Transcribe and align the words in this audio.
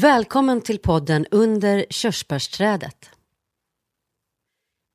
Välkommen 0.00 0.60
till 0.60 0.78
podden 0.78 1.26
Under 1.30 1.86
körsbärsträdet. 1.90 3.10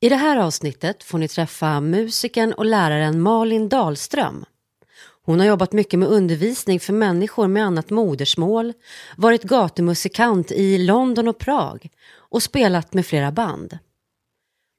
I 0.01 0.09
det 0.09 0.15
här 0.15 0.37
avsnittet 0.37 1.03
får 1.03 1.17
ni 1.17 1.27
träffa 1.27 1.79
musikern 1.81 2.53
och 2.53 2.65
läraren 2.65 3.21
Malin 3.21 3.69
Dahlström. 3.69 4.45
Hon 5.23 5.39
har 5.39 5.47
jobbat 5.47 5.73
mycket 5.73 5.99
med 5.99 6.07
undervisning 6.07 6.79
för 6.79 6.93
människor 6.93 7.47
med 7.47 7.65
annat 7.65 7.89
modersmål, 7.89 8.73
varit 9.17 9.43
gatumusikant 9.43 10.51
i 10.51 10.77
London 10.77 11.27
och 11.27 11.37
Prag 11.37 11.89
och 12.13 12.43
spelat 12.43 12.93
med 12.93 13.05
flera 13.05 13.31
band. 13.31 13.77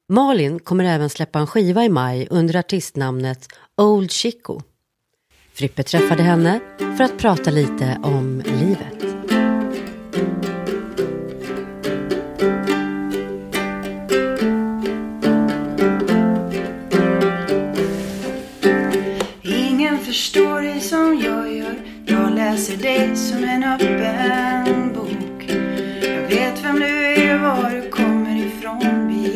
Malin 0.09 0.59
kommer 0.59 0.85
även 0.85 1.11
släppa 1.11 1.39
en 1.39 1.47
skiva 1.47 1.85
i 1.85 1.89
maj 1.89 2.27
under 2.31 2.57
artistnamnet 2.57 3.49
Old 3.77 4.11
Chico. 4.11 4.61
Frippe 5.53 5.83
träffade 5.83 6.23
henne 6.23 6.61
för 6.97 7.05
att 7.05 7.19
prata 7.19 7.51
lite 7.51 8.01
om 8.03 8.43
livet. 8.47 9.06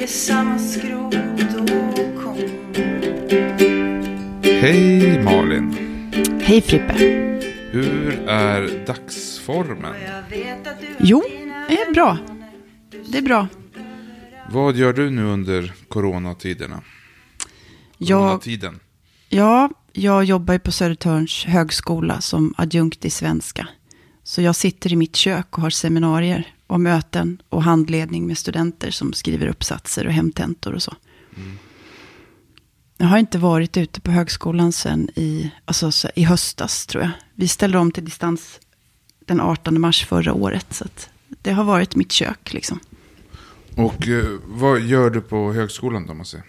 Är 0.02 0.06
samma 0.06 0.58
skrot 0.58 1.14
och 1.14 2.24
korn 2.24 2.50
Hej 4.42 5.22
Malin! 5.22 5.76
Hej 6.42 6.60
Frippe. 6.60 6.94
Hur 7.70 8.28
är 8.28 8.86
dagsformen? 8.86 9.94
Jag 10.06 10.24
Jo, 10.98 11.22
det 11.68 11.80
är 11.80 11.94
bra. 11.94 12.18
Det 13.06 13.18
är 13.18 13.22
bra. 13.22 13.48
Vad 14.50 14.76
gör 14.76 14.92
du 14.92 15.10
nu 15.10 15.24
under 15.24 15.72
coronatiderna? 15.88 16.82
Jag, 17.98 18.20
Coronatiden? 18.20 18.80
ja, 19.28 19.70
jag 19.92 20.24
jobbar 20.24 20.54
ju 20.54 20.60
på 20.60 20.72
Södertörns 20.72 21.44
högskola 21.44 22.20
som 22.20 22.54
adjunkt 22.56 23.04
i 23.04 23.10
svenska. 23.10 23.68
Så 24.30 24.42
jag 24.42 24.56
sitter 24.56 24.92
i 24.92 24.96
mitt 24.96 25.16
kök 25.16 25.46
och 25.58 25.62
har 25.62 25.70
seminarier 25.70 26.54
och 26.66 26.80
möten 26.80 27.42
och 27.48 27.62
handledning 27.62 28.26
med 28.26 28.38
studenter 28.38 28.90
som 28.90 29.12
skriver 29.12 29.46
uppsatser 29.46 30.06
och 30.06 30.12
hemtentor 30.12 30.72
och 30.74 30.82
så. 30.82 30.94
Jag 32.98 33.06
har 33.06 33.18
inte 33.18 33.38
varit 33.38 33.76
ute 33.76 34.00
på 34.00 34.10
högskolan 34.10 34.72
sedan 34.72 35.08
i, 35.16 35.50
alltså, 35.64 35.90
så- 35.92 36.08
i 36.14 36.22
höstas 36.24 36.86
tror 36.86 37.02
jag. 37.04 37.10
Vi 37.34 37.48
ställde 37.48 37.78
om 37.78 37.92
till 37.92 38.04
distans 38.04 38.60
den 39.26 39.40
18 39.40 39.80
mars 39.80 40.04
förra 40.04 40.32
året. 40.32 40.66
Så 40.70 40.84
det 41.42 41.52
har 41.52 41.64
varit 41.64 41.96
mitt 41.96 42.12
kök 42.12 42.52
liksom. 42.52 42.80
Och 43.76 44.08
eh, 44.08 44.24
vad 44.46 44.80
gör 44.80 45.10
du 45.10 45.20
på 45.20 45.52
högskolan 45.52 46.06
då? 46.06 46.14
Måste 46.14 46.36
jag? 46.36 46.44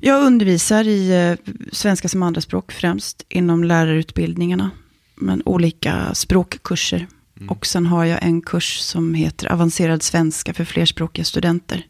Jag 0.00 0.22
undervisar 0.26 0.84
i 0.88 1.10
eh, 1.46 1.52
svenska 1.72 2.08
som 2.08 2.22
andraspråk 2.22 2.72
främst 2.72 3.24
inom 3.28 3.64
lärarutbildningarna. 3.64 4.70
Men 5.16 5.42
olika 5.44 6.14
språkkurser. 6.14 7.06
Och 7.48 7.66
sen 7.66 7.86
har 7.86 8.04
jag 8.04 8.22
en 8.22 8.42
kurs 8.42 8.78
som 8.78 9.14
heter 9.14 9.52
avancerad 9.52 10.02
svenska 10.02 10.54
för 10.54 10.64
flerspråkiga 10.64 11.24
studenter. 11.24 11.86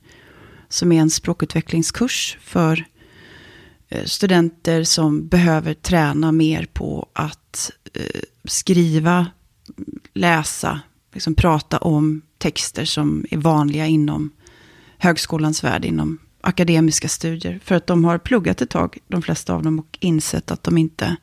Som 0.69 0.93
är 0.93 1.01
en 1.01 1.11
språkutvecklingskurs 1.11 2.39
för 2.41 2.85
eh, 3.89 4.05
studenter 4.05 4.85
som 4.85 5.29
behöver 5.29 5.75
träna 5.75 6.33
mer 6.33 6.67
på 6.73 7.09
att 7.13 7.70
eh, 7.95 8.20
skriva, 8.45 9.27
läsa, 10.13 10.81
liksom 11.13 11.35
prata 11.35 11.79
om 11.79 12.23
texter 12.39 12.85
som 12.85 13.25
är 13.31 13.36
vanliga 13.36 13.86
inom 13.86 14.31
högskolans 14.98 15.65
värld, 15.65 15.85
inom 15.85 16.19
akademiska 16.41 17.09
studier. 17.09 17.61
För 17.65 17.75
att 17.75 17.86
de 17.86 18.05
har 18.05 18.19
pluggat 18.19 18.63
ett 18.63 18.70
tag, 18.70 18.98
de 19.09 19.23
flesta 19.23 19.55
av 19.55 19.63
dem, 19.63 19.79
och 19.79 19.98
insett 20.01 20.51
att 20.51 20.63
de 20.63 20.79
inte 20.79 21.17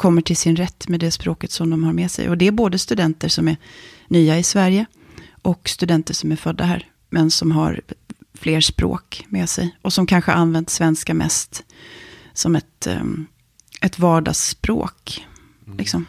kommer 0.00 0.22
till 0.22 0.36
sin 0.36 0.56
rätt 0.56 0.88
med 0.88 1.00
det 1.00 1.10
språket 1.10 1.50
som 1.50 1.70
de 1.70 1.84
har 1.84 1.92
med 1.92 2.10
sig. 2.10 2.28
Och 2.28 2.38
det 2.38 2.46
är 2.46 2.52
både 2.52 2.78
studenter 2.78 3.28
som 3.28 3.48
är 3.48 3.56
nya 4.08 4.38
i 4.38 4.42
Sverige 4.42 4.86
och 5.42 5.68
studenter 5.68 6.14
som 6.14 6.32
är 6.32 6.36
födda 6.36 6.64
här, 6.64 6.88
men 7.10 7.30
som 7.30 7.52
har 7.52 7.80
fler 8.34 8.60
språk 8.60 9.26
med 9.28 9.48
sig. 9.48 9.76
Och 9.82 9.92
som 9.92 10.06
kanske 10.06 10.32
använt 10.32 10.70
svenska 10.70 11.14
mest 11.14 11.64
som 12.32 12.56
ett, 12.56 12.86
um, 13.00 13.26
ett 13.80 13.98
vardagsspråk. 13.98 15.26
Liksom. 15.78 16.06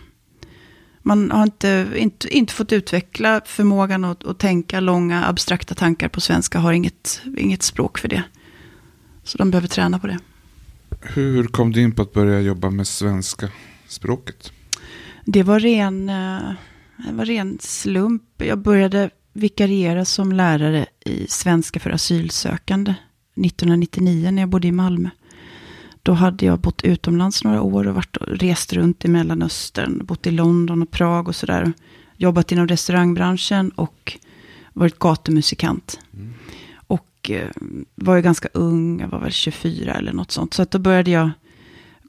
Man 1.02 1.32
har 1.32 1.44
inte, 1.44 1.88
inte, 1.96 2.38
inte 2.38 2.54
fått 2.54 2.72
utveckla 2.72 3.42
förmågan 3.46 4.06
att, 4.06 4.26
att 4.26 4.40
tänka 4.40 4.80
långa 4.80 5.26
abstrakta 5.26 5.76
tankar 5.76 6.08
på 6.08 6.22
svenska, 6.22 6.60
har 6.60 6.74
inget, 6.74 7.22
inget 7.38 7.64
språk 7.64 7.98
för 7.98 8.08
det. 8.08 8.24
Så 9.24 9.38
de 9.38 9.52
behöver 9.52 9.68
träna 9.68 10.00
på 10.00 10.08
det. 10.08 10.20
Hur 11.02 11.44
kom 11.44 11.72
du 11.72 11.82
in 11.82 11.92
på 11.92 12.02
att 12.02 12.14
börja 12.14 12.40
jobba 12.40 12.70
med 12.70 12.88
svenska 12.88 13.50
språket? 13.92 14.52
Det 15.26 15.44
var 15.44 15.60
ren, 15.60 16.10
eh, 16.10 16.54
det 16.98 17.14
var 17.14 17.26
ren 17.26 17.58
slump. 17.62 18.24
Jag 18.38 18.60
började 18.60 19.10
vikariera 19.34 20.06
som 20.06 20.32
lärare 20.32 20.86
i 21.06 21.28
svenska 21.28 21.80
för 21.80 21.90
asylsökande 21.90 22.94
1999 23.36 24.32
när 24.32 24.42
jag 24.42 24.50
bodde 24.50 24.68
i 24.68 24.72
Malmö. 24.72 25.10
Då 26.04 26.14
hade 26.14 26.46
jag 26.46 26.60
bott 26.60 26.82
utomlands 26.82 27.44
några 27.44 27.62
år 27.62 27.88
och 27.88 27.96
varit 27.96 28.18
och 28.18 28.28
rest 28.28 28.74
runt 28.74 29.06
i 29.06 29.08
Mellanöstern, 29.08 30.06
bott 30.06 30.28
i 30.28 30.32
London 30.32 30.82
och 30.82 30.92
Prag 30.92 31.28
och 31.28 31.36
sådär. 31.36 31.74
Jobbat 32.18 32.52
inom 32.52 32.68
restaurangbranschen 32.68 33.70
och 33.70 34.18
varit 34.74 35.00
gatumusikant. 35.00 36.00
Och 36.76 37.32
eh, 37.32 37.50
var 37.96 38.16
ju 38.16 38.22
ganska 38.22 38.50
ung, 38.54 39.00
jag 39.00 39.08
var 39.08 39.20
väl 39.20 39.32
24 39.32 39.94
eller 39.94 40.14
något 40.14 40.32
sånt. 40.32 40.54
Så 40.54 40.62
att 40.62 40.72
då 40.72 40.80
började 40.80 41.12
jag 41.12 41.30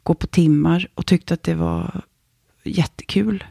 gå 0.03 0.15
på 0.15 0.27
timmar 0.27 0.89
och 0.95 1.07
tyckte 1.07 1.35
att 1.35 1.43
det 1.43 1.55
var 1.55 2.01
jättekul. 2.65 3.45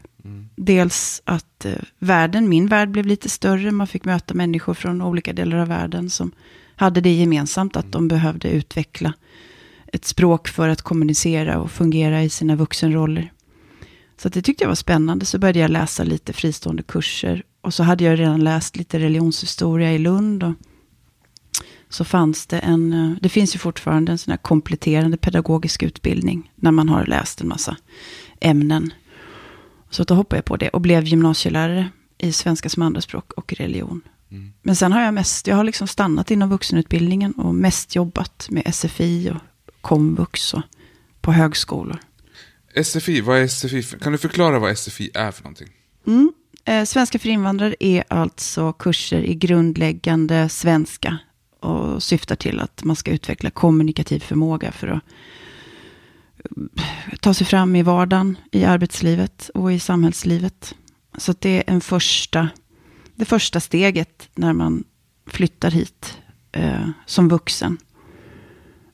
Dels 0.56 1.22
att 1.24 1.64
eh, 1.64 1.74
världen, 1.98 2.48
min 2.48 2.66
värld 2.66 2.90
blev 2.90 3.06
lite 3.06 3.28
större. 3.28 3.70
Man 3.70 3.86
fick 3.86 4.04
möta 4.04 4.34
människor 4.34 4.74
från 4.74 5.02
olika 5.02 5.32
delar 5.32 5.58
av 5.58 5.68
världen 5.68 6.10
som 6.10 6.32
hade 6.76 7.00
det 7.00 7.12
gemensamt 7.12 7.76
att 7.76 7.92
de 7.92 8.08
behövde 8.08 8.50
utveckla 8.50 9.12
ett 9.86 10.04
språk 10.04 10.48
för 10.48 10.68
att 10.68 10.82
kommunicera 10.82 11.58
och 11.58 11.70
fungera 11.70 12.22
i 12.22 12.28
sina 12.28 12.56
vuxenroller. 12.56 13.32
Så 14.16 14.28
det 14.28 14.42
tyckte 14.42 14.64
jag 14.64 14.68
var 14.68 14.74
spännande. 14.74 15.24
Så 15.24 15.38
började 15.38 15.58
jag 15.58 15.70
läsa 15.70 16.04
lite 16.04 16.32
fristående 16.32 16.82
kurser. 16.82 17.42
Och 17.60 17.74
så 17.74 17.82
hade 17.82 18.04
jag 18.04 18.18
redan 18.18 18.44
läst 18.44 18.76
lite 18.76 18.98
religionshistoria 18.98 19.92
i 19.92 19.98
Lund. 19.98 20.42
Och 20.42 20.52
så 21.94 22.04
fanns 22.04 22.46
det 22.46 22.58
en, 22.58 22.92
eh, 22.92 23.16
det 23.20 23.28
finns 23.28 23.54
ju 23.54 23.58
fortfarande 23.58 24.12
en 24.12 24.18
sån 24.18 24.30
här 24.30 24.38
kompletterande 24.38 25.16
pedagogisk 25.16 25.82
utbildning. 25.82 26.52
När 26.54 26.70
man 26.70 26.88
har 26.88 27.06
läst 27.06 27.40
en 27.40 27.48
massa 27.48 27.76
ämnen. 28.40 28.92
Så 29.90 30.04
då 30.04 30.14
hoppade 30.14 30.38
jag 30.38 30.44
på 30.44 30.56
det 30.56 30.68
och 30.68 30.80
blev 30.80 31.04
gymnasielärare 31.04 31.88
i 32.18 32.32
svenska 32.32 32.68
som 32.68 32.82
andraspråk 32.82 33.32
och 33.32 33.52
religion. 33.52 34.00
Men 34.62 34.76
sen 34.76 34.92
har 34.92 35.02
jag 35.02 35.14
mest, 35.14 35.46
jag 35.46 35.56
har 35.56 35.64
liksom 35.64 35.86
stannat 35.86 36.30
inom 36.30 36.50
vuxenutbildningen 36.50 37.32
och 37.32 37.54
mest 37.54 37.94
jobbat 37.94 38.46
med 38.50 38.74
SFI 38.74 39.30
och 39.30 39.72
komvux 39.80 40.54
och 40.54 40.62
på 41.20 41.32
högskolor. 41.32 41.98
SFI, 42.84 43.20
vad 43.20 43.38
är 43.38 43.46
SFI? 43.46 43.82
Kan 43.82 44.12
du 44.12 44.18
förklara 44.18 44.58
vad 44.58 44.78
SFI 44.78 45.10
är 45.14 45.30
för 45.30 45.42
någonting? 45.42 45.68
Mm. 46.06 46.32
Eh, 46.64 46.84
svenska 46.84 47.18
för 47.18 47.28
invandrare 47.28 47.74
är 47.80 48.04
alltså 48.08 48.72
kurser 48.72 49.22
i 49.22 49.34
grundläggande 49.34 50.48
svenska 50.48 51.18
och 51.64 52.02
syftar 52.02 52.36
till 52.36 52.60
att 52.60 52.84
man 52.84 52.96
ska 52.96 53.10
utveckla 53.10 53.50
kommunikativ 53.50 54.20
förmåga 54.20 54.72
för 54.72 54.88
att 54.88 55.02
eh, 56.38 57.18
ta 57.20 57.34
sig 57.34 57.46
fram 57.46 57.76
i 57.76 57.82
vardagen, 57.82 58.36
i 58.50 58.64
arbetslivet 58.64 59.50
och 59.54 59.72
i 59.72 59.78
samhällslivet. 59.78 60.74
Så 61.16 61.30
att 61.30 61.40
det 61.40 61.50
är 61.50 61.64
en 61.66 61.80
första, 61.80 62.48
det 63.14 63.24
första 63.24 63.60
steget 63.60 64.28
när 64.34 64.52
man 64.52 64.84
flyttar 65.26 65.70
hit 65.70 66.18
eh, 66.52 66.88
som 67.06 67.28
vuxen. 67.28 67.78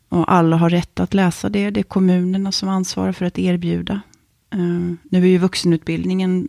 Och 0.09 0.33
alla 0.33 0.57
har 0.57 0.71
rätt 0.71 1.01
att 1.01 1.15
läsa 1.15 1.49
det. 1.49 1.71
Det 1.71 1.81
är 1.81 1.85
kommunerna 1.85 2.53
som 2.53 2.69
ansvarar 2.69 3.13
för 3.13 3.25
att 3.25 3.39
erbjuda. 3.39 4.01
Eh, 4.51 4.59
nu 5.03 5.23
är 5.23 5.27
ju 5.27 5.39
vuxenutbildningen 5.39 6.49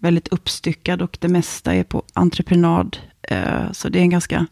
väldigt 0.00 0.28
uppstyckad 0.28 1.02
och 1.02 1.18
det 1.20 1.28
mesta 1.28 1.74
är 1.74 1.84
på 1.84 2.02
entreprenad. 2.12 2.96
Eh, 3.22 3.72
så 3.72 3.88
det 3.88 3.98
är 3.98 4.02
en 4.02 4.10
ganska, 4.10 4.46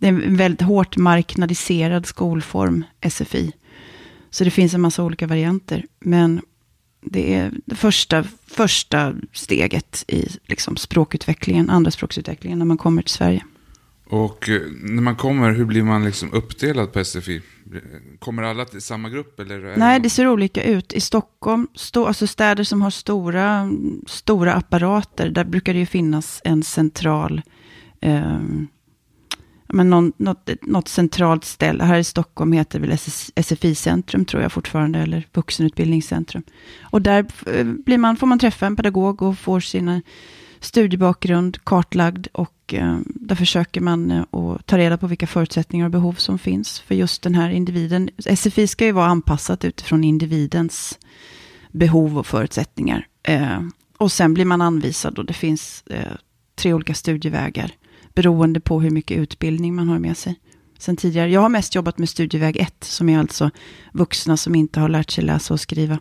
det 0.00 0.08
är 0.08 0.12
en 0.12 0.36
väldigt 0.36 0.60
hårt 0.60 0.96
marknadiserad 0.96 2.06
skolform, 2.06 2.84
SFI. 3.10 3.52
Så 4.30 4.44
det 4.44 4.50
finns 4.50 4.74
en 4.74 4.80
massa 4.80 5.02
olika 5.02 5.26
varianter. 5.26 5.84
Men 6.00 6.40
det 7.00 7.34
är 7.34 7.52
det 7.64 7.74
första, 7.74 8.24
första 8.46 9.14
steget 9.32 10.04
i 10.08 10.28
liksom 10.44 10.76
språkutvecklingen, 10.76 11.70
andra 11.70 11.90
språksutvecklingen 11.90 12.58
när 12.58 12.66
man 12.66 12.78
kommer 12.78 13.02
till 13.02 13.14
Sverige. 13.14 13.44
Och 14.10 14.48
eh, 14.48 14.60
när 14.82 15.02
man 15.02 15.16
kommer, 15.16 15.50
hur 15.50 15.64
blir 15.64 15.82
man 15.82 16.04
liksom 16.04 16.32
uppdelad 16.32 16.92
på 16.92 17.04
SFI? 17.04 17.42
Kommer 18.18 18.42
alla 18.42 18.64
till 18.64 18.82
samma 18.82 19.08
grupp? 19.08 19.40
Eller 19.40 19.76
Nej, 19.76 19.98
det 19.98 20.02
det 20.02 20.10
ser 20.10 20.28
olika 20.28 20.62
ut. 20.62 20.92
I 20.92 21.00
Stockholm, 21.00 21.68
stå, 21.74 22.06
alltså 22.06 22.26
städer 22.26 22.64
som 22.64 22.82
har 22.82 22.90
stora, 22.90 23.70
stora 24.06 24.54
apparater, 24.54 25.28
där 25.28 25.44
brukar 25.44 25.72
det 25.72 25.78
ju 25.78 25.86
finnas 25.86 26.40
en 26.44 26.62
central, 26.62 27.42
eh, 28.00 28.40
men 29.72 29.90
någon, 29.90 30.12
något, 30.16 30.50
något 30.62 30.88
centralt 30.88 31.44
ställe. 31.44 31.84
Här 31.84 31.98
i 31.98 32.04
Stockholm 32.04 32.52
heter 32.52 32.80
det 32.80 32.86
väl 32.86 32.98
SFI-centrum 33.44 34.24
tror 34.24 34.42
jag 34.42 34.52
fortfarande, 34.52 34.98
eller 34.98 35.26
vuxenutbildningscentrum. 35.32 36.42
Och 36.82 37.02
där 37.02 37.26
eh, 37.46 37.64
blir 37.64 37.98
man, 37.98 38.16
får 38.16 38.26
man 38.26 38.38
träffa 38.38 38.66
en 38.66 38.76
pedagog 38.76 39.22
och 39.22 39.38
får 39.38 39.60
sin 39.60 39.88
eh, 39.88 40.00
studiebakgrund 40.60 41.64
kartlagd 41.64 42.26
och 42.32 42.74
eh, 42.74 42.98
där 43.04 43.34
försöker 43.36 43.80
man 43.80 44.10
eh, 44.10 44.20
att 44.20 44.66
ta 44.66 44.78
reda 44.78 44.98
på 44.98 45.06
vilka 45.06 45.26
förutsättningar 45.26 45.84
och 45.84 45.90
behov 45.90 46.12
som 46.12 46.38
finns 46.38 46.80
för 46.80 46.94
just 46.94 47.22
den 47.22 47.34
här 47.34 47.50
individen. 47.50 48.10
SFI 48.36 48.66
ska 48.66 48.84
ju 48.84 48.92
vara 48.92 49.06
anpassat 49.06 49.64
utifrån 49.64 50.04
individens 50.04 50.98
behov 51.72 52.18
och 52.18 52.26
förutsättningar. 52.26 53.06
Eh, 53.22 53.60
och 53.98 54.12
sen 54.12 54.34
blir 54.34 54.44
man 54.44 54.60
anvisad 54.60 55.18
och 55.18 55.24
det 55.24 55.32
finns 55.32 55.84
eh, 55.86 56.12
tre 56.54 56.74
olika 56.74 56.94
studievägar 56.94 57.72
beroende 58.14 58.60
på 58.60 58.80
hur 58.80 58.90
mycket 58.90 59.18
utbildning 59.18 59.74
man 59.74 59.88
har 59.88 59.98
med 59.98 60.16
sig. 60.16 60.34
Sen 60.78 60.96
tidigare. 60.96 61.30
Jag 61.30 61.40
har 61.40 61.48
mest 61.48 61.74
jobbat 61.74 61.98
med 61.98 62.08
studieväg 62.08 62.56
1 62.56 62.84
som 62.84 63.08
är 63.08 63.18
alltså 63.18 63.50
vuxna 63.92 64.36
som 64.36 64.54
inte 64.54 64.80
har 64.80 64.88
lärt 64.88 65.10
sig 65.10 65.24
läsa 65.24 65.54
och 65.54 65.60
skriva 65.60 65.98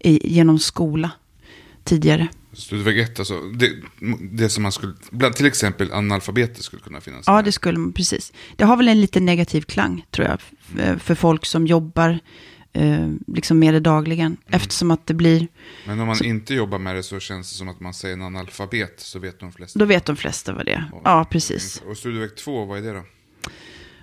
i, 0.00 0.34
genom 0.34 0.58
skola 0.58 1.10
tidigare. 1.84 2.28
Studieväg 2.52 2.98
1, 2.98 3.18
alltså 3.18 3.40
det, 3.40 3.72
det 4.20 4.48
som 4.48 4.62
man 4.62 4.72
skulle, 4.72 4.94
bland 5.10 5.34
till 5.34 5.46
exempel 5.46 5.92
analfabeter 5.92 6.62
skulle 6.62 6.82
kunna 6.82 7.00
finnas 7.00 7.24
Ja, 7.26 7.42
det 7.42 7.52
skulle 7.52 7.78
man 7.78 7.92
precis. 7.92 8.32
Det 8.56 8.64
har 8.64 8.76
väl 8.76 8.88
en 8.88 9.00
lite 9.00 9.20
negativ 9.20 9.60
klang, 9.60 10.06
tror 10.10 10.28
jag, 10.28 10.40
för 11.00 11.14
folk 11.14 11.46
som 11.46 11.66
jobbar 11.66 12.18
eh, 12.76 13.10
liksom 13.26 13.58
med 13.58 13.74
det 13.74 13.80
dagligen. 13.80 14.26
Mm. 14.26 14.38
Eftersom 14.46 14.90
att 14.90 15.06
det 15.06 15.14
blir, 15.14 15.48
Men 15.86 16.00
om 16.00 16.06
man 16.06 16.24
inte 16.24 16.54
jobbar 16.54 16.78
med 16.78 16.96
det 16.96 17.02
så 17.02 17.20
känns 17.20 17.50
det 17.50 17.56
som 17.56 17.68
att 17.68 17.80
man 17.80 17.94
säger 17.94 18.14
en 18.14 18.22
analfabet 18.22 19.00
så 19.00 19.18
vet 19.18 19.40
de 19.40 19.52
flesta. 19.52 19.78
då 19.78 19.84
vet 19.84 20.04
de 20.04 20.16
flesta 20.16 20.52
vad 20.52 20.66
det 20.66 20.72
är. 20.72 20.90
Ja, 21.04 21.26
precis. 21.30 21.82
Och 21.86 21.96
studieväg 21.96 22.36
2, 22.36 22.64
vad 22.64 22.78
är 22.78 22.82
det 22.82 22.92
då? 22.92 23.04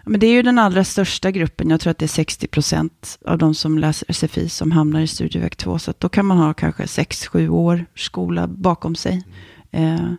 Men 0.06 0.20
det 0.20 0.28
är 0.28 0.32
ju 0.32 0.42
den 0.42 0.60
allra 0.60 0.84
största 0.84 1.32
gruppen. 1.32 1.70
Jag 1.70 1.82
tror 1.82 1.92
att 1.92 1.98
det 1.98 2.06
är 2.06 2.08
60 2.08 2.48
procent 2.48 3.20
av 3.26 3.38
de 3.38 3.56
som 3.56 3.78
läser 3.78 4.14
SFI 4.14 4.50
som 4.50 4.72
hamnar 4.72 5.02
i 5.02 5.08
studieväg 5.08 5.58
2. 5.58 5.80
Så 5.80 5.94
då 5.98 6.10
kan 6.10 6.26
man 6.26 6.38
ha 6.38 6.54
kanske 6.54 6.84
6-7 6.84 7.48
år 7.48 7.86
skola 7.96 8.48
bakom 8.48 8.96
sig. 8.96 9.24
Eh, 9.72 10.14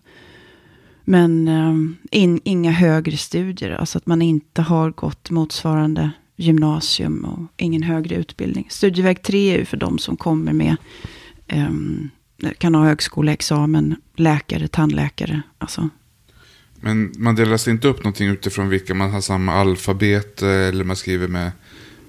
men 1.04 1.48
eh, 1.48 1.74
in, 2.20 2.40
inga 2.44 2.70
högre 2.70 3.16
studier. 3.16 3.70
Alltså 3.70 3.98
att 3.98 4.06
man 4.06 4.22
inte 4.22 4.62
har 4.62 4.90
gått 4.90 5.30
motsvarande 5.30 6.10
gymnasium 6.36 7.24
och 7.24 7.52
ingen 7.56 7.82
högre 7.82 8.14
utbildning. 8.14 8.66
Studieväg 8.70 9.22
3 9.22 9.54
är 9.54 9.58
ju 9.58 9.64
för 9.64 9.76
de 9.76 9.98
som 9.98 10.16
kommer 10.16 10.52
med 10.52 10.76
eh, 11.46 11.70
kan 12.58 12.74
ha 12.74 12.84
högskoleexamen, 12.84 13.96
läkare, 14.16 14.68
tandläkare. 14.68 15.42
Alltså 15.58 15.88
Men 16.80 17.12
man 17.18 17.34
delas 17.34 17.68
inte 17.68 17.88
upp 17.88 18.04
någonting 18.04 18.28
utifrån 18.28 18.68
vilka 18.68 18.94
man 18.94 19.10
har 19.10 19.20
samma 19.20 19.52
alfabet 19.52 20.42
eh, 20.42 20.48
eller 20.48 20.84
man 20.84 20.96
skriver 20.96 21.28
med 21.28 21.50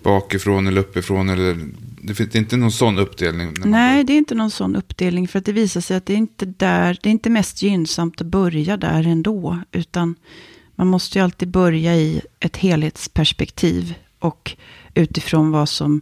bakifrån 0.03 0.67
eller 0.67 0.81
uppifrån 0.81 1.29
eller 1.29 1.57
det 2.01 2.15
finns 2.15 2.35
inte 2.35 2.57
någon 2.57 2.71
sån 2.71 2.97
uppdelning. 2.97 3.53
Nej, 3.65 4.03
det 4.03 4.13
är 4.13 4.17
inte 4.17 4.35
någon 4.35 4.51
sån 4.51 4.75
uppdelning. 4.75 5.27
För 5.27 5.39
att 5.39 5.45
det 5.45 5.51
visar 5.51 5.81
sig 5.81 5.97
att 5.97 6.05
det 6.05 6.13
är 6.13 6.17
inte 6.17 6.45
där, 6.45 6.99
det 7.03 7.09
är 7.09 7.11
inte 7.11 7.29
mest 7.29 7.61
gynnsamt 7.61 8.21
att 8.21 8.27
börja 8.27 8.77
där 8.77 9.07
ändå. 9.07 9.59
Utan 9.71 10.15
man 10.75 10.87
måste 10.87 11.19
ju 11.19 11.23
alltid 11.23 11.47
börja 11.47 11.95
i 11.95 12.21
ett 12.39 12.57
helhetsperspektiv. 12.57 13.93
Och 14.25 14.55
utifrån 14.93 15.51
vad 15.51 15.69
som 15.69 16.01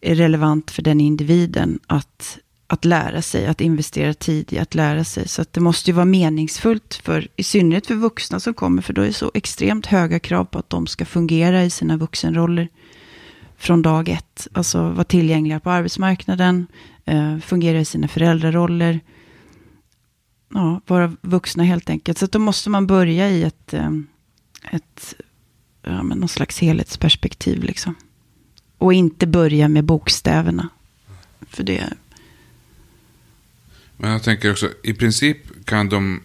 är 0.00 0.14
relevant 0.14 0.70
för 0.70 0.82
den 0.82 1.00
individen 1.00 1.78
att, 1.86 2.38
att 2.66 2.84
lära 2.84 3.22
sig, 3.22 3.46
att 3.46 3.60
investera 3.60 4.14
tid 4.14 4.52
i 4.52 4.58
att 4.58 4.74
lära 4.74 5.04
sig. 5.04 5.28
Så 5.28 5.42
att 5.42 5.52
det 5.52 5.60
måste 5.60 5.90
ju 5.90 5.94
vara 5.94 6.04
meningsfullt, 6.04 6.94
för, 6.94 7.28
i 7.36 7.42
synnerhet 7.42 7.86
för 7.86 7.94
vuxna 7.94 8.40
som 8.40 8.54
kommer, 8.54 8.82
för 8.82 8.92
då 8.92 9.02
är 9.02 9.06
det 9.06 9.12
så 9.12 9.30
extremt 9.34 9.86
höga 9.86 10.18
krav 10.18 10.44
på 10.44 10.58
att 10.58 10.70
de 10.70 10.86
ska 10.86 11.04
fungera 11.04 11.64
i 11.64 11.70
sina 11.70 11.96
vuxenroller 11.96 12.68
från 13.56 13.82
dag 13.82 14.08
ett. 14.08 14.48
Alltså 14.52 14.90
vara 14.90 15.04
tillgängliga 15.04 15.60
på 15.60 15.70
arbetsmarknaden, 15.70 16.66
eh, 17.04 17.38
fungera 17.38 17.80
i 17.80 17.84
sina 17.84 18.08
föräldraroller. 18.08 19.00
Ja, 20.54 20.80
vara 20.86 21.16
vuxna 21.20 21.64
helt 21.64 21.90
enkelt. 21.90 22.18
Så 22.18 22.24
att 22.24 22.32
då 22.32 22.38
måste 22.38 22.70
man 22.70 22.86
börja 22.86 23.30
i 23.30 23.42
ett, 23.42 23.74
eh, 23.74 23.90
ett 24.70 25.14
ja, 25.92 26.02
men 26.02 26.18
någon 26.18 26.28
slags 26.28 26.58
helhetsperspektiv. 26.58 27.62
Liksom. 27.62 27.94
Och 28.78 28.92
inte 28.92 29.26
börja 29.26 29.68
med 29.68 29.84
bokstäverna. 29.84 30.68
För 31.50 31.62
det, 31.62 31.92
Men 33.96 34.10
jag 34.10 34.22
tänker 34.22 34.50
också, 34.50 34.70
i 34.82 34.94
princip 34.94 35.38
kan 35.64 35.88
de 35.88 36.20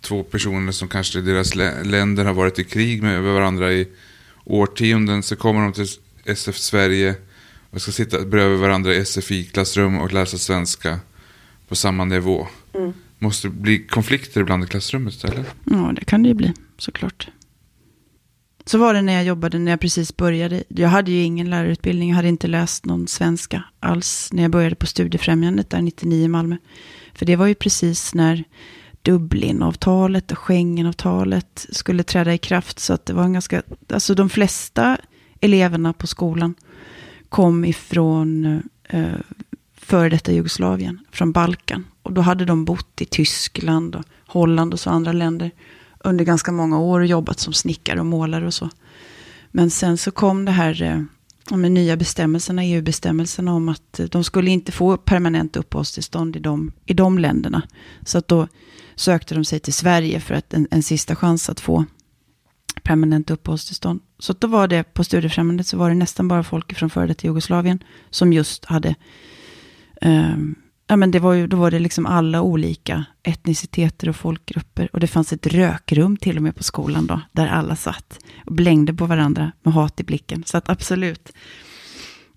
två 0.00 0.22
personer 0.22 0.72
som 0.72 0.88
kanske 0.88 1.18
i 1.18 1.22
deras 1.22 1.54
lä- 1.54 1.82
länder 1.84 2.24
har 2.24 2.34
varit 2.34 2.58
i 2.58 2.64
krig 2.64 3.02
med 3.02 3.22
varandra 3.22 3.72
i 3.72 3.88
årtionden, 4.44 5.22
så 5.22 5.36
kommer 5.36 5.60
de 5.60 5.72
till 5.72 5.86
SF 6.24 6.56
Sverige 6.56 7.14
och 7.70 7.82
ska 7.82 7.92
sitta 7.92 8.20
bredvid 8.24 8.58
varandra 8.58 8.94
i 8.94 9.04
SFI-klassrum 9.04 9.98
och 9.98 10.12
läsa 10.12 10.38
svenska 10.38 10.98
på 11.68 11.74
samma 11.76 12.04
nivå. 12.04 12.48
Måste 13.18 13.48
det 13.48 13.54
bli 13.54 13.78
konflikter 13.78 14.40
ibland 14.40 14.64
i 14.64 14.66
klassrummet, 14.66 15.24
eller? 15.24 15.44
ja, 15.64 15.92
det 15.96 16.04
kan 16.04 16.22
det 16.22 16.28
ju 16.28 16.34
bli, 16.34 16.52
såklart. 16.78 17.28
Så 18.66 18.78
var 18.78 18.94
det 18.94 19.02
när 19.02 19.12
jag 19.12 19.24
jobbade, 19.24 19.58
när 19.58 19.72
jag 19.72 19.80
precis 19.80 20.16
började. 20.16 20.64
Jag 20.68 20.88
hade 20.88 21.10
ju 21.10 21.22
ingen 21.22 21.50
lärarutbildning, 21.50 22.08
jag 22.08 22.16
hade 22.16 22.28
inte 22.28 22.46
läst 22.46 22.84
någon 22.84 23.06
svenska 23.06 23.64
alls 23.80 24.28
när 24.32 24.42
jag 24.42 24.50
började 24.50 24.74
på 24.74 24.86
Studiefrämjandet 24.86 25.70
där 25.70 25.82
99 25.82 26.24
i 26.24 26.28
Malmö. 26.28 26.56
För 27.14 27.26
det 27.26 27.36
var 27.36 27.46
ju 27.46 27.54
precis 27.54 28.14
när 28.14 28.44
Dublinavtalet 29.02 30.32
och 30.32 30.38
Schengenavtalet 30.38 31.66
skulle 31.72 32.02
träda 32.02 32.34
i 32.34 32.38
kraft. 32.38 32.78
Så 32.78 32.92
att 32.92 33.06
det 33.06 33.12
var 33.12 33.24
en 33.24 33.32
ganska, 33.32 33.62
alltså 33.92 34.14
de 34.14 34.28
flesta 34.28 34.98
eleverna 35.40 35.92
på 35.92 36.06
skolan 36.06 36.54
kom 37.28 37.64
ifrån 37.64 38.62
eh, 38.88 39.18
före 39.76 40.08
detta 40.08 40.32
Jugoslavien, 40.32 40.98
från 41.10 41.32
Balkan. 41.32 41.84
Och 42.02 42.12
då 42.12 42.20
hade 42.20 42.44
de 42.44 42.64
bott 42.64 43.00
i 43.00 43.04
Tyskland 43.04 43.96
och 43.96 44.04
Holland 44.26 44.72
och 44.72 44.80
så 44.80 44.90
andra 44.90 45.12
länder 45.12 45.50
under 46.04 46.24
ganska 46.24 46.52
många 46.52 46.78
år 46.78 47.00
och 47.00 47.06
jobbat 47.06 47.40
som 47.40 47.52
snickare 47.52 48.00
och 48.00 48.06
målare 48.06 48.46
och 48.46 48.54
så. 48.54 48.70
Men 49.50 49.70
sen 49.70 49.98
så 49.98 50.10
kom 50.10 50.44
det 50.44 50.52
här 50.52 50.82
eh, 50.82 51.02
de 51.48 51.62
nya 51.62 51.96
bestämmelserna, 51.96 52.64
EU-bestämmelserna 52.64 53.54
om 53.54 53.68
att 53.68 54.00
eh, 54.00 54.06
de 54.06 54.24
skulle 54.24 54.50
inte 54.50 54.72
få 54.72 54.96
permanent 54.96 55.56
uppehållstillstånd 55.56 56.36
i 56.36 56.38
de, 56.38 56.72
i 56.86 56.94
de 56.94 57.18
länderna. 57.18 57.62
Så 58.04 58.18
att 58.18 58.28
då 58.28 58.48
sökte 58.94 59.34
de 59.34 59.44
sig 59.44 59.60
till 59.60 59.74
Sverige 59.74 60.20
för 60.20 60.34
att 60.34 60.54
en, 60.54 60.68
en 60.70 60.82
sista 60.82 61.16
chans 61.16 61.50
att 61.50 61.60
få 61.60 61.84
permanent 62.82 63.30
uppehållstillstånd. 63.30 64.00
Så 64.18 64.32
att 64.32 64.40
då 64.40 64.46
var 64.46 64.68
det 64.68 64.94
på 64.94 65.04
Studiefrämjandet 65.04 65.66
så 65.66 65.76
var 65.76 65.88
det 65.88 65.94
nästan 65.94 66.28
bara 66.28 66.42
folk 66.42 66.76
från 66.76 66.90
före 66.90 67.06
detta 67.06 67.26
Jugoslavien 67.26 67.78
som 68.10 68.32
just 68.32 68.64
hade 68.64 68.94
ehm, 70.00 70.54
Ja, 70.86 70.96
men 70.96 71.10
det 71.10 71.18
var 71.18 71.32
ju, 71.32 71.46
då 71.46 71.56
var 71.56 71.70
det 71.70 71.78
liksom 71.78 72.06
alla 72.06 72.42
olika 72.42 73.04
etniciteter 73.22 74.08
och 74.08 74.16
folkgrupper. 74.16 74.88
Och 74.92 75.00
det 75.00 75.06
fanns 75.06 75.32
ett 75.32 75.46
rökrum 75.46 76.16
till 76.16 76.36
och 76.36 76.42
med 76.42 76.56
på 76.56 76.62
skolan 76.62 77.06
då, 77.06 77.20
där 77.32 77.46
alla 77.46 77.76
satt 77.76 78.18
och 78.46 78.52
blängde 78.52 78.94
på 78.94 79.06
varandra 79.06 79.52
med 79.62 79.74
hat 79.74 80.00
i 80.00 80.04
blicken. 80.04 80.44
Så 80.46 80.56
att 80.58 80.68
absolut. 80.68 81.32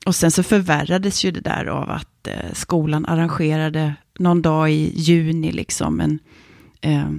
Och 0.05 0.15
sen 0.15 0.31
så 0.31 0.43
förvärrades 0.43 1.25
ju 1.25 1.31
det 1.31 1.39
där 1.39 1.65
av 1.65 1.89
att 1.89 2.27
eh, 2.27 2.53
skolan 2.53 3.05
arrangerade 3.05 3.95
någon 4.19 4.41
dag 4.41 4.71
i 4.71 4.91
juni 4.95 5.51
liksom 5.51 5.99
en, 5.99 6.19
eh, 6.81 7.09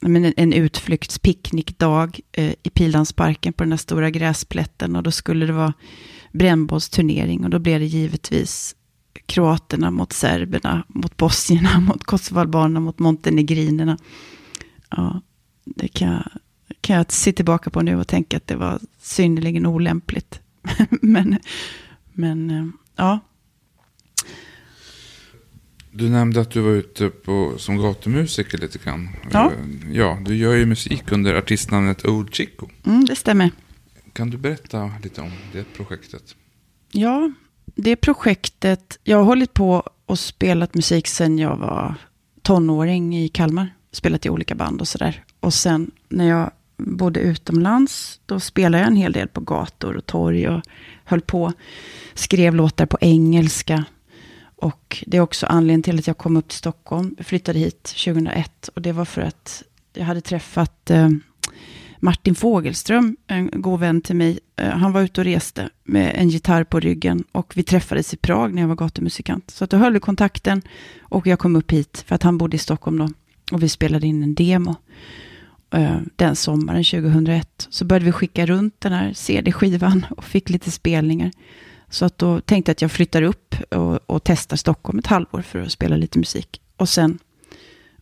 en, 0.00 0.34
en 0.36 0.52
utflyktspicknickdag 0.52 2.20
eh, 2.32 2.54
i 2.62 2.70
Pildammsparken 2.70 3.52
på 3.52 3.62
den 3.62 3.70
där 3.70 3.76
stora 3.76 4.10
gräsplätten. 4.10 4.96
Och 4.96 5.02
då 5.02 5.10
skulle 5.10 5.46
det 5.46 5.52
vara 5.52 5.72
brännbollsturnering 6.32 7.44
och 7.44 7.50
då 7.50 7.58
blev 7.58 7.80
det 7.80 7.86
givetvis 7.86 8.75
kroaterna 9.26 9.90
mot 9.90 10.12
serberna, 10.12 10.84
mot 10.88 11.16
bosnierna, 11.16 11.80
mot 11.88 12.04
kosovoalbanerna, 12.04 12.80
mot 12.80 12.98
montenegrinerna. 12.98 13.98
Ja, 14.90 15.20
det 15.64 15.88
kan 15.88 16.08
jag, 16.08 16.24
kan 16.80 16.96
jag 16.96 17.12
se 17.12 17.32
tillbaka 17.32 17.70
på 17.70 17.82
nu 17.82 17.96
och 17.96 18.08
tänka 18.08 18.36
att 18.36 18.46
det 18.46 18.56
var 18.56 18.80
synnerligen 18.98 19.66
olämpligt. 19.66 20.40
men, 20.90 21.38
men 22.12 22.50
eh, 22.50 22.66
ja, 22.96 23.20
Du 25.98 26.08
nämnde 26.08 26.40
att 26.40 26.50
du 26.50 26.60
var 26.60 26.70
ute 26.70 27.08
på, 27.08 27.54
som 27.58 27.76
gatumusiker 27.76 28.58
lite 28.58 28.78
grann. 28.78 29.08
Ja. 29.32 29.52
Ja, 29.92 30.18
du 30.24 30.36
gör 30.36 30.54
ju 30.54 30.66
musik 30.66 31.12
under 31.12 31.34
artistnamnet 31.34 32.04
Old 32.06 32.34
Chico. 32.34 32.68
mm, 32.84 33.04
det 33.04 33.16
stämmer. 33.16 33.50
Kan 34.12 34.30
du 34.30 34.38
berätta 34.38 34.92
lite 35.02 35.20
om 35.20 35.30
det 35.52 35.64
projektet? 35.76 36.36
Ja, 36.92 37.32
det 37.76 37.96
projektet, 37.96 38.98
jag 39.04 39.16
har 39.16 39.24
hållit 39.24 39.54
på 39.54 39.82
och 40.06 40.18
spelat 40.18 40.74
musik 40.74 41.06
sedan 41.06 41.38
jag 41.38 41.56
var 41.56 41.94
tonåring 42.42 43.16
i 43.16 43.28
Kalmar. 43.28 43.74
Spelat 43.92 44.26
i 44.26 44.30
olika 44.30 44.54
band 44.54 44.80
och 44.80 44.88
sådär. 44.88 45.24
Och 45.40 45.54
sen 45.54 45.90
när 46.08 46.28
jag 46.28 46.50
bodde 46.76 47.20
utomlands, 47.20 48.20
då 48.26 48.40
spelade 48.40 48.78
jag 48.78 48.90
en 48.90 48.96
hel 48.96 49.12
del 49.12 49.28
på 49.28 49.40
gator 49.40 49.96
och 49.96 50.06
torg 50.06 50.48
och 50.48 50.62
höll 51.04 51.20
på. 51.20 51.52
Skrev 52.14 52.54
låtar 52.54 52.86
på 52.86 52.98
engelska. 53.00 53.84
Och 54.56 55.04
det 55.06 55.16
är 55.16 55.20
också 55.20 55.46
anledningen 55.46 55.82
till 55.82 55.98
att 55.98 56.06
jag 56.06 56.18
kom 56.18 56.36
upp 56.36 56.48
till 56.48 56.58
Stockholm. 56.58 57.14
Jag 57.16 57.26
flyttade 57.26 57.58
hit 57.58 57.82
2001 57.82 58.68
och 58.74 58.82
det 58.82 58.92
var 58.92 59.04
för 59.04 59.22
att 59.22 59.62
jag 59.94 60.04
hade 60.04 60.20
träffat 60.20 60.90
eh, 60.90 61.08
Martin 62.00 62.34
Fogelström, 62.34 63.16
en 63.26 63.50
god 63.52 63.80
vän 63.80 64.00
till 64.00 64.16
mig. 64.16 64.38
Eh, 64.56 64.68
han 64.68 64.92
var 64.92 65.02
ute 65.02 65.20
och 65.20 65.24
reste 65.24 65.68
med 65.84 66.12
en 66.16 66.28
gitarr 66.28 66.64
på 66.64 66.80
ryggen 66.80 67.24
och 67.32 67.52
vi 67.56 67.62
träffades 67.62 68.14
i 68.14 68.16
Prag 68.16 68.54
när 68.54 68.62
jag 68.62 68.68
var 68.68 68.76
gatumusikant. 68.76 69.50
Så 69.50 69.64
att 69.64 69.70
då 69.70 69.76
höll 69.76 69.92
vi 69.92 70.00
kontakten 70.00 70.62
och 71.00 71.26
jag 71.26 71.38
kom 71.38 71.56
upp 71.56 71.72
hit 71.72 72.04
för 72.06 72.14
att 72.14 72.22
han 72.22 72.38
bodde 72.38 72.56
i 72.56 72.58
Stockholm 72.58 72.98
då. 72.98 73.08
Och 73.52 73.62
vi 73.62 73.68
spelade 73.68 74.06
in 74.06 74.22
en 74.22 74.34
demo 74.34 74.74
eh, 75.70 75.96
den 76.16 76.36
sommaren 76.36 76.84
2001. 76.84 77.66
Så 77.70 77.84
började 77.84 78.04
vi 78.04 78.12
skicka 78.12 78.46
runt 78.46 78.80
den 78.80 78.92
här 78.92 79.12
CD-skivan 79.12 80.06
och 80.16 80.24
fick 80.24 80.50
lite 80.50 80.70
spelningar. 80.70 81.30
Så 81.90 82.04
att 82.04 82.18
då 82.18 82.40
tänkte 82.40 82.70
jag 82.70 82.74
att 82.74 82.82
jag 82.82 82.92
flyttar 82.92 83.22
upp 83.22 83.54
och, 83.70 84.10
och 84.10 84.24
testar 84.24 84.56
Stockholm 84.56 84.98
ett 84.98 85.06
halvår 85.06 85.42
för 85.42 85.58
att 85.58 85.72
spela 85.72 85.96
lite 85.96 86.18
musik. 86.18 86.60
Och 86.76 86.88
sen, 86.88 87.18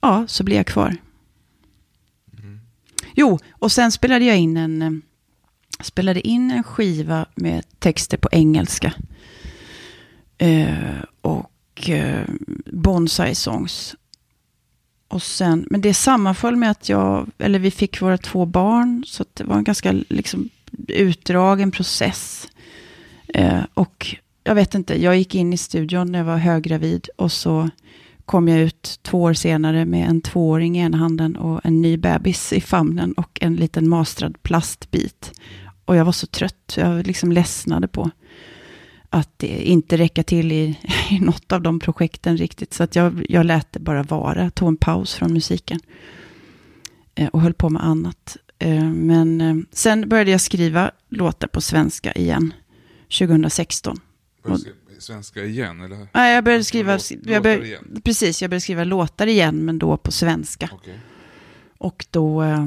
ja, 0.00 0.24
så 0.28 0.44
blir 0.44 0.56
jag 0.56 0.66
kvar. 0.66 0.96
Jo, 3.14 3.38
och 3.52 3.73
sen 3.73 3.92
spelade 3.92 4.25
jag 4.25 4.38
in 4.38 4.56
en, 4.56 4.83
eh, 4.83 4.90
spelade 5.80 6.28
in 6.28 6.50
en 6.50 6.62
skiva 6.62 7.26
med 7.35 7.64
texter 7.78 8.16
på 8.16 8.28
engelska. 8.33 8.92
Eh, 10.38 11.02
och 11.21 11.90
eh, 11.90 12.25
Bonsai 12.73 13.35
Songs. 13.35 13.97
Och 15.09 15.23
sen, 15.23 15.66
men 15.71 15.80
det 15.80 15.94
sammanföll 15.94 16.56
med 16.56 16.71
att 16.71 16.88
jag, 16.88 17.30
eller 17.38 17.59
vi 17.59 17.71
fick 17.71 18.02
våra 18.02 18.18
två 18.18 18.47
barn, 18.47 19.04
så 19.06 19.25
det 19.35 19.44
var 19.44 19.56
en 19.56 19.64
ganska 19.64 19.92
liksom, 19.92 20.49
utdragen 20.88 21.71
process. 21.71 22.49
Eh, 23.28 23.62
och 23.75 24.16
jag 24.44 24.54
vet 24.54 24.75
inte, 24.75 25.02
jag 25.02 25.16
gick 25.16 25.35
in 25.35 25.52
i 25.52 25.56
studion 25.56 26.12
när 26.12 26.18
jag 26.18 26.26
var 26.26 26.37
höggravid 26.37 27.09
och 27.16 27.33
så 27.33 27.71
kom 28.26 28.48
jag 28.48 28.60
ut 28.60 28.98
två 29.02 29.22
år 29.22 29.34
senare 29.34 29.84
med 29.84 30.08
en 30.08 30.20
tvååring 30.20 30.78
i 30.78 30.80
ena 30.80 30.96
handen 30.96 31.36
och 31.36 31.60
en 31.64 31.82
ny 31.82 31.96
bebis 31.96 32.52
i 32.52 32.60
famnen 32.60 33.12
och 33.12 33.38
en 33.40 33.56
liten 33.56 33.88
mastrad 33.88 34.42
plastbit. 34.42 35.40
Och 35.84 35.96
jag 35.96 36.04
var 36.04 36.12
så 36.12 36.26
trött, 36.26 36.74
jag 36.76 37.06
liksom 37.06 37.32
ledsnade 37.32 37.88
på 37.88 38.10
att 39.10 39.38
det 39.38 39.68
inte 39.68 39.96
räcka 39.96 40.22
till 40.22 40.52
i, 40.52 40.78
i 41.10 41.20
något 41.20 41.52
av 41.52 41.62
de 41.62 41.80
projekten 41.80 42.36
riktigt. 42.36 42.74
Så 42.74 42.82
att 42.82 42.96
jag, 42.96 43.26
jag 43.28 43.46
lät 43.46 43.72
det 43.72 43.80
bara 43.80 44.02
vara, 44.02 44.50
tog 44.50 44.68
en 44.68 44.76
paus 44.76 45.14
från 45.14 45.32
musiken. 45.32 45.80
Eh, 47.14 47.28
och 47.28 47.40
höll 47.40 47.54
på 47.54 47.70
med 47.70 47.84
annat. 47.84 48.36
Eh, 48.58 48.84
men 48.84 49.40
eh, 49.40 49.56
sen 49.72 50.08
började 50.08 50.30
jag 50.30 50.40
skriva 50.40 50.90
låtar 51.08 51.48
på 51.48 51.60
svenska 51.60 52.12
igen, 52.12 52.54
2016. 53.18 54.00
Och 54.44 54.58
Svenska 55.04 55.44
igen? 55.44 55.80
Eller? 55.80 56.08
Nej, 56.12 56.34
jag 56.34 56.44
började 56.44 56.64
skriva, 56.64 56.99
jag 57.23 57.42
började, 57.42 58.00
precis, 58.04 58.42
jag 58.42 58.50
började 58.50 58.61
skriva 58.61 58.84
låtar 58.84 59.26
igen, 59.26 59.64
men 59.64 59.78
då 59.78 59.96
på 59.96 60.12
svenska. 60.12 60.70
Okej. 60.73 60.99
Och 61.78 62.06
då, 62.11 62.42
eh, 62.42 62.66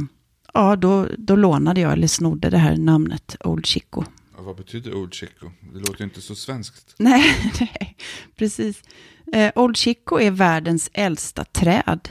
ja, 0.53 0.75
då, 0.75 1.07
då 1.17 1.35
lånade 1.35 1.81
jag, 1.81 1.93
eller 1.93 2.07
snodde 2.07 2.49
det 2.49 2.57
här 2.57 2.75
namnet, 2.75 3.35
Old 3.39 3.65
Chico. 3.65 4.03
Ja, 4.37 4.41
vad 4.43 4.55
betyder 4.55 4.95
Old 4.95 5.13
Chico? 5.13 5.51
Det 5.73 5.79
låter 5.79 6.03
inte 6.03 6.21
så 6.21 6.35
svenskt. 6.35 6.95
Nej, 6.97 7.23
nej 7.59 7.95
precis. 8.35 8.83
Eh, 9.33 9.51
Old 9.55 9.77
Chico 9.77 10.19
är 10.19 10.31
världens 10.31 10.89
äldsta 10.93 11.43
träd. 11.43 12.09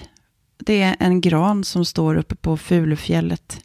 Det 0.59 0.83
är 0.83 0.97
en 0.99 1.21
gran 1.21 1.65
som 1.65 1.85
står 1.85 2.15
uppe 2.17 2.35
på 2.35 2.57
Fulufjället. 2.57 3.61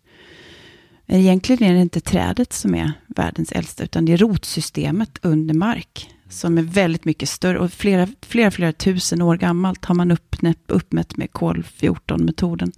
Egentligen 1.07 1.71
är 1.71 1.73
det 1.73 1.81
inte 1.81 2.01
trädet 2.01 2.53
som 2.53 2.75
är 2.75 2.91
världens 3.07 3.51
äldsta, 3.51 3.83
utan 3.83 4.05
det 4.05 4.13
är 4.13 4.17
rotsystemet 4.17 5.19
under 5.21 5.53
mark. 5.53 6.09
Som 6.31 6.57
är 6.57 6.61
väldigt 6.61 7.05
mycket 7.05 7.29
större 7.29 7.59
och 7.59 7.71
flera, 7.71 8.07
flera, 8.21 8.51
flera 8.51 8.73
tusen 8.73 9.21
år 9.21 9.37
gammalt 9.37 9.85
har 9.85 9.95
man 9.95 10.11
uppmätt, 10.11 10.71
uppmätt 10.71 11.17
med 11.17 11.31
kol-14-metoden. 11.31 12.71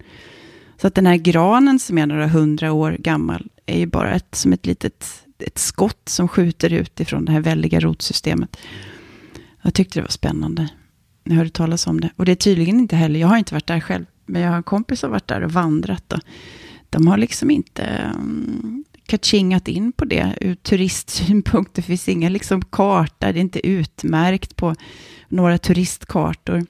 Så 0.80 0.86
att 0.86 0.94
den 0.94 1.06
här 1.06 1.16
granen 1.16 1.78
som 1.78 1.98
är 1.98 2.06
några 2.06 2.26
hundra 2.26 2.72
år 2.72 2.96
gammal 2.98 3.50
är 3.66 3.78
ju 3.78 3.86
bara 3.86 4.14
ett, 4.14 4.34
som 4.34 4.52
ett 4.52 4.66
litet 4.66 5.24
ett 5.38 5.58
skott 5.58 6.08
som 6.08 6.28
skjuter 6.28 6.72
ut 6.72 7.00
ifrån 7.00 7.24
det 7.24 7.32
här 7.32 7.40
väldiga 7.40 7.80
rotsystemet. 7.80 8.56
Jag 9.62 9.74
tyckte 9.74 9.98
det 9.98 10.02
var 10.02 10.08
spännande. 10.08 10.68
Jag 11.24 11.34
hörde 11.34 11.50
talas 11.50 11.86
om 11.86 12.00
det. 12.00 12.10
Och 12.16 12.24
det 12.24 12.32
är 12.32 12.36
tydligen 12.36 12.80
inte 12.80 12.96
heller, 12.96 13.20
jag 13.20 13.28
har 13.28 13.36
inte 13.36 13.54
varit 13.54 13.66
där 13.66 13.80
själv, 13.80 14.04
men 14.26 14.42
jag 14.42 14.48
har 14.48 14.56
en 14.56 14.62
kompis 14.62 15.00
som 15.00 15.10
har 15.10 15.12
varit 15.12 15.28
där 15.28 15.40
och 15.40 15.52
vandrat. 15.52 16.12
Och 16.12 16.20
de 16.90 17.06
har 17.06 17.16
liksom 17.16 17.50
inte 17.50 17.82
mm, 17.82 18.84
kachingat 19.06 19.68
in 19.68 19.92
på 19.92 20.04
det 20.04 20.38
ur 20.40 20.54
turistsynpunkt. 20.54 21.74
Det 21.74 21.82
finns 21.82 22.08
ingen 22.08 22.32
liksom 22.32 22.62
karta, 22.64 23.32
det 23.32 23.38
är 23.38 23.40
inte 23.40 23.66
utmärkt 23.66 24.56
på 24.56 24.74
några 25.28 25.58
turistkartor. 25.58 26.66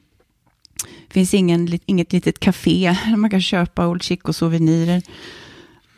Det 1.06 1.14
finns 1.14 1.34
ingen, 1.34 1.78
inget 1.86 2.12
litet 2.12 2.40
café 2.40 2.96
där 3.10 3.16
man 3.16 3.30
kan 3.30 3.40
köpa 3.40 3.88
Old 3.88 4.02
Chico-souvenirer. 4.02 5.02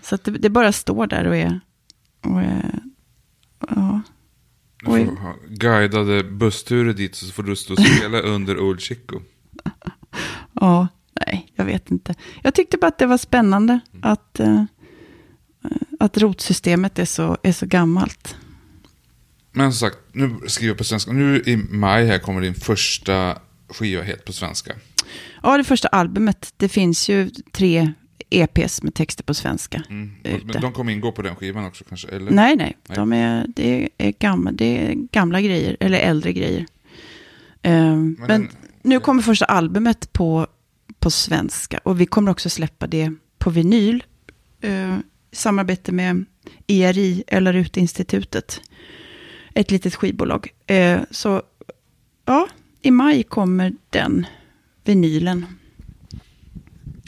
Så 0.03 0.19
det, 0.25 0.31
det 0.31 0.51
bara 0.51 0.73
står 0.73 1.07
där 1.07 1.27
och 1.27 1.37
är... 1.37 1.61
Och 2.23 2.41
är 2.41 2.81
ja. 3.69 4.01
Du 4.81 4.87
får 4.87 5.17
ha 5.17 5.35
guidade 5.49 6.25
bussturer 6.25 6.93
dit 6.93 7.15
så 7.15 7.27
får 7.27 7.43
du 7.43 7.57
stå 7.57 7.73
och 7.73 7.81
spela 7.81 8.21
under 8.35 8.61
Old 8.61 8.81
Chico. 8.81 9.21
Ja, 10.53 10.89
nej, 11.27 11.53
jag 11.55 11.65
vet 11.65 11.91
inte. 11.91 12.15
Jag 12.43 12.55
tyckte 12.55 12.79
bara 12.79 12.87
att 12.87 12.99
det 12.99 13.07
var 13.07 13.19
spännande 13.19 13.81
att, 14.03 14.41
eh, 14.41 14.65
att 16.01 16.19
rotsystemet 16.19 16.99
är 16.99 17.05
så, 17.05 17.37
är 17.43 17.53
så 17.53 17.67
gammalt. 17.67 18.37
Men 19.53 19.73
som 19.73 19.89
sagt, 19.89 19.99
nu 20.13 20.37
skriver 20.47 20.71
jag 20.71 20.79
på 20.79 20.85
svenska. 20.85 21.13
Nu 21.13 21.43
i 21.47 21.57
maj 21.57 22.07
här 22.07 22.19
kommer 22.19 22.41
din 22.41 22.55
första 22.55 23.39
skiva 23.69 24.03
helt 24.03 24.25
på 24.25 24.33
svenska. 24.33 24.73
Ja, 25.43 25.57
det 25.57 25.65
första 25.65 25.89
albumet, 25.89 26.55
det 26.57 26.69
finns 26.69 27.09
ju 27.09 27.31
tre 27.53 27.93
EPs 28.31 28.83
med 28.83 28.95
texter 28.95 29.25
på 29.25 29.35
svenska. 29.35 29.83
Mm. 29.89 30.13
Men 30.45 30.61
de 30.63 30.73
kommer 30.73 30.93
ingå 30.93 31.13
på 31.13 31.23
den 31.23 31.37
skivan 31.37 31.65
också 31.65 31.85
kanske? 31.85 32.09
Eller? 32.09 32.31
Nej, 32.31 32.57
nej, 32.57 32.77
Nej. 32.89 32.97
de 32.99 33.13
är, 33.13 33.47
det, 33.57 33.89
är 33.99 34.13
gamla, 34.19 34.53
det 34.53 34.65
är 34.87 34.95
gamla 34.95 35.41
grejer, 35.41 35.77
eller 35.81 35.99
äldre 35.99 36.33
grejer. 36.33 36.67
Eh, 37.63 37.73
men 37.97 38.17
den- 38.29 38.49
nu 38.83 39.01
kommer 39.01 39.23
första 39.23 39.45
albumet 39.45 40.13
på, 40.13 40.47
på 40.99 41.11
svenska 41.11 41.79
och 41.83 42.01
vi 42.01 42.07
kommer 42.07 42.31
också 42.31 42.51
släppa 42.51 42.87
det 42.87 43.13
på 43.39 43.51
vinyl. 43.51 44.05
Eh, 44.61 44.97
samarbete 45.37 45.93
med 45.93 46.25
ERI, 46.67 47.25
eller 47.27 47.53
Rutinstitutet. 47.53 48.61
Ett 49.55 49.71
litet 49.71 49.95
skivbolag. 49.95 50.49
Eh, 50.67 51.01
så 51.11 51.43
ja, 52.25 52.49
i 52.83 52.91
maj 52.91 53.23
kommer 53.23 53.73
den 53.91 54.27
vinylen. 54.85 55.47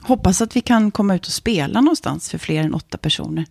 Hoppas 0.02 0.40
att 0.40 0.56
vi 0.56 0.61
kan 0.61 0.90
komma 0.90 1.14
ut 1.14 1.26
och 1.26 1.32
spela 1.32 1.80
någonstans 1.80 2.30
för 2.30 2.38
fler 2.38 2.62
än 2.64 2.75
åtta 2.75 2.99
personer. 2.99 3.47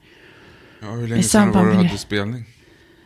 Ja, 0.82 0.92
hur 0.92 1.08
länge 1.08 1.24
sedan 1.24 1.52
var 1.52 1.66
det 1.66 1.72
du 1.72 1.76
hade 1.76 1.98
spelning? 1.98 2.46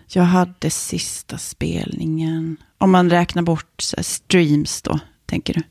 Jag 0.07 0.23
hade 0.23 0.69
sista 0.69 1.37
spelningen, 1.37 2.57
om 2.77 2.91
man 2.91 3.09
räknar 3.09 3.41
bort 3.43 3.81
streams 4.01 4.81
då, 4.81 4.99
tänker 5.25 5.53
du? 5.53 5.61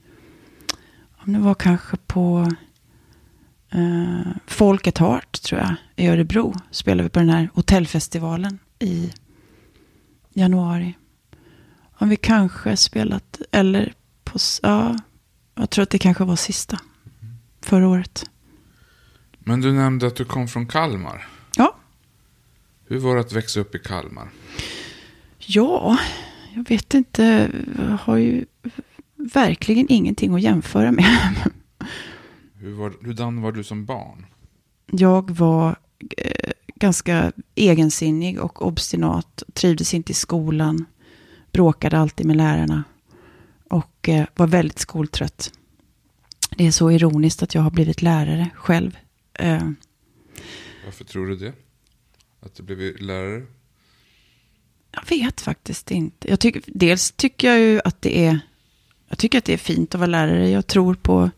Om 1.25 1.33
det 1.33 1.39
var 1.39 1.55
kanske 1.55 1.97
på 1.97 2.53
uh, 3.75 4.33
Folket 4.47 4.99
Heart, 4.99 5.43
tror 5.43 5.61
jag, 5.61 5.75
i 5.97 6.09
Örebro. 6.09 6.55
Spelade 6.71 7.03
vi 7.03 7.09
på 7.09 7.19
den 7.19 7.29
här 7.29 7.51
hotellfestivalen 7.55 8.59
i 8.79 9.13
januari. 10.35 10.95
Om 11.99 12.09
vi 12.09 12.17
kanske 12.17 12.77
spelat, 12.77 13.41
eller 13.53 13.93
på, 14.25 14.39
ja, 14.63 14.97
jag 15.55 15.71
tror 15.71 15.83
att 15.83 15.91
det 15.91 15.99
kanske 15.99 16.25
var 16.25 16.37
sista. 16.37 16.79
Förra 17.63 17.89
året. 17.89 18.31
Men 19.39 19.61
du 19.61 19.73
nämnde 19.73 20.07
att 20.07 20.17
du 20.17 20.25
kom 20.25 20.49
från 20.49 20.67
Kalmar. 20.67 21.29
Ja, 21.57 21.77
Hur 22.89 22.99
var 22.99 23.15
det 23.15 23.21
att 23.21 23.33
växa 23.33 23.61
upp 23.61 23.75
i 23.75 23.79
Kalmar? 23.79 24.29
Ja, 25.39 25.99
jag 26.55 26.69
vet 26.69 26.95
inte. 26.95 27.51
Jag 27.79 27.99
har 28.03 28.17
ju 28.17 28.45
verkligen 29.17 29.87
ingenting 29.89 30.35
att 30.35 30.41
jämföra 30.43 30.93
med. 30.93 31.35
Hur 32.61 32.73
var, 32.73 32.93
hurdan 33.05 33.43
var 33.43 33.53
du 33.53 33.65
som 33.65 33.85
barn? 33.85 34.27
Jag 34.93 35.31
var 35.31 35.77
eh, 36.17 36.53
ganska 36.75 37.33
egensinnig 37.55 38.41
och 38.41 38.67
obstinat. 38.67 39.43
Trivdes 39.53 39.95
inte 39.95 40.13
i 40.13 40.15
skolan. 40.15 40.85
Bråkade 41.53 41.99
alltid 41.99 42.27
med 42.27 42.37
lärarna. 42.37 42.85
Och 43.71 44.09
eh, 44.09 44.27
var 44.35 44.47
väldigt 44.47 44.79
skoltrött. 44.79 45.53
Det 46.57 46.67
är 46.67 46.71
så 46.71 46.91
ironiskt 46.91 47.43
att 47.43 47.55
jag 47.55 47.63
har 47.63 47.71
blivit 47.71 48.03
lärare 48.03 48.51
själv. 48.55 48.99
Eh, 49.35 49.71
Varför 50.85 51.05
tror 51.05 51.27
du 51.27 51.37
det? 51.37 51.53
Att 52.41 52.55
du 52.55 52.63
blev 52.63 53.01
lärare? 53.01 53.47
Jag 54.93 55.09
vet 55.09 55.41
faktiskt 55.41 55.91
inte. 55.91 56.31
Jag 56.31 56.41
tycker, 56.41 56.63
dels 56.67 57.13
tycker 57.13 57.49
jag 57.49 57.59
ju 57.59 57.81
att 57.85 58.03
det 58.03 58.27
är, 58.27 58.41
jag 59.09 59.19
tycker 59.19 59.39
att 59.39 59.45
det 59.45 59.53
är 59.53 59.59
fint 59.59 59.95
att 59.95 59.99
vara 59.99 60.11
lärare. 60.11 60.51
Jag 60.51 60.67
tror 60.67 60.95
på 60.95 61.31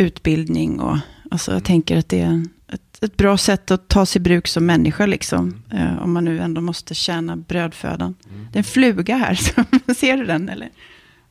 utbildning 0.00 0.80
och 0.80 0.96
alltså 1.30 1.52
jag 1.52 1.64
tänker 1.64 1.96
att 1.96 2.08
det 2.08 2.20
är 2.20 2.44
ett, 2.68 3.04
ett 3.04 3.16
bra 3.16 3.36
sätt 3.38 3.70
att 3.70 3.88
ta 3.88 4.06
sig 4.06 4.20
bruk 4.20 4.48
som 4.48 4.66
människa 4.66 5.06
liksom. 5.06 5.62
Eh, 5.72 6.02
om 6.02 6.12
man 6.12 6.24
nu 6.24 6.38
ändå 6.40 6.60
måste 6.60 6.94
tjäna 6.94 7.36
brödfödan. 7.36 8.14
Mm. 8.30 8.46
Det 8.52 8.56
är 8.56 8.60
en 8.60 8.64
fluga 8.64 9.16
här, 9.16 9.34
ser 9.94 10.16
du 10.16 10.24
den 10.24 10.48
eller? 10.48 10.70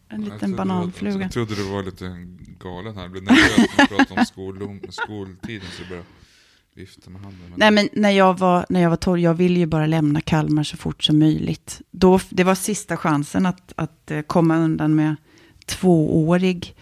En 0.09 0.21
liten 0.23 0.51
du 0.51 0.57
var- 0.57 0.65
bananfluga. 0.65 1.21
Jag 1.21 1.31
trodde 1.31 1.55
du 1.55 1.63
var 1.63 1.83
lite 1.83 2.05
galen 2.59 2.95
här. 2.95 3.01
Jag 3.01 3.11
blev 3.11 3.23
nervös 3.23 3.57
när 3.57 3.67
man 3.77 3.87
pratade 3.87 4.19
om 4.19 4.25
skol, 4.25 4.79
skoltiden 4.89 5.67
så 5.77 5.81
jag 5.81 5.89
började 5.89 6.07
vifta 6.75 7.09
med 7.09 7.21
handen. 7.21 7.53
Nej, 7.55 7.71
men 7.71 7.89
när 7.93 8.09
jag 8.09 8.37
var, 8.39 8.65
när 8.69 8.81
jag 8.81 8.89
var 8.89 8.97
12, 8.97 9.19
jag 9.21 9.33
ville 9.33 9.59
ju 9.59 9.65
bara 9.65 9.85
lämna 9.85 10.21
Kalmar 10.21 10.63
så 10.63 10.77
fort 10.77 11.03
som 11.03 11.19
möjligt. 11.19 11.81
Då, 11.91 12.19
det 12.29 12.43
var 12.43 12.55
sista 12.55 12.97
chansen 12.97 13.45
att, 13.45 13.73
att 13.75 14.11
eh, 14.11 14.21
komma 14.21 14.57
undan 14.57 14.95
med 14.95 15.15
tvåårig 15.65 16.75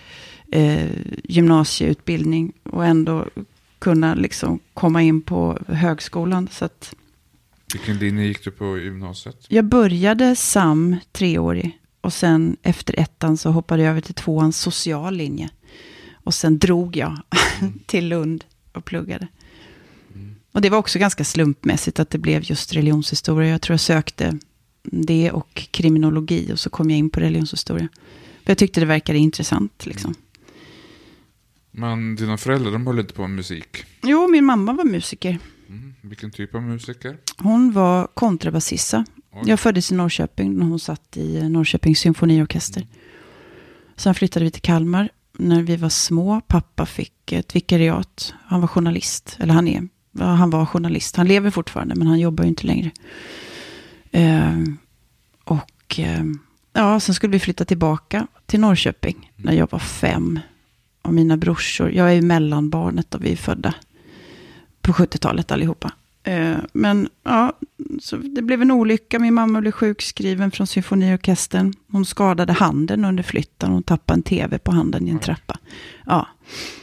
eh, 0.51 0.89
gymnasieutbildning 1.23 2.53
och 2.63 2.85
ändå 2.85 3.25
kunna 3.79 4.15
liksom 4.15 4.59
komma 4.73 5.01
in 5.03 5.21
på 5.21 5.59
högskolan. 5.67 6.49
Så 6.51 6.65
att 6.65 6.95
Vilken 7.73 7.97
linje 7.97 8.25
gick 8.25 8.43
du 8.43 8.51
på 8.51 8.77
gymnasiet? 8.77 9.45
jag 9.49 9.65
började 9.65 10.35
SAM 10.35 10.95
treårig 11.11 11.79
och 12.01 12.13
sen 12.13 12.57
efter 12.63 12.99
ettan 12.99 13.37
så 13.37 13.51
hoppade 13.51 13.83
jag 13.83 13.89
över 13.91 14.01
till 14.01 14.13
tvåan 14.13 14.53
social 14.53 15.15
linje. 15.15 15.49
Och 16.13 16.33
sen 16.33 16.57
drog 16.59 16.95
jag 16.95 17.17
till 17.85 18.07
Lund 18.07 18.43
och 18.73 18.85
pluggade. 18.85 19.27
Och 20.51 20.61
det 20.61 20.69
var 20.69 20.77
också 20.77 20.99
ganska 20.99 21.23
slumpmässigt 21.23 21.99
att 21.99 22.09
det 22.09 22.17
blev 22.17 22.43
just 22.43 22.73
religionshistoria. 22.73 23.49
Jag 23.49 23.61
tror 23.61 23.73
jag 23.73 23.79
sökte 23.79 24.37
det 24.83 25.31
och 25.31 25.67
kriminologi 25.71 26.49
och 26.53 26.59
så 26.59 26.69
kom 26.69 26.89
jag 26.89 26.99
in 26.99 27.09
på 27.09 27.19
religionshistoria. 27.19 27.87
För 28.43 28.51
jag 28.51 28.57
tyckte 28.57 28.79
det 28.79 28.85
verkade 28.85 29.19
intressant 29.19 29.85
liksom. 29.85 30.15
Men 31.79 32.15
dina 32.15 32.37
föräldrar, 32.37 32.71
de 32.71 32.87
höll 32.87 32.99
inte 32.99 33.13
på 33.13 33.21
med 33.21 33.29
musik. 33.29 33.85
Jo, 34.03 34.27
min 34.27 34.45
mamma 34.45 34.73
var 34.73 34.83
musiker. 34.83 35.39
Mm. 35.69 35.93
Vilken 36.01 36.31
typ 36.31 36.55
av 36.55 36.61
musiker? 36.61 37.17
Hon 37.37 37.71
var 37.71 38.07
kontrabasissa. 38.13 39.05
Jag 39.45 39.59
föddes 39.59 39.91
i 39.91 39.95
Norrköping 39.95 40.57
när 40.57 40.65
hon 40.65 40.79
satt 40.79 41.17
i 41.17 41.37
eh, 41.37 41.49
Norrköpings 41.49 41.99
symfoniorkester. 41.99 42.87
Sen 43.95 44.15
flyttade 44.15 44.45
vi 44.45 44.51
till 44.51 44.61
Kalmar 44.61 45.09
när 45.37 45.63
vi 45.63 45.75
var 45.75 45.89
små. 45.89 46.41
Pappa 46.41 46.85
fick 46.85 47.31
ett 47.31 47.55
vikariat. 47.55 48.33
Han 48.45 48.61
var 48.61 48.67
journalist. 48.67 49.37
Eller 49.39 49.53
han 49.53 49.67
är. 49.67 49.87
Han 50.19 50.49
var 50.49 50.65
journalist. 50.65 51.15
Han 51.15 51.27
lever 51.27 51.49
fortfarande 51.49 51.95
men 51.95 52.07
han 52.07 52.19
jobbar 52.19 52.43
ju 52.43 52.49
inte 52.49 52.67
längre. 52.67 52.91
Eh, 54.11 54.59
och 55.43 55.99
eh, 55.99 56.23
ja, 56.73 56.99
sen 56.99 57.15
skulle 57.15 57.31
vi 57.31 57.39
flytta 57.39 57.65
tillbaka 57.65 58.27
till 58.45 58.59
Norrköping 58.59 59.31
när 59.35 59.53
jag 59.53 59.71
var 59.71 59.79
fem. 59.79 60.39
Och 61.07 61.13
mina 61.13 61.37
brorsor, 61.37 61.91
jag 61.91 62.09
är 62.09 62.13
ju 62.13 62.21
mellanbarnet 62.21 63.15
och 63.15 63.25
vi 63.25 63.31
är 63.31 63.35
födda 63.35 63.73
på 64.81 64.91
70-talet 64.91 65.51
allihopa. 65.51 65.91
Eh, 66.23 66.57
men 66.73 67.09
ja, 67.23 67.53
så 68.01 68.17
det 68.17 68.41
blev 68.41 68.61
en 68.61 68.71
olycka. 68.71 69.19
Min 69.19 69.33
mamma 69.33 69.61
blev 69.61 69.71
sjukskriven 69.71 70.51
från 70.51 70.67
symfoniorkestern. 70.67 71.73
Hon 71.91 72.05
skadade 72.05 72.53
handen 72.53 73.05
under 73.05 73.23
flytten. 73.23 73.71
Hon 73.71 73.83
tappade 73.83 74.17
en 74.17 74.23
tv 74.23 74.57
på 74.57 74.71
handen 74.71 75.07
i 75.07 75.11
en 75.11 75.19
trappa. 75.19 75.57
Ja. 76.05 76.27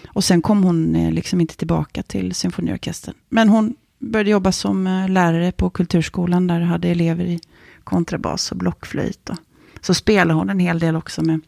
Och 0.09 0.25
sen 0.25 0.43
kom 0.43 0.65
hon 0.65 0.97
eh, 0.97 1.13
liksom 1.13 1.41
inte 1.41 1.57
tillbaka 1.57 2.03
till 2.03 2.35
symfoniorkestern. 2.35 3.15
Men 3.29 3.49
hon 3.49 3.75
började 3.99 4.31
jobba 4.31 4.53
som 4.53 4.87
eh, 4.87 5.09
lärare 5.09 5.53
på 5.53 5.71
kulturskolan. 5.71 6.47
Där 6.47 6.61
hade 6.61 6.89
elever 6.89 7.25
i 7.25 7.41
kontrabas 7.85 8.53
och 8.53 8.59
blockflöjt. 8.59 9.31
Så 9.81 9.95
spelade 9.95 10.35
hon 10.35 10.51
en 10.51 10.59
hel 10.59 10.79
del 10.79 10.97
också 10.97 11.23
med 11.23 11.41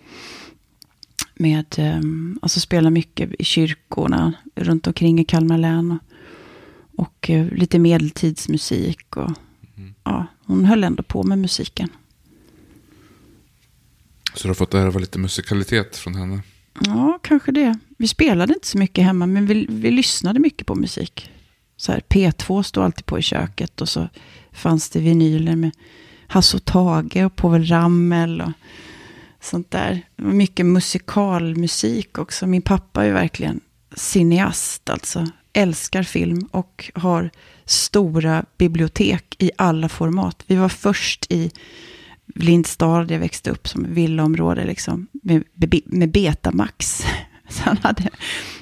med, 1.37 1.75
eh, 1.79 2.01
alltså 2.43 2.61
spela 2.61 2.91
mycket 2.91 3.31
i 3.39 3.45
kyrkorna 3.45 4.33
runt 4.55 4.87
omkring 4.87 5.21
i 5.21 5.25
Kalmar 5.25 5.59
län. 5.59 5.91
Och, 5.91 7.05
och 7.05 7.31
eh, 7.31 7.47
lite 7.53 7.79
medeltidsmusik. 7.79 9.17
Och, 9.17 9.31
ja, 10.05 10.27
hon 10.45 10.65
höll 10.65 10.85
ändå 10.85 11.03
på 11.03 11.23
med 11.23 11.39
musiken. 11.39 11.89
Så 14.35 14.43
du 14.43 14.49
har 14.49 14.55
fått 14.55 14.75
ärva 14.75 14.99
lite 14.99 15.19
musikalitet 15.19 15.97
från 15.97 16.15
henne? 16.15 16.43
Ja, 16.85 17.19
kanske 17.23 17.53
det. 17.53 17.79
Vi 17.99 18.09
spelade 18.09 18.55
inte 18.55 18.67
så 18.67 18.79
mycket 18.79 19.05
hemma, 19.05 19.27
men 19.27 19.47
vi, 19.47 19.67
vi 19.69 19.91
lyssnade 19.91 20.41
mycket 20.41 20.67
på 20.67 20.75
musik. 20.75 21.31
Så 21.77 21.93
här, 21.93 22.01
P2 22.09 22.63
stod 22.63 22.85
alltid 22.85 23.07
på 23.07 23.19
i 23.19 23.23
köket 23.23 23.81
och 23.81 23.89
så 23.89 24.09
fanns 24.53 24.91
det 24.91 25.01
vinyler 25.01 25.57
med 25.57 25.71
Hasse 26.27 26.57
och 26.57 26.65
Tage 26.65 27.25
och 27.27 27.37
Povel 27.37 27.67
Ramel 27.67 28.41
och 28.41 28.53
sånt 29.47 29.71
där. 29.71 30.03
Det 30.17 30.25
var 30.25 30.33
Mycket 30.33 30.67
musikalmusik 30.67 32.19
också. 32.19 32.47
Min 32.47 32.63
pappa 32.63 33.03
är 33.03 33.07
ju 33.07 33.13
verkligen 33.13 33.61
cineast, 33.95 34.91
alltså 34.91 35.27
älskar 35.53 36.03
film 36.03 36.49
och 36.51 36.91
har 36.95 37.31
stora 37.65 38.45
bibliotek 38.59 39.37
i 39.39 39.51
alla 39.59 39.89
format. 39.89 40.45
Vi 40.47 40.57
var 40.57 40.69
först 40.69 41.27
i 41.33 41.51
Lindstad, 42.35 43.05
där 43.05 43.15
jag 43.15 43.21
växte 43.21 43.51
upp 43.51 43.69
som 43.69 43.95
villaområde, 43.95 44.65
liksom, 44.65 45.07
med, 45.13 45.45
med 45.87 46.11
Betamax. 46.11 47.05
Så 47.49 47.63
han 47.65 47.77
hade 47.77 48.11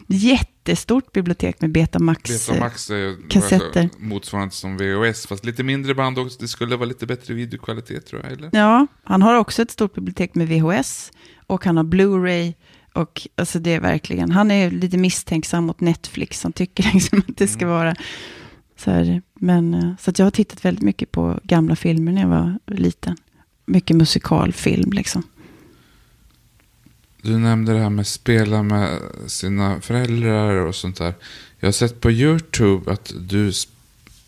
jättestort 0.06 1.12
bibliotek 1.12 1.60
med 1.60 1.72
Betamax. 1.72 2.48
Betamax 2.48 2.90
är 2.90 3.28
kassetter. 3.28 3.82
alltså 3.82 3.98
motsvarande 3.98 4.54
som 4.54 4.76
VHS, 4.76 5.26
fast 5.26 5.44
lite 5.44 5.62
mindre 5.62 5.94
band 5.94 6.18
också. 6.18 6.38
Det 6.40 6.48
skulle 6.48 6.76
vara 6.76 6.88
lite 6.88 7.06
bättre 7.06 7.34
videokvalitet 7.34 8.06
tror 8.06 8.22
jag, 8.22 8.32
eller? 8.32 8.50
Ja, 8.52 8.86
han 9.04 9.22
har 9.22 9.34
också 9.34 9.62
ett 9.62 9.70
stort 9.70 9.94
bibliotek 9.94 10.34
med 10.34 10.48
VHS 10.48 11.12
och 11.46 11.64
han 11.64 11.76
har 11.76 11.84
Blu-ray. 11.84 12.54
Och 12.92 13.28
alltså 13.36 13.58
det 13.58 13.74
är 13.74 13.80
verkligen, 13.80 14.30
han 14.30 14.50
är 14.50 14.70
lite 14.70 14.96
misstänksam 14.96 15.64
mot 15.64 15.80
Netflix. 15.80 16.42
Han 16.42 16.52
tycker 16.52 16.90
liksom 16.94 17.22
att 17.28 17.36
det 17.36 17.48
ska 17.48 17.66
vara 17.66 17.94
så 18.76 18.90
här. 18.90 19.22
Men, 19.34 19.74
eh, 19.74 19.92
så 20.00 20.10
att 20.10 20.18
jag 20.18 20.26
har 20.26 20.30
tittat 20.30 20.64
väldigt 20.64 20.84
mycket 20.84 21.12
på 21.12 21.40
gamla 21.42 21.76
filmer 21.76 22.12
när 22.12 22.20
jag 22.20 22.28
var 22.28 22.58
liten. 22.66 23.16
Mycket 23.66 23.96
musikalfilm 23.96 24.92
liksom. 24.92 25.22
Du 27.24 27.38
nämnde 27.38 27.72
det 27.72 27.78
här 27.78 27.90
med 27.90 28.06
spela 28.06 28.62
med 28.62 28.98
sina 29.26 29.80
föräldrar 29.80 30.54
och 30.56 30.74
sånt 30.74 30.96
där. 30.96 31.14
Jag 31.60 31.66
har 31.66 31.72
sett 31.72 32.00
på 32.00 32.10
YouTube 32.10 32.92
att 32.92 33.12
du 33.20 33.50
sp- 33.50 33.68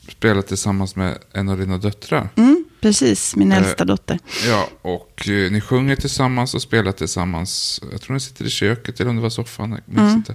spelar 0.09 0.43
tillsammans 0.43 0.97
med 0.97 1.19
en 1.33 1.49
av 1.49 1.59
dina 1.59 1.79
döttrar. 1.79 2.29
Mm, 2.37 2.65
precis, 2.81 3.37
min 3.37 3.53
Eh, 3.53 3.59
äldsta 3.59 3.85
dotter. 3.85 4.19
Ja, 4.47 4.69
och 4.83 5.29
eh, 5.29 5.51
ni 5.53 5.61
sjunger 5.61 5.97
tillsammans 5.97 6.55
och 6.55 6.63
spelar 6.63 6.93
tillsammans. 6.93 7.81
Jag 7.93 8.01
tror 8.01 8.15
ni 8.15 8.21
sitter 8.21 8.45
i 8.45 8.51
köket 8.51 9.01
eller 9.01 9.11
om 9.11 9.17
det 9.17 9.23
var 9.23 9.31
soffan. 9.31 9.71
Jag 9.71 9.81
minns 9.87 9.99
Mm. 10.01 10.17
inte. 10.17 10.35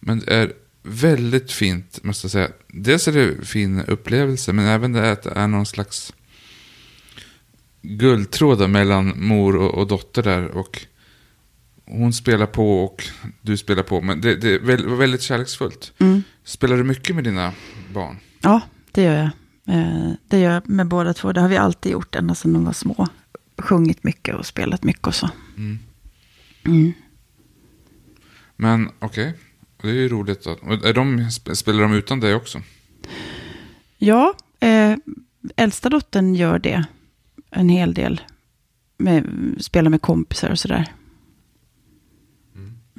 Men 0.00 0.18
det 0.18 0.34
är 0.34 0.52
väldigt 0.82 1.52
fint, 1.52 1.98
måste 2.04 2.24
jag 2.24 2.32
säga. 2.32 2.48
Dels 2.68 3.08
är 3.08 3.12
det 3.12 3.22
en 3.22 3.44
fin 3.44 3.80
upplevelse, 3.86 4.52
men 4.52 4.66
även 4.66 4.92
det 4.92 5.12
att 5.12 5.22
det 5.22 5.30
är 5.30 5.46
någon 5.46 5.66
slags 5.66 6.12
guldtråd 7.82 8.70
mellan 8.70 9.12
mor 9.26 9.56
och, 9.56 9.74
och 9.74 9.86
dotter 9.86 10.22
där. 10.22 10.44
Och 10.46 10.86
hon 11.90 12.12
spelar 12.12 12.46
på 12.46 12.84
och 12.84 13.04
du 13.40 13.56
spelar 13.56 13.82
på. 13.82 14.00
Men 14.00 14.20
det, 14.20 14.36
det 14.36 14.58
var 14.58 14.96
väldigt 14.96 15.22
kärleksfullt. 15.22 15.92
Mm. 15.98 16.22
Spelar 16.44 16.76
du 16.76 16.84
mycket 16.84 17.14
med 17.14 17.24
dina 17.24 17.52
barn? 17.94 18.16
Ja, 18.40 18.60
det 18.92 19.02
gör 19.02 19.14
jag. 19.16 19.30
Eh, 19.76 20.10
det 20.28 20.38
gör 20.38 20.52
jag 20.52 20.68
med 20.68 20.86
båda 20.88 21.14
två. 21.14 21.32
Det 21.32 21.40
har 21.40 21.48
vi 21.48 21.56
alltid 21.56 21.92
gjort 21.92 22.14
ända 22.14 22.34
sedan 22.34 22.52
de 22.52 22.64
var 22.64 22.72
små. 22.72 23.06
Sjungit 23.58 24.04
mycket 24.04 24.34
och 24.34 24.46
spelat 24.46 24.84
mycket 24.84 25.06
och 25.06 25.14
så. 25.14 25.30
Mm. 25.56 25.78
Mm. 26.66 26.92
Men 28.56 28.90
okej, 28.98 29.34
det 29.82 29.88
är 29.88 29.92
ju 29.92 30.08
roligt. 30.08 30.46
Att, 30.46 30.84
är 30.84 30.94
de, 30.94 31.20
sp- 31.20 31.54
spelar 31.54 31.82
de 31.82 31.92
utan 31.92 32.20
dig 32.20 32.34
också? 32.34 32.62
Ja, 33.98 34.34
eh, 34.60 34.94
äldsta 35.56 35.88
dottern 35.88 36.34
gör 36.34 36.58
det 36.58 36.84
en 37.50 37.68
hel 37.68 37.94
del. 37.94 38.20
Med, 38.98 39.24
spelar 39.60 39.90
med 39.90 40.02
kompisar 40.02 40.50
och 40.50 40.58
sådär. 40.58 40.92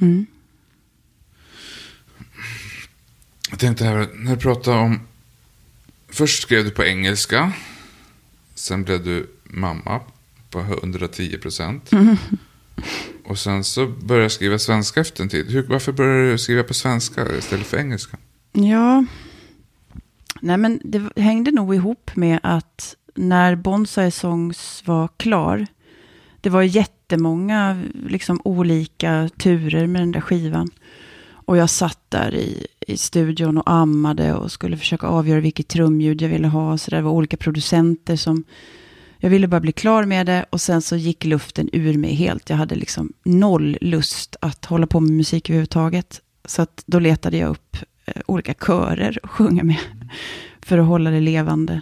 Mm. 0.02 0.26
Jag 3.50 3.60
tänkte 3.60 3.86
här, 3.86 4.10
när 4.16 4.36
du 4.36 4.42
pratade 4.42 4.78
om... 4.78 5.00
Först 6.08 6.44
skrev 6.44 6.64
du 6.64 6.72
på 6.72 6.84
engelska. 6.84 7.54
Sen 8.56 8.84
blev 8.84 9.04
du 9.04 9.30
mamma 9.44 10.02
på 10.50 10.60
110 10.60 11.38
procent. 11.38 11.92
Och 13.26 13.40
sen 13.40 13.64
så 13.64 13.88
började 13.88 14.24
jag 14.24 14.32
skriva 14.32 14.60
svenska 14.60 15.02
efter 15.02 15.24
en 15.24 15.30
tid. 15.30 15.52
Hur, 15.52 15.68
varför 15.68 15.92
började 15.92 16.32
du 16.32 16.38
skriva 16.38 16.64
på 16.64 16.74
svenska 16.74 17.38
istället 17.38 17.68
för 17.68 17.78
engelska? 17.78 18.18
Ja, 18.52 19.06
nej 20.42 20.58
men 20.58 20.82
det 20.84 21.22
hängde 21.22 21.52
nog 21.52 21.76
ihop 21.76 22.12
med 22.16 22.40
att 22.44 22.96
när 23.16 23.56
Bonsai 23.56 24.12
Songs 24.12 24.84
var 24.86 25.10
klar, 25.18 25.68
det 26.42 26.50
var 26.50 26.62
jättemånga 26.62 27.84
liksom, 28.08 28.42
olika 28.44 29.30
turer 29.38 29.88
med 29.88 30.02
den 30.02 30.12
där 30.12 30.22
skivan. 30.22 30.70
Och 31.32 31.58
jag 31.58 31.70
satt 31.70 32.00
där 32.10 32.36
i, 32.36 32.68
i 32.88 32.98
studion 32.98 33.58
och 33.58 33.72
ammade 33.72 34.34
och 34.34 34.52
skulle 34.52 34.78
försöka 34.78 35.08
avgöra 35.08 35.40
vilket 35.40 35.68
trumljud 35.68 36.22
jag 36.22 36.30
ville 36.30 36.48
ha. 36.48 36.78
Så 36.78 36.92
det 36.92 37.02
var 37.02 37.12
olika 37.12 37.38
producenter 37.38 38.16
som... 38.16 38.44
Jag 39.22 39.30
ville 39.30 39.48
bara 39.48 39.62
bli 39.62 39.72
klar 39.72 40.06
med 40.06 40.26
det 40.26 40.46
och 40.50 40.62
sen 40.62 40.82
så 40.82 40.96
gick 40.96 41.26
luften 41.26 41.70
ur 41.74 41.98
mig 41.98 42.14
helt. 42.14 42.50
Jag 42.50 42.58
hade 42.58 42.76
liksom 42.76 43.14
noll 43.24 43.78
lust 43.82 44.36
att 44.42 44.66
hålla 44.66 44.88
på 44.88 45.00
med 45.00 45.12
musik 45.12 45.50
överhuvudtaget. 45.50 46.22
Så 46.46 46.62
att 46.62 46.84
då 46.86 47.00
letade 47.00 47.38
jag 47.38 47.50
upp 47.50 47.78
eh, 48.06 48.22
olika 48.26 48.54
körer 48.54 49.20
att 49.24 49.30
sjunga 49.30 49.64
med. 49.64 49.78
För 50.62 50.78
att 50.78 50.88
hålla 50.88 51.10
det 51.12 51.20
levande. 51.20 51.82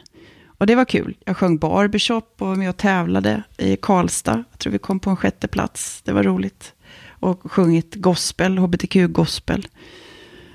Och 0.58 0.67
det 0.67 0.76
var 0.76 0.86
kul. 0.86 1.17
Jag 1.26 1.38
sjöng 1.38 1.58
barbershop 1.58 2.36
och 2.38 2.48
var 2.48 2.56
med 2.56 2.70
och 2.70 2.78
tävlade 2.78 3.43
i 3.58 3.76
Karlstad. 3.76 4.43
Jag 4.52 4.60
tror 4.60 4.74
vi 4.74 4.80
kom 4.80 5.00
på 5.00 5.10
en 5.10 5.15
sjätte 5.15 5.48
plats. 5.48 6.02
Det 6.02 6.13
var 6.13 6.24
roligt. 6.24 6.74
Och 7.10 7.52
sjungit 7.52 7.96
gospel, 7.96 8.58
hbtq-gospel. 8.58 9.67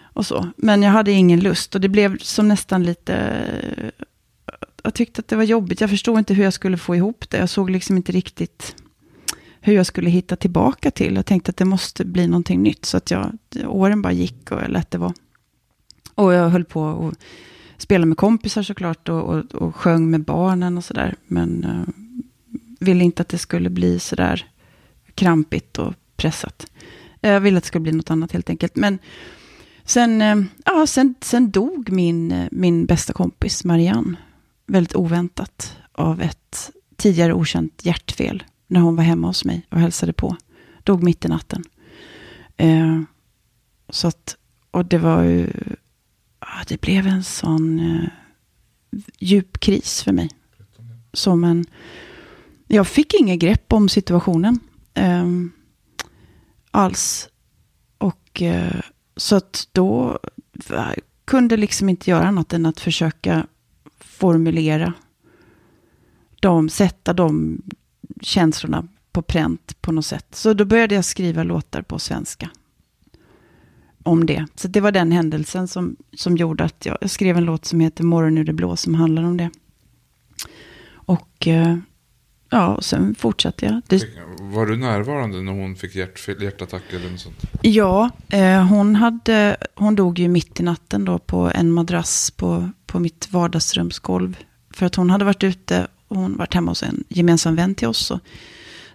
Och 0.02 0.26
så. 0.26 0.50
Men 0.56 0.82
jag 0.82 0.90
hade 0.90 1.12
ingen 1.12 1.40
lust 1.40 1.74
och 1.74 1.80
det 1.80 1.88
blev 1.88 2.18
som 2.18 2.48
nästan 2.48 2.82
lite... 2.82 3.44
Jag 4.82 4.94
tyckte 4.94 5.20
att 5.20 5.28
det 5.28 5.36
var 5.36 5.42
jobbigt. 5.42 5.80
Jag 5.80 5.90
förstod 5.90 6.18
inte 6.18 6.34
hur 6.34 6.44
jag 6.44 6.52
skulle 6.52 6.76
få 6.76 6.96
ihop 6.96 7.30
det. 7.30 7.38
Jag 7.38 7.48
såg 7.48 7.70
liksom 7.70 7.96
inte 7.96 8.12
riktigt 8.12 8.76
hur 9.60 9.74
jag 9.74 9.86
skulle 9.86 10.10
hitta 10.10 10.36
tillbaka 10.36 10.90
till. 10.90 11.14
Jag 11.14 11.26
tänkte 11.26 11.50
att 11.50 11.56
det 11.56 11.64
måste 11.64 12.04
bli 12.04 12.26
någonting 12.26 12.62
nytt. 12.62 12.84
Så 12.84 12.96
att 12.96 13.10
jag, 13.10 13.32
åren 13.66 14.02
bara 14.02 14.12
gick 14.12 14.52
och 14.52 14.62
jag 14.62 14.70
lät 14.70 14.90
det 14.90 14.98
vara. 14.98 15.14
Och 16.14 16.32
jag 16.32 16.48
höll 16.48 16.64
på 16.64 16.82
och 16.82 17.14
spelade 17.82 18.06
med 18.06 18.16
kompisar 18.16 18.62
såklart 18.62 19.08
och, 19.08 19.22
och, 19.22 19.54
och 19.54 19.76
sjöng 19.76 20.10
med 20.10 20.24
barnen 20.24 20.78
och 20.78 20.84
sådär. 20.84 21.14
Men 21.26 21.64
uh, 21.64 21.88
ville 22.80 23.04
inte 23.04 23.22
att 23.22 23.28
det 23.28 23.38
skulle 23.38 23.70
bli 23.70 23.98
sådär 23.98 24.46
krampigt 25.14 25.78
och 25.78 25.94
pressat. 26.16 26.66
Jag 27.20 27.40
ville 27.40 27.58
att 27.58 27.64
det 27.64 27.68
skulle 27.68 27.82
bli 27.82 27.92
något 27.92 28.10
annat 28.10 28.32
helt 28.32 28.50
enkelt. 28.50 28.76
Men 28.76 28.98
sen, 29.84 30.22
uh, 30.22 30.44
ja, 30.64 30.86
sen, 30.86 31.14
sen 31.20 31.50
dog 31.50 31.92
min, 31.92 32.32
uh, 32.32 32.48
min 32.50 32.86
bästa 32.86 33.12
kompis 33.12 33.64
Marianne. 33.64 34.16
Väldigt 34.66 34.96
oväntat 34.96 35.76
av 35.92 36.20
ett 36.20 36.70
tidigare 36.96 37.34
okänt 37.34 37.84
hjärtfel. 37.84 38.42
När 38.66 38.80
hon 38.80 38.96
var 38.96 39.04
hemma 39.04 39.26
hos 39.26 39.44
mig 39.44 39.66
och 39.70 39.78
hälsade 39.80 40.12
på. 40.12 40.36
Dog 40.82 41.02
mitt 41.02 41.24
i 41.24 41.28
natten. 41.28 41.64
så 43.88 44.08
att, 44.08 44.36
och 44.70 44.84
det 44.84 44.98
var 44.98 45.22
ju 45.22 45.50
Ah, 46.44 46.64
det 46.68 46.80
blev 46.80 47.06
en 47.06 47.24
sån 47.24 47.80
uh, 47.80 48.08
djup 49.18 49.60
kris 49.60 50.02
för 50.02 50.12
mig. 50.12 50.30
Som 51.12 51.44
en... 51.44 51.64
Jag 52.66 52.86
fick 52.86 53.14
inget 53.14 53.38
grepp 53.38 53.72
om 53.72 53.88
situationen. 53.88 54.60
Um, 54.94 55.52
alls. 56.70 57.28
Och 57.98 58.42
uh, 58.42 58.80
så 59.16 59.36
att 59.36 59.68
då 59.72 60.18
kunde 60.68 60.94
kunde 61.24 61.56
liksom 61.56 61.88
inte 61.88 62.10
göra 62.10 62.26
annat 62.26 62.52
än 62.52 62.66
att 62.66 62.80
försöka 62.80 63.46
formulera 64.00 64.92
de, 66.40 66.68
sätta 66.68 67.12
de 67.12 67.62
känslorna 68.20 68.88
på 69.12 69.22
pränt 69.22 69.80
på 69.80 69.92
något 69.92 70.06
sätt. 70.06 70.26
Så 70.34 70.54
då 70.54 70.64
började 70.64 70.94
jag 70.94 71.04
skriva 71.04 71.42
låtar 71.42 71.82
på 71.82 71.98
svenska 71.98 72.50
om 74.02 74.26
det. 74.26 74.46
Så 74.54 74.68
det 74.68 74.80
var 74.80 74.92
den 74.92 75.12
händelsen 75.12 75.68
som, 75.68 75.96
som 76.16 76.36
gjorde 76.36 76.64
att 76.64 76.86
jag, 76.86 76.98
jag 77.00 77.10
skrev 77.10 77.36
en 77.36 77.44
låt 77.44 77.64
som 77.64 77.80
heter 77.80 78.04
Morgon 78.04 78.38
ur 78.38 78.44
det 78.44 78.52
blå 78.52 78.76
som 78.76 78.94
handlar 78.94 79.22
om 79.22 79.36
det. 79.36 79.50
Och 80.92 81.46
eh, 81.46 81.76
ja, 82.50 82.78
sen 82.82 83.14
fortsatte 83.14 83.66
jag. 83.66 83.80
Det... 83.86 84.04
Var 84.40 84.66
du 84.66 84.76
närvarande 84.76 85.42
när 85.42 85.52
hon 85.52 85.76
fick 85.76 85.94
hjärt, 85.94 86.42
hjärtattack 86.42 86.82
eller 86.90 87.10
något 87.10 87.20
sånt? 87.20 87.42
Ja, 87.62 88.10
eh, 88.28 88.66
hon, 88.66 88.96
hade, 88.96 89.56
hon 89.74 89.94
dog 89.94 90.18
ju 90.18 90.28
mitt 90.28 90.60
i 90.60 90.62
natten 90.62 91.04
då 91.04 91.18
på 91.18 91.50
en 91.54 91.72
madrass 91.72 92.30
på, 92.30 92.70
på 92.86 93.00
mitt 93.00 93.28
vardagsrumsgolv. 93.32 94.36
För 94.70 94.86
att 94.86 94.94
hon 94.94 95.10
hade 95.10 95.24
varit 95.24 95.44
ute, 95.44 95.86
och 96.08 96.16
hon 96.16 96.36
varit 96.36 96.54
hemma 96.54 96.70
hos 96.70 96.82
en 96.82 97.04
gemensam 97.08 97.56
vän 97.56 97.74
till 97.74 97.88
oss. 97.88 98.10
Och 98.10 98.20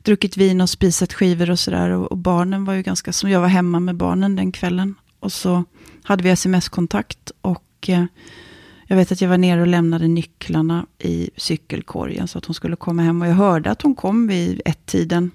druckit 0.03 0.37
vin 0.37 0.61
och 0.61 0.69
spisat 0.69 1.13
skivor 1.13 1.49
och 1.49 1.59
sådär. 1.59 1.89
Och, 1.89 2.11
och, 2.11 2.17
barnen 2.17 2.65
var 2.65 2.73
ju 2.73 2.81
ganska, 2.81 3.13
som 3.13 3.29
jag 3.29 3.41
var 3.41 3.47
hemma 3.47 3.79
med 3.79 3.95
barnen 3.95 4.35
den 4.35 4.51
kvällen. 4.51 4.95
Och 5.19 5.31
så 5.31 5.63
hade 6.03 6.23
vi 6.23 6.29
sms-kontakt 6.29 7.31
och 7.41 7.63
eh, 7.87 8.05
jag 8.87 8.97
vet 8.97 9.11
att 9.11 9.21
jag 9.21 9.29
var 9.29 9.37
nere 9.37 9.61
och 9.61 9.67
lämnade 9.67 10.07
nycklarna 10.07 10.85
i 10.99 11.29
cykelkorgen 11.37 12.27
så 12.27 12.37
att 12.37 12.45
hon 12.45 12.53
skulle 12.53 12.75
komma 12.75 13.01
hem. 13.01 13.21
Och 13.21 13.27
jag 13.27 13.33
hörde 13.33 13.71
att 13.71 13.81
hon 13.81 13.95
kom 13.95 14.27
vid 14.27 14.61
ett-tiden. 14.65 15.31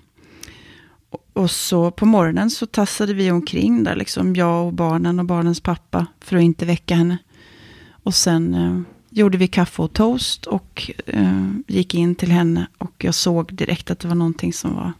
Och, 1.32 1.50
så 1.50 1.90
på 1.90 2.06
morgonen 2.06 2.50
så 2.50 2.66
tassade 2.66 3.14
vi 3.14 3.30
omkring 3.30 3.84
där, 3.84 3.96
liksom 3.96 4.36
jag 4.36 4.66
och 4.66 4.72
barnen 4.72 5.18
och 5.18 5.24
barnens 5.24 5.60
pappa, 5.60 6.06
för 6.20 6.36
att 6.36 6.42
inte 6.42 6.66
väcka 6.66 6.94
henne. 6.94 7.18
Och 8.02 8.14
sen 8.14 8.54
eh, 8.54 8.80
gjorde 9.12 9.38
vi 9.38 9.48
kaffe 9.48 9.82
och 9.82 9.92
toast 9.92 10.46
och 10.46 10.90
eh, 11.06 11.50
gick 11.66 11.94
in 11.94 12.14
till 12.14 12.30
henne. 12.30 12.66
Och 12.78 13.04
jag 13.04 13.14
såg 13.14 13.54
direkt 13.54 13.90
att 13.90 13.98
det 13.98 14.08
var 14.08 14.14
någonting 14.14 14.52
som 14.52 14.74
var 14.74 14.92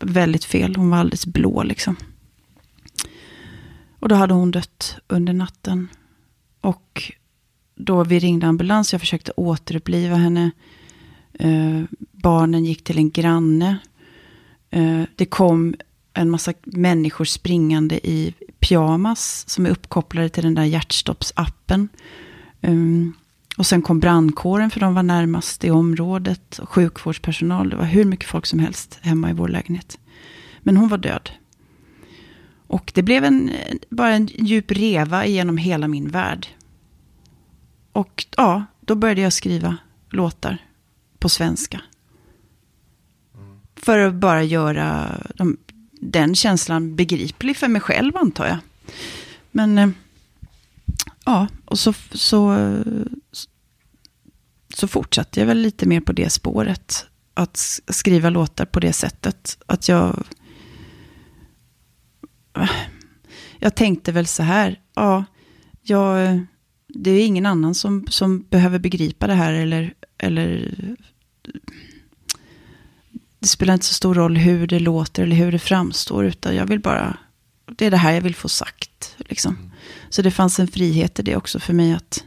väldigt 0.00 0.44
fel. 0.44 0.76
Hon 0.76 0.90
var 0.90 0.98
alldeles 0.98 1.26
blå 1.26 1.62
liksom. 1.62 1.96
Och 3.98 4.08
då 4.08 4.14
hade 4.14 4.34
hon 4.34 4.50
dött 4.50 4.96
under 5.08 5.32
natten. 5.32 5.88
Och 6.60 7.12
då 7.74 8.04
vi 8.04 8.18
ringde 8.18 8.46
ambulans, 8.46 8.92
jag 8.92 9.00
försökte 9.00 9.32
återuppliva 9.36 10.16
henne. 10.16 10.50
Eh, 11.32 11.82
barnen 12.12 12.64
gick 12.64 12.84
till 12.84 12.98
en 12.98 13.10
granne. 13.10 13.78
Eh, 14.70 15.02
det 15.16 15.26
kom 15.26 15.74
en 16.14 16.30
massa 16.30 16.52
människor 16.62 17.24
springande 17.24 18.08
i 18.08 18.34
pyjamas 18.58 19.44
som 19.48 19.66
är 19.66 19.70
uppkopplade 19.70 20.28
till 20.28 20.44
den 20.44 20.54
där 20.54 20.64
hjärtstoppsappen. 20.64 21.88
Um, 22.62 23.14
och 23.56 23.66
sen 23.66 23.82
kom 23.82 24.00
brandkåren 24.00 24.70
för 24.70 24.80
de 24.80 24.94
var 24.94 25.02
närmast 25.02 25.64
i 25.64 25.70
området. 25.70 26.58
Och 26.58 26.68
sjukvårdspersonal, 26.68 27.70
det 27.70 27.76
var 27.76 27.84
hur 27.84 28.04
mycket 28.04 28.28
folk 28.28 28.46
som 28.46 28.58
helst 28.58 28.98
hemma 29.02 29.30
i 29.30 29.32
vår 29.32 29.48
lägenhet. 29.48 29.98
Men 30.60 30.76
hon 30.76 30.88
var 30.88 30.98
död. 30.98 31.30
Och 32.66 32.92
det 32.94 33.02
blev 33.02 33.24
en, 33.24 33.50
bara 33.90 34.14
en 34.14 34.26
djup 34.26 34.70
reva 34.70 35.26
genom 35.26 35.56
hela 35.56 35.88
min 35.88 36.08
värld. 36.08 36.46
Och 37.92 38.26
ja, 38.36 38.64
då 38.80 38.94
började 38.94 39.20
jag 39.20 39.32
skriva 39.32 39.76
låtar 40.10 40.58
på 41.18 41.28
svenska. 41.28 41.80
För 43.76 43.98
att 43.98 44.14
bara 44.14 44.42
göra 44.42 45.18
de, 45.34 45.56
den 45.92 46.34
känslan 46.34 46.96
begriplig 46.96 47.56
för 47.56 47.68
mig 47.68 47.80
själv 47.80 48.16
antar 48.16 48.46
jag. 48.46 48.58
Men 49.50 49.78
eh, 49.78 49.88
ja, 51.24 51.48
och 51.64 51.78
så, 51.78 51.92
så, 52.12 52.56
så 54.74 54.88
fortsatte 54.88 55.40
jag 55.40 55.46
väl 55.46 55.58
lite 55.58 55.86
mer 55.86 56.00
på 56.00 56.12
det 56.12 56.30
spåret. 56.30 57.06
Att 57.34 57.56
skriva 57.88 58.30
låtar 58.30 58.64
på 58.64 58.80
det 58.80 58.92
sättet. 58.92 59.58
Att 59.66 59.88
jag... 59.88 60.24
Jag 63.58 63.74
tänkte 63.74 64.12
väl 64.12 64.26
så 64.26 64.42
här, 64.42 64.80
ja, 64.94 65.24
jag, 65.82 66.40
det 66.88 67.10
är 67.10 67.26
ingen 67.26 67.46
annan 67.46 67.74
som, 67.74 68.06
som 68.08 68.42
behöver 68.50 68.78
begripa 68.78 69.26
det 69.26 69.34
här 69.34 69.52
eller, 69.52 69.94
eller 70.18 70.74
det 73.38 73.48
spelar 73.48 73.74
inte 73.74 73.86
så 73.86 73.94
stor 73.94 74.14
roll 74.14 74.36
hur 74.36 74.66
det 74.66 74.78
låter 74.78 75.22
eller 75.22 75.36
hur 75.36 75.52
det 75.52 75.58
framstår, 75.58 76.24
utan 76.24 76.56
jag 76.56 76.66
vill 76.66 76.80
bara, 76.80 77.16
det 77.66 77.86
är 77.86 77.90
det 77.90 77.96
här 77.96 78.12
jag 78.12 78.20
vill 78.20 78.34
få 78.34 78.48
sagt. 78.48 79.16
Liksom. 79.18 79.56
Mm. 79.56 79.70
Så 80.10 80.22
det 80.22 80.30
fanns 80.30 80.58
en 80.60 80.68
frihet 80.68 81.18
i 81.18 81.22
det 81.22 81.36
också 81.36 81.60
för 81.60 81.72
mig 81.72 81.92
att 81.92 82.24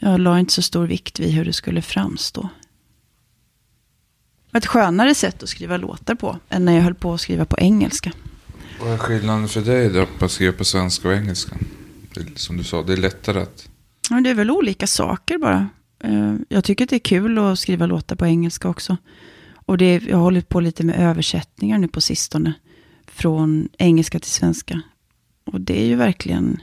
jag 0.00 0.20
la 0.20 0.38
inte 0.38 0.52
så 0.52 0.62
stor 0.62 0.86
vikt 0.86 1.20
vid 1.20 1.30
hur 1.30 1.44
det 1.44 1.52
skulle 1.52 1.82
framstå. 1.82 2.48
Ett 4.52 4.66
skönare 4.66 5.14
sätt 5.14 5.42
att 5.42 5.48
skriva 5.48 5.76
låtar 5.76 6.14
på 6.14 6.38
än 6.48 6.64
när 6.64 6.72
jag 6.72 6.82
höll 6.82 6.94
på 6.94 7.14
att 7.14 7.20
skriva 7.20 7.44
på 7.44 7.58
engelska. 7.58 8.12
Vad 8.80 8.92
är 8.92 8.98
skillnaden 8.98 9.48
för 9.48 9.60
dig 9.60 9.88
då 9.88 10.06
på 10.18 10.24
att 10.24 10.30
skriva 10.30 10.52
på 10.52 10.64
svenska 10.64 11.08
och 11.08 11.14
engelska? 11.14 11.56
Det, 12.14 12.38
som 12.38 12.56
du 12.56 12.64
sa, 12.64 12.82
det 12.82 12.92
är 12.92 12.96
lättare 12.96 13.42
att... 13.42 13.68
Ja, 14.10 14.20
det 14.20 14.30
är 14.30 14.34
väl 14.34 14.50
olika 14.50 14.86
saker 14.86 15.38
bara. 15.38 15.68
Eh, 16.04 16.34
jag 16.48 16.64
tycker 16.64 16.84
att 16.84 16.90
det 16.90 16.96
är 16.96 17.00
kul 17.00 17.38
att 17.38 17.58
skriva 17.58 17.86
låtar 17.86 18.16
på 18.16 18.26
engelska 18.26 18.68
också. 18.68 18.96
Och 19.54 19.78
det 19.78 19.98
jag 19.98 20.16
har 20.16 20.22
hållit 20.22 20.48
på 20.48 20.60
lite 20.60 20.84
med 20.84 21.00
översättningar 21.00 21.78
nu 21.78 21.88
på 21.88 22.00
sistone. 22.00 22.52
Från 23.14 23.68
engelska 23.78 24.18
till 24.18 24.30
svenska. 24.30 24.82
Och 25.44 25.60
det 25.60 25.82
är 25.82 25.86
ju 25.86 25.96
verkligen, 25.96 26.60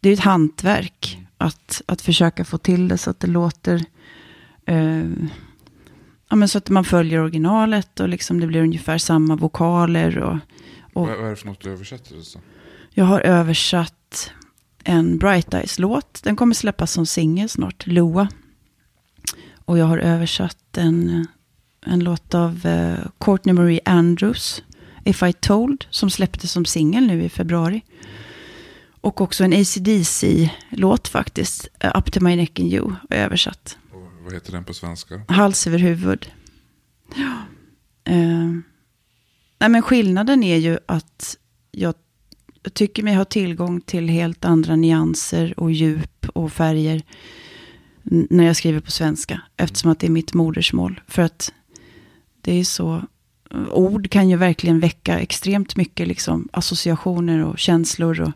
det 0.00 0.08
är 0.08 0.12
ett 0.12 0.20
hantverk 0.20 1.18
att, 1.38 1.82
att 1.86 2.02
försöka 2.02 2.44
få 2.44 2.58
till 2.58 2.88
det 2.88 2.98
så 2.98 3.10
att 3.10 3.20
det 3.20 3.26
låter, 3.26 3.84
eh, 4.66 5.04
ja 6.28 6.36
men 6.36 6.48
så 6.48 6.58
att 6.58 6.70
man 6.70 6.84
följer 6.84 7.20
originalet 7.20 8.00
och 8.00 8.08
liksom 8.08 8.40
det 8.40 8.46
blir 8.46 8.62
ungefär 8.62 8.98
samma 8.98 9.36
vokaler. 9.36 10.18
Och, 10.18 10.38
och 10.92 11.08
vad, 11.08 11.26
är 11.26 11.30
det 11.30 11.36
för 11.36 11.46
något 11.46 11.60
du 11.60 11.72
översätter? 11.72 12.20
Så? 12.20 12.38
Jag 12.90 13.04
har 13.04 13.20
översatt 13.20 14.30
en 14.84 15.18
Bright 15.18 15.54
Eyes-låt. 15.54 16.22
Den 16.22 16.36
kommer 16.36 16.54
släppas 16.54 16.92
som 16.92 17.06
singel 17.06 17.48
snart, 17.48 17.86
Loa. 17.86 18.28
Och 19.64 19.78
jag 19.78 19.86
har 19.86 19.98
översatt 19.98 20.78
en, 20.78 21.26
en 21.86 22.00
låt 22.00 22.34
av 22.34 22.66
uh, 22.66 23.06
Courtney 23.18 23.52
Marie 23.54 23.80
Andrews. 23.84 24.62
If 25.04 25.22
I 25.22 25.32
Told, 25.32 25.86
som 25.90 26.10
släpptes 26.10 26.52
som 26.52 26.64
singel 26.64 27.06
nu 27.06 27.24
i 27.24 27.28
februari. 27.28 27.82
Och 29.00 29.20
också 29.20 29.44
en 29.44 29.52
ACDC-låt 29.52 31.08
faktiskt, 31.08 31.68
uh, 31.84 31.90
Up 31.98 32.12
to 32.12 32.20
my 32.20 32.36
neck 32.36 32.58
in 32.58 32.72
you, 32.72 32.92
översatt. 33.10 33.78
Och 33.92 34.24
vad 34.24 34.34
heter 34.34 34.52
den 34.52 34.64
på 34.64 34.74
svenska? 34.74 35.22
Hals 35.28 35.66
över 35.66 35.78
huvud. 35.78 36.30
Ja. 37.14 37.32
Uh, 38.12 38.58
nej 39.58 39.68
men 39.68 39.82
skillnaden 39.82 40.42
är 40.42 40.56
ju 40.56 40.78
att 40.86 41.36
jag, 41.70 41.94
tycker 42.72 43.02
mig 43.02 43.14
ha 43.14 43.24
tillgång 43.24 43.80
till 43.80 44.08
helt 44.08 44.44
andra 44.44 44.76
nyanser 44.76 45.60
och 45.60 45.72
djup 45.72 46.26
och 46.34 46.52
färger 46.52 47.02
när 48.02 48.44
jag 48.44 48.56
skriver 48.56 48.80
på 48.80 48.90
svenska. 48.90 49.40
Eftersom 49.56 49.90
att 49.90 50.00
det 50.00 50.06
är 50.06 50.10
mitt 50.10 50.34
modersmål. 50.34 51.00
För 51.08 51.22
att 51.22 51.52
det 52.40 52.52
är 52.52 52.64
så, 52.64 53.02
ord 53.70 54.10
kan 54.10 54.28
ju 54.28 54.36
verkligen 54.36 54.80
väcka 54.80 55.18
extremt 55.18 55.76
mycket 55.76 56.08
liksom, 56.08 56.48
associationer 56.52 57.44
och 57.44 57.58
känslor. 57.58 58.20
Och 58.20 58.32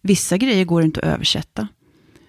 vissa 0.00 0.36
grejer 0.36 0.64
går 0.64 0.82
inte 0.82 1.00
att 1.00 1.06
översätta. 1.06 1.68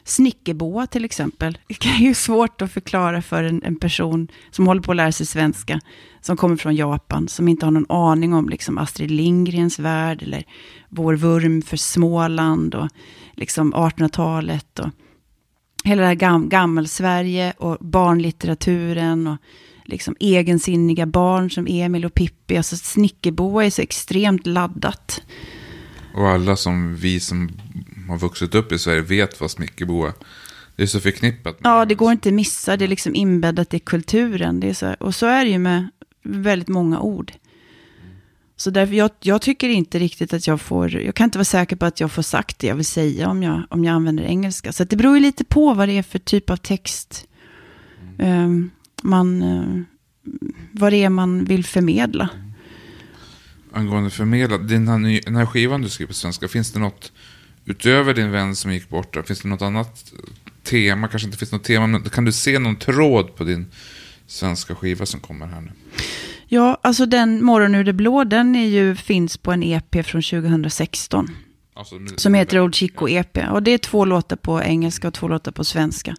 Snickerboa 0.04 0.88
till 0.88 1.06
exempel. 1.06 1.58
Det 1.68 1.90
är 1.90 2.00
ju 2.00 2.14
svårt 2.14 2.62
att 2.62 2.72
förklara 2.72 3.22
för 3.22 3.44
en, 3.44 3.64
en 3.64 3.76
person 3.76 4.28
som 4.52 4.68
håller 4.68 4.82
på 4.82 4.92
att 4.92 4.98
lära 4.98 5.12
sig 5.12 5.26
svenska. 5.26 5.80
Som 6.22 6.38
kommer 6.38 6.56
från 6.56 6.76
Japan. 6.76 7.28
Som 7.28 7.48
inte 7.48 7.66
har 7.66 7.72
någon 7.72 7.92
aning 7.92 8.34
om 8.34 8.50
liksom 8.50 8.78
Astrid 8.78 9.12
Lindgrens 9.12 9.80
värld. 9.80 10.24
Eller 10.24 10.44
vår 10.90 11.14
vurm 11.14 11.62
för 11.62 11.78
Småland. 11.78 12.76
Och 12.76 12.90
liksom 13.34 13.74
1800-talet. 13.74 14.80
Och 14.80 14.90
hela 15.84 16.02
det 16.02 16.08
här 16.08 16.16
gam, 16.16 16.50
gammelsverige. 16.50 17.54
Och 17.58 17.78
barnlitteraturen. 17.80 19.28
Och 19.28 19.38
liksom 19.86 20.16
egensinniga 20.20 21.06
barn 21.06 21.52
som 21.52 21.68
Emil 21.70 22.06
och 22.06 22.14
Pippi. 22.14 22.58
Alltså 22.58 22.76
Snickerboa 22.76 23.66
är 23.66 23.70
så 23.70 23.82
extremt 23.82 24.48
laddat. 24.48 25.22
Och 26.14 26.30
alla 26.30 26.56
som 26.56 26.96
vi 26.96 27.20
som 27.20 27.50
har 28.10 28.18
vuxit 28.18 28.56
upp 28.56 28.72
i 28.72 28.80
Sverige 28.80 29.02
vet 29.02 29.42
vad 29.42 29.52
snickerboa 29.52 30.08
är. 30.08 30.14
Det 30.76 30.84
är 30.84 30.88
så 30.88 31.00
förknippat. 31.00 31.58
Ja, 31.64 31.86
det 31.86 31.96
går 31.96 32.12
inte 32.12 32.30
att 32.30 32.36
missa. 32.36 32.78
Det 32.78 32.86
är 32.86 32.90
liksom 32.90 33.16
inbäddat 33.16 33.74
i 33.74 33.80
kulturen. 33.80 34.60
Det 34.60 34.70
är 34.70 34.74
så, 34.74 34.94
och 35.00 35.16
så 35.16 35.26
är 35.26 35.46
det 35.46 35.52
ju 35.52 35.60
med 35.60 35.88
väldigt 36.24 36.68
många 36.68 37.00
ord. 37.00 37.32
Så 38.56 38.70
därför, 38.70 38.94
jag, 38.94 39.10
jag 39.20 39.42
tycker 39.42 39.70
inte 39.70 40.00
riktigt 40.00 40.34
att 40.34 40.48
jag 40.48 40.62
får, 40.62 40.96
jag 40.96 41.16
kan 41.16 41.24
inte 41.24 41.38
vara 41.38 41.46
säker 41.46 41.76
på 41.76 41.86
att 41.86 42.00
jag 42.00 42.12
får 42.12 42.22
sagt 42.22 42.60
det 42.60 42.68
jag 42.68 42.76
vill 42.76 42.86
säga 42.86 43.30
om 43.30 43.44
jag, 43.44 43.64
om 43.70 43.86
jag 43.86 43.94
använder 43.94 44.24
engelska. 44.24 44.74
Så 44.74 44.84
det 44.84 44.96
beror 44.96 45.16
ju 45.16 45.22
lite 45.22 45.44
på 45.44 45.74
vad 45.74 45.88
det 45.88 45.98
är 45.98 46.04
för 46.04 46.20
typ 46.20 46.50
av 46.50 46.56
text 46.58 47.28
eh, 48.20 48.50
man, 49.02 49.42
eh, 49.42 49.82
vad 50.72 50.94
det 50.94 51.04
är 51.04 51.10
man 51.10 51.46
vill 51.46 51.66
förmedla. 51.66 52.30
Angående 53.74 54.10
förmedla, 54.10 54.58
den 54.58 54.88
här, 54.88 55.26
den 55.26 55.36
här 55.36 55.46
skivan 55.46 55.82
du 55.82 55.90
skriver 55.90 56.08
på 56.08 56.14
svenska, 56.14 56.48
finns 56.48 56.72
det 56.72 56.80
något 56.80 57.12
utöver 57.66 58.14
din 58.14 58.32
vän 58.32 58.56
som 58.56 58.74
gick 58.74 58.90
bort? 58.90 59.28
Finns 59.28 59.42
det 59.42 59.48
något 59.48 59.62
annat 59.62 60.14
tema? 60.64 61.08
Kanske 61.08 61.26
inte 61.26 61.38
finns 61.38 61.52
något 61.52 61.64
tema, 61.64 61.88
men 61.88 62.04
kan 62.04 62.26
du 62.26 62.32
se 62.32 62.60
någon 62.60 62.76
tråd 62.76 63.36
på 63.36 63.44
din 63.44 63.66
svenska 64.28 64.76
skiva 64.76 65.06
som 65.06 65.20
kommer 65.20 65.48
här 65.48 65.62
nu? 65.62 65.72
Ja, 66.48 66.80
alltså 66.84 67.06
den 67.06 67.44
Morgon 67.44 67.76
ur 67.76 67.84
det 67.84 67.94
blå, 67.94 68.24
den 68.24 68.56
är 68.56 68.68
ju, 68.68 68.96
finns 68.96 69.38
på 69.38 69.52
en 69.52 69.64
EP 69.64 70.06
från 70.06 70.22
2016. 70.22 71.30
Alltså, 71.74 71.96
Som 72.16 72.34
heter 72.34 72.60
Old 72.60 72.76
Chico 72.76 73.10
EP. 73.10 73.38
Och 73.52 73.64
det 73.64 73.72
är 73.72 73.78
två 73.78 74.06
låtar 74.06 74.36
på 74.36 74.62
engelska 74.64 75.08
och 75.08 75.14
två 75.14 75.28
låtar 75.28 75.52
på 75.52 75.64
svenska. 75.64 76.16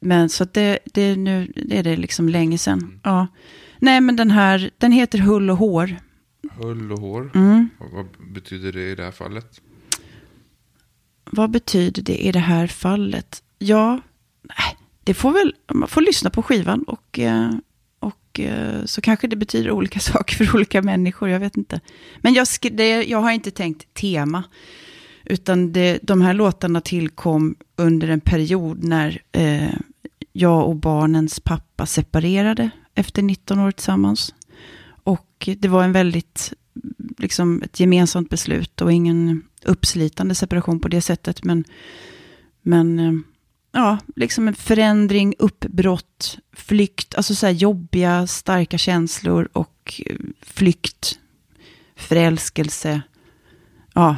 Men 0.00 0.28
så 0.28 0.42
att 0.42 0.54
det, 0.54 0.78
det, 0.84 1.16
nu, 1.16 1.52
det 1.66 1.78
är 1.78 1.82
det 1.82 1.96
liksom 1.96 2.28
länge 2.28 2.58
sedan. 2.58 3.00
Ja. 3.04 3.26
Nej, 3.78 4.00
men 4.00 4.16
den 4.16 4.30
här, 4.30 4.70
den 4.78 4.92
heter 4.92 5.18
Hull 5.18 5.50
och 5.50 5.56
hår. 5.56 5.96
Hull 6.52 6.92
och 6.92 6.98
hår. 6.98 7.30
Mm. 7.34 7.68
Vad, 7.78 7.90
vad 7.90 8.32
betyder 8.32 8.72
det 8.72 8.90
i 8.90 8.94
det 8.94 9.04
här 9.04 9.10
fallet? 9.10 9.60
Vad 11.24 11.50
betyder 11.50 12.02
det 12.02 12.26
i 12.26 12.32
det 12.32 12.38
här 12.38 12.66
fallet? 12.66 13.42
Ja, 13.58 14.00
det 15.04 15.14
får 15.14 15.32
väl, 15.32 15.54
man 15.72 15.88
får 15.88 16.00
lyssna 16.00 16.30
på 16.30 16.42
skivan 16.42 16.82
och, 16.82 17.18
eh, 17.18 17.50
och 17.98 18.40
eh, 18.40 18.84
så 18.84 19.00
kanske 19.00 19.26
det 19.26 19.36
betyder 19.36 19.70
olika 19.70 20.00
saker 20.00 20.34
för 20.34 20.56
olika 20.56 20.82
människor, 20.82 21.28
jag 21.28 21.40
vet 21.40 21.56
inte. 21.56 21.80
Men 22.18 22.34
jag, 22.34 22.46
det, 22.72 23.04
jag 23.04 23.18
har 23.18 23.30
inte 23.30 23.50
tänkt 23.50 23.94
tema, 23.94 24.44
utan 25.30 25.72
det, 25.72 25.98
de 26.02 26.20
här 26.20 26.34
låtarna 26.34 26.80
tillkom 26.80 27.56
under 27.76 28.08
en 28.08 28.20
period 28.20 28.84
när 28.84 29.22
eh, 29.32 29.74
jag 30.32 30.68
och 30.68 30.76
barnens 30.76 31.40
pappa 31.40 31.86
separerade 31.86 32.70
efter 32.94 33.22
19 33.22 33.58
år 33.58 33.70
tillsammans. 33.70 34.34
Och 35.04 35.48
det 35.58 35.68
var 35.68 35.84
en 35.84 35.92
väldigt, 35.92 36.52
liksom 37.18 37.62
ett 37.62 37.80
gemensamt 37.80 38.30
beslut 38.30 38.80
och 38.80 38.92
ingen 38.92 39.42
uppslitande 39.64 40.34
separation 40.34 40.80
på 40.80 40.88
det 40.88 41.00
sättet. 41.00 41.44
Men, 41.44 41.64
men 42.62 42.98
eh, 42.98 43.12
ja, 43.72 43.98
liksom 44.16 44.48
en 44.48 44.54
förändring, 44.54 45.34
uppbrott, 45.38 46.38
flykt, 46.52 47.14
alltså 47.14 47.34
så 47.34 47.46
här 47.46 47.52
jobbiga, 47.52 48.26
starka 48.26 48.78
känslor 48.78 49.48
och 49.52 50.02
eh, 50.06 50.16
flykt, 50.42 51.18
förälskelse. 51.96 53.02
Ja, 53.94 54.16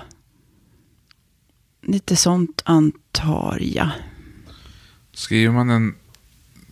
lite 1.92 2.16
sånt 2.16 2.62
antar 2.64 3.58
jag. 3.60 3.90
Skriver 5.12 5.52
man 5.52 5.70
en, 5.70 5.94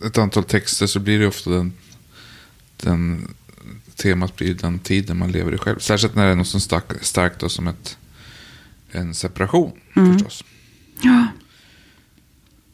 ett 0.05 0.17
antal 0.17 0.43
texter 0.43 0.87
så 0.87 0.99
blir 0.99 1.19
det 1.19 1.27
ofta 1.27 1.49
den, 1.49 1.73
den 2.77 3.27
temat 3.95 4.35
blir 4.35 4.53
den 4.53 4.79
tiden 4.79 5.17
man 5.17 5.31
lever 5.31 5.53
i 5.53 5.57
själv. 5.57 5.79
Särskilt 5.79 6.15
när 6.15 6.25
det 6.25 6.31
är 6.31 6.35
något 6.35 6.47
så 6.47 6.59
stark, 6.59 6.83
starkt 7.01 7.39
då, 7.39 7.49
som 7.49 7.67
ett, 7.67 7.97
en 8.91 9.13
separation 9.13 9.71
förstås. 9.93 10.43
Ja. 11.01 11.27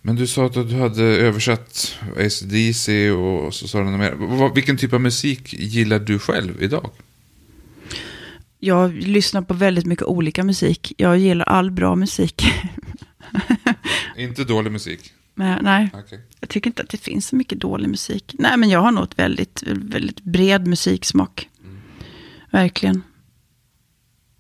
Men 0.02 0.16
du 0.16 0.28
sa 0.28 0.46
att 0.46 0.54
du 0.54 0.76
hade 0.76 1.04
översatt 1.04 1.98
ACDC 2.18 3.12
och 3.12 3.54
så 3.54 3.68
sa 3.68 3.78
du 3.78 3.84
något 3.84 4.00
mer. 4.00 4.54
Vilken 4.54 4.78
typ 4.78 4.94
av 4.94 5.02
musik 5.02 5.54
gillar 5.54 6.00
du 6.00 6.20
själv 6.20 6.64
idag? 6.64 6.92
Jag 8.60 8.94
lyssnar 8.94 9.42
på 9.42 9.54
väldigt 9.54 9.86
mycket 9.86 10.06
olika 10.06 10.44
musik. 10.44 10.94
Jag 10.98 11.18
gillar 11.18 11.46
all 11.46 11.72
bra 11.72 11.96
musik. 11.96 12.44
Inte 14.18 14.44
dålig 14.44 14.72
musik. 14.72 15.14
Men, 15.36 15.64
nej, 15.64 15.90
Okej. 15.94 16.22
jag 16.40 16.50
tycker 16.50 16.70
inte 16.70 16.84
att 16.84 16.90
det 16.90 16.98
finns 16.98 17.28
så 17.28 17.36
mycket 17.36 17.60
dålig 17.60 17.90
musik. 17.90 18.36
Nej, 18.40 18.58
men 18.58 18.70
jag 18.70 18.80
har 18.80 18.92
nog 18.92 19.04
ett 19.04 19.20
väldigt, 19.20 19.64
väldigt 19.68 20.22
bred 20.24 20.68
musiksmak. 20.68 21.50
Verkligen. 22.52 23.02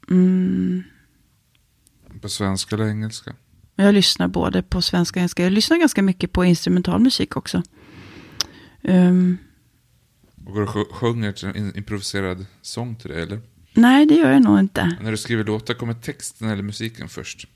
Mm. 0.10 0.84
På 2.21 2.30
svenska 2.30 2.75
eller 2.75 2.88
engelska? 2.88 3.36
Jag 3.75 3.93
lyssnar 3.93 4.27
både 4.27 4.63
på 4.63 4.82
svenska 4.82 5.19
och 5.19 5.21
engelska. 5.21 5.43
Jag 5.43 5.51
lyssnar 5.51 5.77
ganska 5.77 6.01
mycket 6.01 6.32
på 6.32 6.45
instrumental 6.45 6.99
musik 7.01 7.38
också. 7.38 7.63
Ehm, 8.84 9.38
Och 10.45 10.53
går 10.53 10.62
du 10.62 10.67
och 10.67 10.73
sj- 10.75 10.91
sjunger 10.93 11.45
en 11.58 11.77
improviserad 11.77 12.45
sång 12.62 12.95
till 12.95 13.10
det 13.12 13.21
eller? 13.21 13.41
Nej, 13.78 14.06
det 14.06 14.16
gör 14.16 14.32
jag 14.32 14.44
nog 14.44 14.60
inte. 14.60 14.98
När 15.02 15.12
du 15.12 15.18
skriver 15.18 15.44
låtar, 15.44 15.74
kommer 15.74 15.94
texten 15.94 16.50
eller 16.50 16.63
musiken 16.63 17.10
först? 17.10 17.48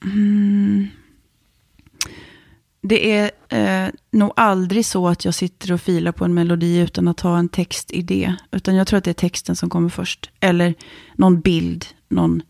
Det 2.82 3.12
är 3.12 3.32
eh, 3.50 3.92
nog 4.12 4.32
aldrig 4.36 4.86
så 4.86 5.08
att 5.08 5.26
jag 5.26 5.34
sitter 5.34 5.72
och 5.72 5.82
filar 5.82 6.12
på 6.12 6.26
en 6.26 6.34
melodi 6.34 6.80
utan 6.80 7.08
att 7.08 7.20
ha 7.20 7.38
en 7.38 7.50
textidé. 7.50 8.36
Utan 8.52 8.76
jag 8.76 8.88
tror 8.88 8.98
att 8.98 9.04
det 9.04 9.12
är 9.12 9.14
texten 9.14 9.56
som 9.56 9.70
kommer 9.70 9.90
först. 9.90 10.30
Eller 10.40 10.74
någon 11.16 11.42
bild, 11.42 11.86
någon, 12.08 12.42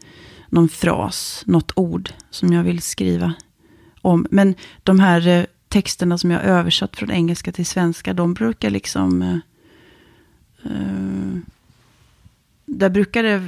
någon 0.50 0.70
fras, 0.70 1.44
något 1.46 1.72
ord 1.76 2.10
som 2.30 2.54
jag 2.54 2.64
vill 2.64 2.82
skriva 2.82 3.34
om. 4.02 4.28
Men 4.32 4.56
de 4.84 5.00
här 5.00 5.28
eh, 5.28 5.46
texterna 5.68 6.18
som 6.18 6.32
jag 6.32 6.44
översatt 6.44 6.96
från 6.96 7.12
engelska 7.12 7.52
till 7.52 7.66
svenska, 7.66 8.14
de 8.14 8.34
brukar 8.34 8.70
liksom... 8.70 9.22
Eh, 9.22 9.38
eh, 10.64 11.42
där 12.72 12.90
brukar 12.90 13.24
det 13.24 13.48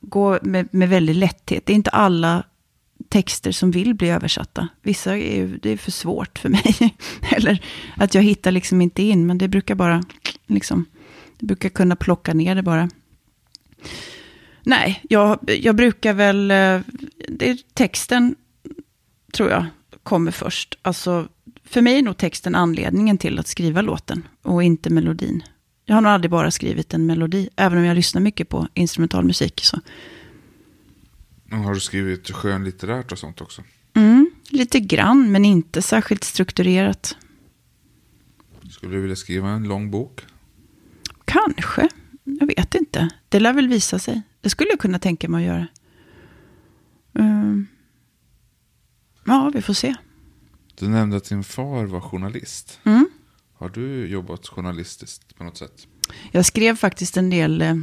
gå 0.00 0.38
med, 0.42 0.68
med 0.70 0.88
väldigt 0.88 1.16
lätthet. 1.16 1.66
Det 1.66 1.72
är 1.72 1.74
inte 1.74 1.90
alla 1.90 2.44
texter 3.08 3.52
som 3.52 3.70
vill 3.70 3.94
bli 3.94 4.10
översatta. 4.10 4.68
Vissa 4.82 5.16
är 5.16 5.36
ju, 5.36 5.58
det 5.58 5.70
är 5.70 5.76
för 5.76 5.90
svårt 5.90 6.38
för 6.38 6.48
mig. 6.48 6.96
Eller 7.36 7.64
att 7.96 8.14
jag 8.14 8.22
hittar 8.22 8.50
liksom 8.50 8.80
inte 8.80 9.02
in, 9.02 9.26
men 9.26 9.38
det 9.38 9.48
brukar 9.48 9.74
bara, 9.74 10.02
liksom, 10.46 10.84
det 11.38 11.46
brukar 11.46 11.68
kunna 11.68 11.96
plocka 11.96 12.34
ner 12.34 12.54
det 12.54 12.62
bara. 12.62 12.88
Nej, 14.62 15.00
jag, 15.08 15.38
jag 15.46 15.76
brukar 15.76 16.12
väl, 16.12 16.50
eh, 16.50 16.80
det 17.28 17.50
är 17.50 17.58
texten 17.74 18.34
tror 19.32 19.50
jag 19.50 19.66
kommer 20.02 20.30
först. 20.30 20.78
Alltså, 20.82 21.28
för 21.64 21.80
mig 21.80 21.98
är 21.98 22.02
nog 22.02 22.16
texten 22.16 22.54
anledningen 22.54 23.18
till 23.18 23.38
att 23.38 23.46
skriva 23.46 23.82
låten 23.82 24.28
och 24.42 24.62
inte 24.62 24.90
melodin. 24.90 25.42
Jag 25.84 25.94
har 25.94 26.00
nog 26.00 26.12
aldrig 26.12 26.30
bara 26.30 26.50
skrivit 26.50 26.94
en 26.94 27.06
melodi, 27.06 27.48
även 27.56 27.78
om 27.78 27.84
jag 27.84 27.94
lyssnar 27.94 28.20
mycket 28.20 28.48
på 28.48 28.68
instrumental 28.74 29.24
musik. 29.24 29.60
Så. 29.62 29.80
Har 31.50 31.74
du 31.74 31.80
skrivit 31.80 32.30
skönlitterärt 32.30 33.12
och 33.12 33.18
sånt 33.18 33.40
också? 33.40 33.62
Mm, 33.94 34.30
lite 34.48 34.80
grann, 34.80 35.32
men 35.32 35.44
inte 35.44 35.82
särskilt 35.82 36.24
strukturerat. 36.24 37.16
Skulle 38.70 38.94
du 38.94 39.00
vilja 39.00 39.16
skriva 39.16 39.48
en 39.48 39.68
lång 39.68 39.90
bok? 39.90 40.20
Kanske. 41.24 41.88
Jag 42.24 42.46
vet 42.46 42.74
inte. 42.74 43.08
Det 43.28 43.40
lär 43.40 43.52
väl 43.52 43.68
visa 43.68 43.98
sig. 43.98 44.22
Det 44.40 44.50
skulle 44.50 44.70
jag 44.70 44.78
kunna 44.78 44.98
tänka 44.98 45.28
mig 45.28 45.44
att 45.44 45.54
göra. 45.54 45.66
Mm. 47.18 47.66
Ja, 49.26 49.50
vi 49.54 49.62
får 49.62 49.74
se. 49.74 49.94
Du 50.78 50.88
nämnde 50.88 51.16
att 51.16 51.28
din 51.28 51.44
far 51.44 51.84
var 51.84 52.00
journalist. 52.00 52.80
Mm. 52.84 53.08
Har 53.64 53.70
du 53.70 54.06
jobbat 54.06 54.46
journalistiskt 54.46 55.36
på 55.36 55.44
något 55.44 55.56
sätt? 55.56 55.88
Jag 56.32 56.44
skrev 56.46 56.76
faktiskt 56.76 57.16
en 57.16 57.30
del 57.30 57.62
eh, 57.62 57.74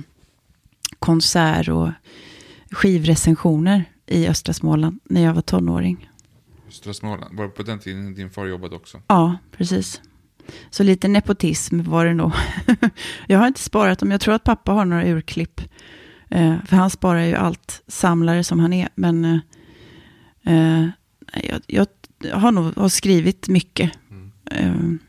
konsert 1.00 1.68
och 1.68 1.90
skivrecensioner 2.72 3.86
i 4.06 4.28
östra 4.28 4.54
Småland 4.54 5.00
när 5.04 5.22
jag 5.24 5.34
var 5.34 5.42
tonåring. 5.42 6.10
Östra 6.68 6.94
Småland, 6.94 7.38
var 7.38 7.44
det 7.44 7.50
på 7.50 7.64
den 7.64 7.80
tiden 7.80 8.16
din 8.16 8.30
far 8.30 8.46
jobbade 8.46 8.76
också? 8.76 9.02
Ja, 9.08 9.38
precis. 9.52 10.02
Så 10.70 10.84
lite 10.84 11.08
nepotism 11.08 11.82
var 11.84 12.06
det 12.06 12.14
nog. 12.14 12.32
jag 13.28 13.40
har 13.40 13.48
inte 13.48 13.62
sparat 13.62 14.00
dem, 14.00 14.12
jag 14.12 14.22
tror 14.22 14.34
att 14.34 14.44
pappa 14.44 14.72
har 14.72 14.86
några 14.86 15.08
urklipp. 15.08 15.62
Eh, 16.30 16.56
för 16.66 16.76
han 16.76 16.90
sparar 16.90 17.22
ju 17.22 17.36
allt, 17.36 17.84
samlare 17.88 18.44
som 18.44 18.60
han 18.60 18.74
är. 18.74 18.90
Men 18.96 19.42
eh, 20.44 20.88
jag, 21.34 21.62
jag, 21.68 21.88
har 22.34 22.52
nog 22.52 22.76
har 22.76 22.90
skrivit 22.90 23.48
mycket. 23.48 23.92
Mm. 24.50 25.00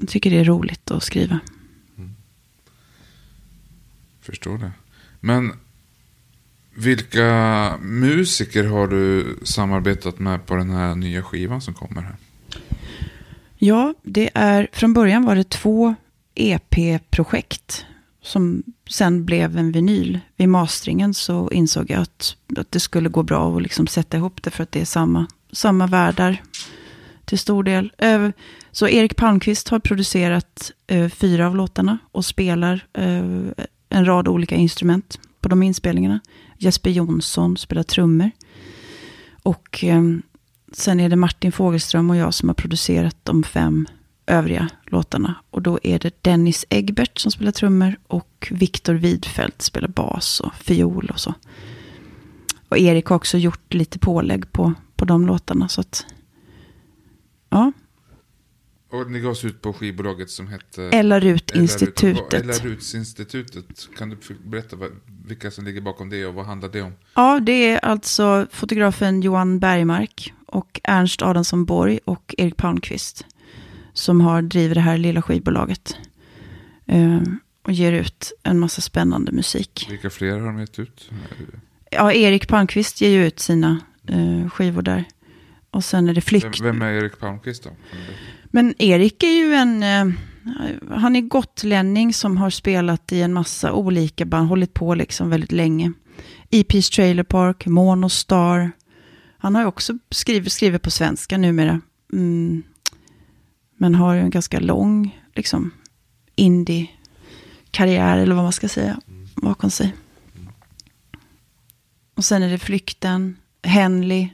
Jag 0.00 0.08
tycker 0.08 0.30
det 0.30 0.38
är 0.38 0.44
roligt 0.44 0.90
att 0.90 1.02
skriva. 1.02 1.40
Mm. 1.98 2.14
Förstår 4.20 4.58
det. 4.58 4.72
Men 5.20 5.52
vilka 6.74 7.78
musiker 7.82 8.64
har 8.64 8.86
du 8.86 9.36
samarbetat 9.42 10.18
med 10.18 10.46
på 10.46 10.56
den 10.56 10.70
här 10.70 10.94
nya 10.94 11.22
skivan 11.22 11.60
som 11.60 11.74
kommer 11.74 12.02
här? 12.02 12.16
Ja, 13.58 13.94
det 14.02 14.30
är, 14.34 14.68
från 14.72 14.92
början 14.92 15.24
var 15.24 15.36
det 15.36 15.50
två 15.50 15.94
EP-projekt 16.34 17.86
som 18.22 18.62
sen 18.90 19.24
blev 19.24 19.58
en 19.58 19.72
vinyl. 19.72 20.20
Vid 20.36 20.48
mastringen 20.48 21.14
så 21.14 21.50
insåg 21.50 21.90
jag 21.90 22.00
att, 22.00 22.36
att 22.56 22.72
det 22.72 22.80
skulle 22.80 23.08
gå 23.08 23.22
bra 23.22 23.56
att 23.56 23.62
liksom 23.62 23.86
sätta 23.86 24.16
ihop 24.16 24.42
det 24.42 24.50
för 24.50 24.62
att 24.62 24.72
det 24.72 24.80
är 24.80 24.84
samma, 24.84 25.26
samma 25.52 25.86
världar 25.86 26.42
till 27.24 27.38
stor 27.38 27.62
del. 27.62 27.92
Så 28.72 28.88
Erik 28.88 29.16
Palmqvist 29.16 29.68
har 29.68 29.78
producerat 29.78 30.72
eh, 30.86 31.08
fyra 31.08 31.46
av 31.46 31.56
låtarna 31.56 31.98
och 32.12 32.24
spelar 32.24 32.86
eh, 32.92 33.64
en 33.88 34.04
rad 34.04 34.28
olika 34.28 34.54
instrument 34.54 35.20
på 35.40 35.48
de 35.48 35.62
inspelningarna. 35.62 36.20
Jesper 36.58 36.90
Jonsson 36.90 37.56
spelar 37.56 37.82
trummor. 37.82 38.30
Och 39.42 39.84
eh, 39.84 40.02
sen 40.72 41.00
är 41.00 41.08
det 41.08 41.16
Martin 41.16 41.52
Fogelström 41.52 42.10
och 42.10 42.16
jag 42.16 42.34
som 42.34 42.48
har 42.48 42.54
producerat 42.54 43.16
de 43.22 43.42
fem 43.42 43.86
övriga 44.26 44.68
låtarna. 44.86 45.34
Och 45.50 45.62
då 45.62 45.78
är 45.82 45.98
det 45.98 46.22
Dennis 46.22 46.66
Egbert 46.68 47.18
som 47.18 47.32
spelar 47.32 47.52
trummor 47.52 47.96
och 48.06 48.48
Viktor 48.50 48.94
Widfeldt 48.94 49.62
spelar 49.62 49.88
bas 49.88 50.40
och 50.40 50.54
fiol 50.54 51.10
och 51.12 51.20
så. 51.20 51.34
Och 52.68 52.78
Erik 52.78 53.06
har 53.06 53.16
också 53.16 53.38
gjort 53.38 53.74
lite 53.74 53.98
pålägg 53.98 54.52
på, 54.52 54.74
på 54.96 55.04
de 55.04 55.26
låtarna. 55.26 55.68
Så 55.68 55.80
att, 55.80 56.06
ja. 57.50 57.72
Och 58.90 59.10
ni 59.10 59.20
gavs 59.20 59.44
ut 59.44 59.62
på 59.62 59.72
skivbolaget 59.72 60.30
som 60.30 60.48
hette? 60.48 60.82
Ellarut-institutet. 60.82 62.32
Ellarut-institutet. 62.34 63.88
Kan 63.98 64.10
du 64.10 64.16
berätta 64.44 64.76
vad, 64.76 64.90
vilka 65.26 65.50
som 65.50 65.64
ligger 65.64 65.80
bakom 65.80 66.10
det 66.10 66.26
och 66.26 66.34
vad 66.34 66.46
handlar 66.46 66.68
det 66.68 66.82
om? 66.82 66.92
Ja, 67.14 67.40
det 67.40 67.70
är 67.70 67.84
alltså 67.84 68.46
fotografen 68.50 69.22
Johan 69.22 69.58
Bergmark 69.58 70.34
och 70.46 70.80
Ernst 70.84 71.22
Adamsson 71.22 71.64
Borg 71.64 71.98
och 72.04 72.34
Erik 72.38 72.56
Palmqvist 72.56 73.24
som 73.92 74.20
har 74.20 74.42
driver 74.42 74.74
det 74.74 74.80
här 74.80 74.98
lilla 74.98 75.22
skivbolaget. 75.22 75.96
Eh, 76.86 77.20
och 77.62 77.72
ger 77.72 77.92
ut 77.92 78.32
en 78.42 78.58
massa 78.58 78.80
spännande 78.80 79.32
musik. 79.32 79.86
Vilka 79.90 80.10
fler 80.10 80.38
har 80.38 80.46
de 80.46 80.60
gett 80.60 80.78
ut? 80.78 81.10
Ja, 81.90 82.12
Erik 82.12 82.48
Palmqvist 82.48 83.00
ger 83.00 83.10
ju 83.10 83.26
ut 83.26 83.40
sina 83.40 83.80
eh, 84.08 84.50
skivor 84.50 84.82
där. 84.82 85.04
Och 85.70 85.84
sen 85.84 86.08
är 86.08 86.14
det 86.14 86.20
Flykt. 86.20 86.60
Vem, 86.60 86.78
vem 86.78 86.82
är 86.82 86.92
Erik 86.92 87.18
Palmqvist 87.18 87.64
då? 87.64 87.70
Men 88.44 88.74
Erik 88.78 89.22
är 89.22 89.32
ju 89.32 89.54
en... 89.54 89.82
Eh, 89.82 90.14
han 90.90 91.16
är 91.16 91.20
gotlänning 91.20 92.14
som 92.14 92.36
har 92.36 92.50
spelat 92.50 93.12
i 93.12 93.22
en 93.22 93.32
massa 93.32 93.72
olika 93.72 94.24
band, 94.24 94.48
hållit 94.48 94.74
på 94.74 94.94
liksom 94.94 95.30
väldigt 95.30 95.52
länge. 95.52 95.92
EP's 96.50 96.94
Trailer 96.94 97.22
Park, 97.22 97.66
Monostar. 97.66 98.70
Han 99.38 99.54
har 99.54 99.62
ju 99.62 99.68
också 99.68 99.98
skrivit, 100.10 100.52
skrivit 100.52 100.82
på 100.82 100.90
svenska 100.90 101.38
numera. 101.38 101.80
Mm. 102.12 102.62
Men 103.76 103.94
har 103.94 104.14
en 104.14 104.30
ganska 104.30 104.60
lång 104.60 105.20
liksom, 105.34 105.70
indie-karriär, 106.36 108.18
eller 108.18 108.34
vad 108.34 108.44
man 108.44 108.52
ska 108.52 108.68
säga, 108.68 109.00
bakom 109.34 109.70
sig. 109.70 109.94
Och 112.14 112.24
sen 112.24 112.42
är 112.42 112.50
det 112.50 112.58
Flykten, 112.58 113.36
Henley, 113.62 114.28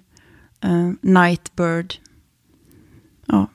uh, 0.67 0.93
Nightbird. 1.01 1.95
Ja. 3.27 3.47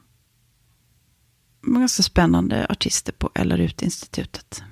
Ganska 1.61 2.03
spännande 2.03 2.67
artister 2.69 3.13
på 3.13 3.29
LRUT-institutet. 3.35 4.63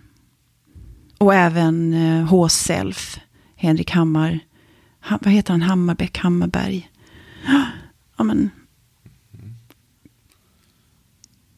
Och 1.17 1.33
även 1.33 1.93
uh, 1.93 2.25
H-Self, 2.25 3.19
Henrik 3.55 3.91
Hammar. 3.91 4.39
Ha, 5.01 5.19
vad 5.21 5.33
heter 5.33 5.53
han? 5.53 5.61
Hammarbäck, 5.61 6.17
Hammarberg. 6.17 6.91
Ja, 8.17 8.23
men 8.23 8.49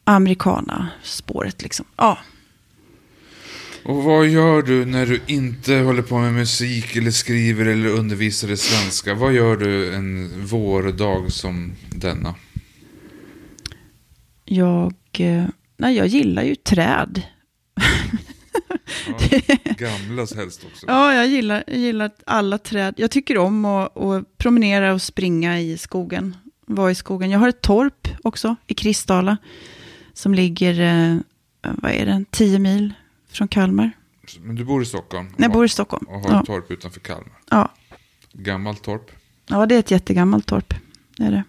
amerikana-spåret 0.03 1.61
liksom. 1.61 1.85
Ja. 1.95 2.17
Och 3.83 4.03
vad 4.03 4.27
gör 4.27 4.61
du 4.61 4.85
när 4.85 5.05
du 5.05 5.21
inte 5.27 5.75
håller 5.75 6.01
på 6.01 6.17
med 6.17 6.33
musik 6.33 6.95
eller 6.95 7.11
skriver 7.11 7.65
eller 7.65 7.89
undervisar 7.89 8.51
i 8.51 8.57
svenska? 8.57 9.13
Vad 9.13 9.33
gör 9.33 9.57
du 9.57 9.95
en 9.95 10.45
vårdag 10.45 11.31
som 11.31 11.73
denna? 11.89 12.35
Jag, 14.45 14.93
eh, 15.19 15.45
nej, 15.77 15.97
jag 15.97 16.07
gillar 16.07 16.43
ju 16.43 16.55
träd. 16.55 17.21
Ja, 19.07 19.39
gamla 19.77 20.25
helst 20.35 20.65
också. 20.71 20.85
Ja, 20.87 21.13
jag 21.13 21.27
gillar, 21.27 21.63
jag 21.67 21.77
gillar 21.77 22.11
alla 22.25 22.57
träd. 22.57 22.93
Jag 22.97 23.11
tycker 23.11 23.37
om 23.37 23.65
att, 23.65 23.97
att 23.97 24.37
promenera 24.37 24.93
och 24.93 25.01
springa 25.01 25.59
i 25.59 25.77
skogen. 25.77 26.35
Vara 26.65 26.91
i 26.91 26.95
skogen. 26.95 27.31
Jag 27.31 27.39
har 27.39 27.49
ett 27.49 27.61
torp 27.61 28.07
också 28.23 28.55
i 28.67 28.73
Kristala. 28.73 29.37
Som 30.13 30.33
ligger, 30.33 30.81
eh, 30.81 31.17
vad 31.61 31.91
är 31.91 32.05
det, 32.05 32.25
tio 32.31 32.59
mil 32.59 32.93
från 33.31 33.47
Kalmar. 33.47 33.91
Men 34.39 34.55
du 34.55 34.65
bor 34.65 34.81
i 34.81 34.85
Stockholm? 34.85 35.27
Nej, 35.27 35.35
jag 35.37 35.51
bor 35.51 35.65
i 35.65 35.69
Stockholm. 35.69 36.05
Och 36.07 36.19
har 36.19 36.31
ja. 36.31 36.39
ett 36.39 36.45
torp 36.45 36.71
utanför 36.71 36.99
Kalmar? 36.99 37.39
Ja. 37.49 37.73
Gammalt 38.33 38.83
torp? 38.83 39.11
Ja, 39.47 39.65
det 39.65 39.75
är 39.75 39.79
ett 39.79 39.91
jättegammalt 39.91 40.45
torp. 40.45 40.73
Det 41.17 41.23
är 41.23 41.31
det. 41.31 41.43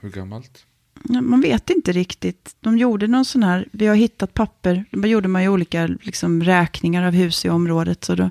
Hur 0.00 0.10
gammalt? 0.10 0.66
Man 1.02 1.40
vet 1.40 1.70
inte 1.70 1.92
riktigt. 1.92 2.56
De 2.60 2.78
gjorde 2.78 3.06
någon 3.06 3.24
sån 3.24 3.42
här, 3.42 3.68
vi 3.72 3.86
har 3.86 3.94
hittat 3.94 4.34
papper. 4.34 4.84
Då 4.90 5.08
gjorde 5.08 5.28
man 5.28 5.42
ju 5.42 5.48
olika 5.48 5.86
liksom, 5.86 6.42
räkningar 6.42 7.06
av 7.06 7.12
hus 7.12 7.44
i 7.44 7.48
området. 7.48 8.04
Så 8.04 8.14
då 8.14 8.30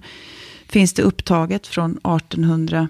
finns 0.68 0.94
det 0.94 1.02
upptaget 1.02 1.68
från 1.68 1.92
1800, 1.92 2.88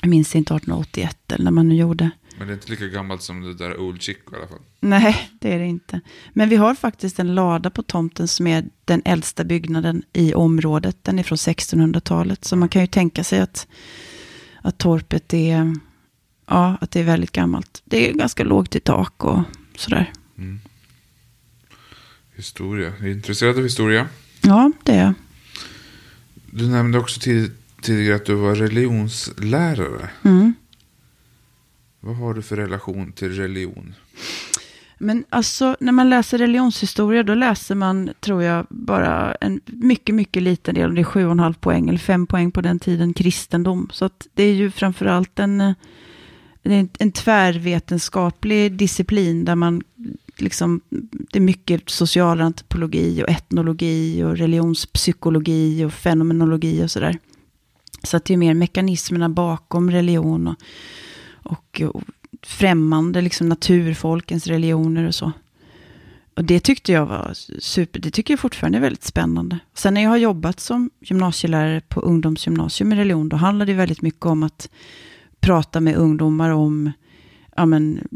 jag 0.00 0.10
minns 0.10 0.36
inte 0.36 0.54
1881 0.54 1.32
eller 1.32 1.44
när 1.44 1.50
man 1.50 1.68
nu 1.68 1.74
gjorde. 1.74 2.10
Men 2.38 2.46
det 2.46 2.52
är 2.52 2.54
inte 2.54 2.70
lika 2.70 2.86
gammalt 2.86 3.22
som 3.22 3.40
det 3.40 3.54
där 3.54 3.80
Old 3.80 4.02
Chico 4.02 4.34
i 4.34 4.38
alla 4.38 4.46
fall. 4.46 4.58
Nej, 4.80 5.30
det 5.40 5.52
är 5.52 5.58
det 5.58 5.66
inte. 5.66 6.00
Men 6.32 6.48
vi 6.48 6.56
har 6.56 6.74
faktiskt 6.74 7.18
en 7.18 7.34
lada 7.34 7.70
på 7.70 7.82
tomten 7.82 8.28
som 8.28 8.46
är 8.46 8.64
den 8.84 9.02
äldsta 9.04 9.44
byggnaden 9.44 10.02
i 10.12 10.34
området. 10.34 10.96
Den 11.02 11.18
är 11.18 11.22
från 11.22 11.36
1600-talet. 11.36 12.44
Så 12.44 12.56
man 12.56 12.68
kan 12.68 12.82
ju 12.82 12.86
tänka 12.86 13.24
sig 13.24 13.40
att, 13.40 13.66
att 14.62 14.78
torpet 14.78 15.34
är, 15.34 15.76
ja, 16.46 16.76
att 16.80 16.90
det 16.90 17.00
är 17.00 17.04
väldigt 17.04 17.32
gammalt. 17.32 17.82
Det 17.84 18.10
är 18.10 18.12
ganska 18.12 18.44
lågt 18.44 18.76
i 18.76 18.80
tak 18.80 19.24
och 19.24 19.40
sådär. 19.76 20.12
Mm. 20.38 20.60
Historia. 22.36 22.88
Är 22.88 23.02
du 23.02 23.12
intresserad 23.12 23.56
av 23.56 23.62
historia? 23.62 24.08
Ja, 24.40 24.72
det 24.82 24.92
är 24.92 25.04
jag. 25.04 25.14
Du 26.50 26.68
nämnde 26.68 26.98
också 26.98 27.20
tidigare 27.80 28.16
att 28.16 28.26
du 28.26 28.34
var 28.34 28.54
religionslärare. 28.54 30.10
Mm. 30.22 30.54
Vad 32.04 32.16
har 32.16 32.34
du 32.34 32.42
för 32.42 32.56
relation 32.56 33.12
till 33.12 33.32
religion? 33.32 33.94
Men 34.98 35.24
alltså, 35.28 35.76
när 35.80 35.92
man 35.92 36.10
läser 36.10 36.38
religionshistoria, 36.38 37.22
då 37.22 37.34
läser 37.34 37.74
man, 37.74 38.10
tror 38.20 38.42
jag, 38.42 38.66
bara 38.70 39.34
en 39.34 39.60
mycket, 39.66 40.14
mycket 40.14 40.42
liten 40.42 40.74
del. 40.74 40.94
Det 40.94 41.00
är 41.00 41.04
sju 41.04 41.24
och 41.24 41.32
en 41.32 41.38
halv 41.38 41.54
poäng, 41.54 41.88
eller 41.88 41.98
fem 41.98 42.26
poäng 42.26 42.50
på 42.50 42.60
den 42.60 42.78
tiden, 42.78 43.14
kristendom. 43.14 43.88
Så 43.92 44.04
att 44.04 44.26
det 44.34 44.42
är 44.42 44.54
ju 44.54 44.70
framförallt 44.70 45.38
en, 45.38 45.60
en, 46.62 46.88
en 46.98 47.12
tvärvetenskaplig 47.12 48.72
disciplin 48.72 49.44
där 49.44 49.54
man 49.54 49.82
liksom, 50.36 50.80
det 51.30 51.38
är 51.38 51.40
mycket 51.40 51.90
socialantropologi 51.90 53.22
och 53.22 53.30
etnologi 53.30 54.24
och 54.24 54.36
religionspsykologi 54.36 55.84
och 55.84 55.92
fenomenologi 55.92 56.84
och 56.84 56.90
sådär. 56.90 57.18
Så 58.02 58.16
att 58.16 58.24
det 58.24 58.34
är 58.34 58.38
mer 58.38 58.54
mekanismerna 58.54 59.28
bakom 59.28 59.90
religion 59.90 60.48
och 60.48 60.56
och, 61.42 61.82
och 61.94 62.02
främmande, 62.42 63.20
liksom 63.20 63.48
naturfolkens 63.48 64.46
religioner 64.46 65.06
och 65.06 65.14
så. 65.14 65.32
Och 66.34 66.44
det 66.44 66.60
tyckte 66.60 66.92
jag 66.92 67.06
var 67.06 67.32
super, 67.58 68.00
det 68.00 68.10
tycker 68.10 68.32
jag 68.34 68.40
fortfarande 68.40 68.78
är 68.78 68.82
väldigt 68.82 69.04
spännande. 69.04 69.58
Sen 69.74 69.94
när 69.94 70.02
jag 70.02 70.10
har 70.10 70.16
jobbat 70.16 70.60
som 70.60 70.90
gymnasielärare 71.00 71.80
på 71.80 72.00
ungdomsgymnasium 72.00 72.92
i 72.92 72.96
religion, 72.96 73.28
då 73.28 73.36
handlar 73.36 73.66
det 73.66 73.74
väldigt 73.74 74.02
mycket 74.02 74.26
om 74.26 74.42
att 74.42 74.68
prata 75.40 75.80
med 75.80 75.96
ungdomar 75.96 76.50
om, 76.50 76.92
ja 77.56 77.66
men, 77.66 78.08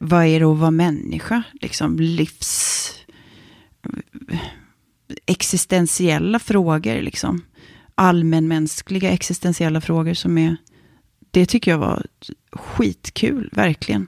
vad 0.00 0.24
är 0.24 0.40
det 0.40 0.46
att 0.46 0.58
vara 0.58 0.70
människa? 0.70 1.42
Liksom 1.60 1.96
livs, 1.96 2.94
existentiella 5.26 6.38
frågor 6.38 7.02
liksom. 7.02 7.42
allmänmänskliga 7.94 9.10
existentiella 9.10 9.80
frågor 9.80 10.14
som 10.14 10.38
är, 10.38 10.56
det 11.30 11.46
tycker 11.46 11.70
jag 11.70 11.78
var 11.78 12.06
skitkul, 12.52 13.50
verkligen. 13.52 14.06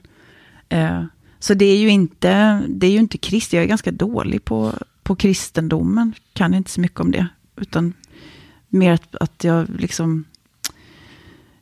Eh, 0.69 1.03
så 1.39 1.53
det 1.53 1.65
är 1.65 1.77
ju 1.77 1.89
inte, 1.89 2.61
det 2.67 2.87
är 2.87 2.91
ju 2.91 2.99
inte 2.99 3.17
krist, 3.17 3.53
jag 3.53 3.63
är 3.63 3.67
ganska 3.67 3.91
dålig 3.91 4.45
på, 4.45 4.73
på 5.03 5.15
kristendomen, 5.15 6.13
kan 6.33 6.53
inte 6.53 6.71
så 6.71 6.81
mycket 6.81 6.99
om 6.99 7.11
det, 7.11 7.27
utan 7.55 7.93
mer 8.69 8.91
att, 8.91 9.15
att 9.15 9.43
jag 9.43 9.69
liksom, 9.69 10.25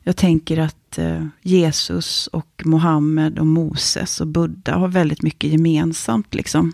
jag 0.02 0.16
tänker 0.16 0.58
att 0.58 0.98
eh, 0.98 1.26
Jesus 1.42 2.26
och 2.26 2.62
Mohammed 2.64 3.38
och 3.38 3.46
Moses 3.46 4.20
och 4.20 4.26
Buddha 4.26 4.76
har 4.76 4.88
väldigt 4.88 5.22
mycket 5.22 5.50
gemensamt 5.50 6.34
liksom. 6.34 6.72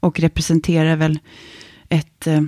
Och 0.00 0.20
representerar 0.20 0.96
väl 0.96 1.18
ett, 1.88 2.26
eh, 2.26 2.42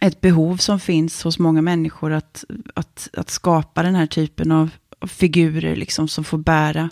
ett 0.00 0.20
behov 0.20 0.56
som 0.56 0.80
finns 0.80 1.22
hos 1.22 1.38
många 1.38 1.62
människor 1.62 2.12
att, 2.12 2.44
att, 2.74 3.08
att 3.12 3.30
skapa 3.30 3.82
den 3.82 3.94
här 3.94 4.06
typen 4.06 4.52
av 4.52 4.70
figurer 5.06 5.76
liksom 5.76 6.08
som 6.08 6.24
får 6.24 6.38
bära 6.38 6.90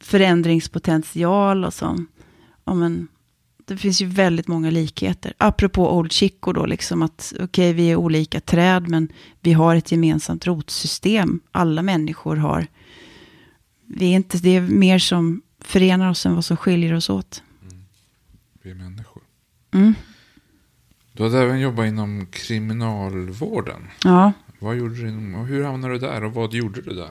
förändringspotential 0.00 1.64
och 1.64 1.74
så. 1.74 2.04
Ja, 2.64 2.74
men, 2.74 3.08
det 3.64 3.76
finns 3.76 4.02
ju 4.02 4.06
väldigt 4.06 4.48
många 4.48 4.70
likheter. 4.70 5.32
Apropå 5.38 5.96
Old 5.96 6.12
Chico 6.12 6.52
då, 6.52 6.66
liksom 6.66 7.02
att 7.02 7.32
okej, 7.34 7.44
okay, 7.44 7.72
vi 7.72 7.90
är 7.90 7.96
olika 7.96 8.40
träd, 8.40 8.88
men 8.88 9.08
vi 9.40 9.52
har 9.52 9.76
ett 9.76 9.92
gemensamt 9.92 10.46
rotsystem. 10.46 11.40
Alla 11.52 11.82
människor 11.82 12.36
har. 12.36 12.66
Vi 13.86 14.12
är 14.12 14.16
inte, 14.16 14.38
det 14.38 14.56
är 14.56 14.60
mer 14.60 14.98
som 14.98 15.42
förenar 15.60 16.10
oss 16.10 16.26
än 16.26 16.34
vad 16.34 16.44
som 16.44 16.56
skiljer 16.56 16.94
oss 16.94 17.10
åt. 17.10 17.42
Mm. 17.62 17.84
Vi 18.62 18.70
är 18.70 18.74
människor. 18.74 19.22
Mm. 19.74 19.94
Du 21.12 21.22
hade 21.22 21.42
även 21.42 21.60
jobbat 21.60 21.86
inom 21.86 22.26
kriminalvården. 22.26 23.88
Ja. 24.04 24.32
Vad 24.62 24.76
gjorde 24.76 24.94
du, 24.94 25.10
hur 25.48 25.64
hamnade 25.64 25.94
du 25.94 25.98
där 25.98 26.24
och 26.24 26.34
vad 26.34 26.54
gjorde 26.54 26.80
du 26.82 26.94
där? 26.94 27.10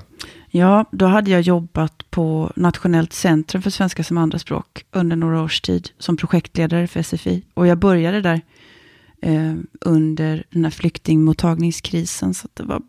Ja, 0.49 0.86
då 0.91 1.06
hade 1.06 1.32
jag 1.32 1.41
jobbat 1.41 2.12
på 2.12 2.52
Nationellt 2.56 3.14
centrum 3.14 3.62
för 3.62 3.70
svenska 3.70 4.04
som 4.04 4.18
andraspråk 4.18 4.86
under 4.91 5.16
några 5.16 5.41
års 5.41 5.62
tid 5.62 5.89
som 5.97 6.18
projektledare 6.18 6.88
för 6.88 7.02
SFI. 7.02 7.43
Och 7.54 7.68
jag 7.68 7.78
började 7.78 8.22
där 8.22 8.41
eh, 9.22 9.54
under 9.82 10.43
den 10.49 10.64
här 10.64 10.72
flyktingmottagningskrisen. 10.72 12.34
Så 12.34 12.47
det 12.54 12.64
var 12.64 12.82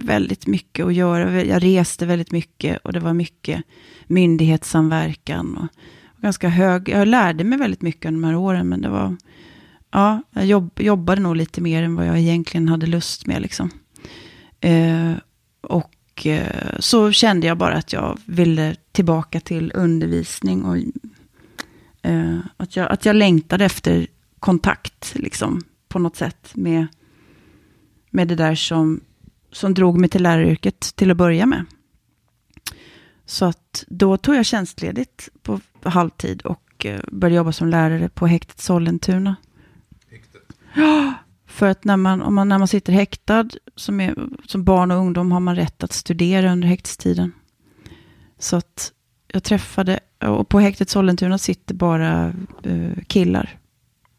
väldigt 0.00 0.46
mycket 0.46 0.86
att 0.86 0.94
göra. 0.94 1.44
Jag 1.44 1.64
reste 1.64 2.06
väldigt 2.06 2.32
mycket 2.32 2.78
och 2.84 2.92
det 2.92 3.00
var 3.00 3.14
mycket 3.14 3.62
myndighetssamverkan. 4.06 5.56
Och, 5.56 5.68
och 6.16 6.22
ganska 6.22 6.48
hög, 6.48 6.88
jag 6.88 7.08
lärde 7.08 7.44
mig 7.44 7.58
väldigt 7.58 7.82
mycket 7.82 8.06
under 8.06 8.20
de 8.20 8.26
här 8.26 8.36
åren, 8.36 8.68
men 8.68 8.82
det 8.82 8.88
var, 8.88 9.16
ja, 9.90 10.22
jag 10.30 10.46
jobb, 10.46 10.70
jobbade 10.80 11.20
nog 11.20 11.36
lite 11.36 11.60
mer 11.60 11.82
än 11.82 11.94
vad 11.94 12.06
jag 12.06 12.18
egentligen 12.18 12.68
hade 12.68 12.86
lust 12.86 13.26
med. 13.26 13.42
Liksom. 13.42 13.70
Eh, 14.60 15.12
och 15.60 15.94
Eh, 16.26 16.78
så 16.78 17.12
kände 17.12 17.46
jag 17.46 17.58
bara 17.58 17.74
att 17.74 17.92
jag 17.92 18.18
ville 18.24 18.76
tillbaka 18.92 19.40
till 19.40 19.72
undervisning. 19.74 20.64
Och 20.64 20.76
eh, 22.02 22.38
att, 22.56 22.76
jag, 22.76 22.92
att 22.92 23.04
jag 23.04 23.16
längtade 23.16 23.64
efter 23.64 24.06
kontakt, 24.38 25.12
liksom, 25.14 25.62
på 25.88 25.98
något 25.98 26.16
sätt. 26.16 26.50
Med, 26.54 26.86
med 28.10 28.28
det 28.28 28.34
där 28.34 28.54
som, 28.54 29.00
som 29.52 29.74
drog 29.74 29.98
mig 29.98 30.08
till 30.08 30.22
läraryrket 30.22 30.80
till 30.80 31.10
att 31.10 31.16
börja 31.16 31.46
med. 31.46 31.64
Så 33.26 33.44
att 33.44 33.84
då 33.88 34.16
tog 34.16 34.34
jag 34.34 34.46
tjänstledigt 34.46 35.28
på 35.42 35.60
halvtid 35.82 36.42
och 36.42 36.86
eh, 36.86 37.00
började 37.12 37.36
jobba 37.36 37.52
som 37.52 37.68
lärare 37.68 38.08
på 38.08 38.26
häktet 38.26 38.60
Sollentuna. 38.60 39.36
Häktet? 40.10 40.42
Ja, 40.74 41.14
för 41.58 41.68
att 41.68 41.84
när 41.84 41.96
man, 41.96 42.22
om 42.22 42.34
man, 42.34 42.48
när 42.48 42.58
man 42.58 42.68
sitter 42.68 42.92
häktad 42.92 43.48
som, 43.76 44.00
är, 44.00 44.14
som 44.46 44.64
barn 44.64 44.90
och 44.90 44.98
ungdom 44.98 45.32
har 45.32 45.40
man 45.40 45.56
rätt 45.56 45.84
att 45.84 45.92
studera 45.92 46.52
under 46.52 46.68
häktstiden. 46.68 47.32
Så 48.38 48.56
att 48.56 48.92
jag 49.32 49.42
träffade, 49.42 50.00
och 50.18 50.48
på 50.48 50.60
häktet 50.60 50.90
Sollentuna 50.90 51.38
sitter 51.38 51.74
bara 51.74 52.32
uh, 52.66 52.98
killar. 53.06 53.58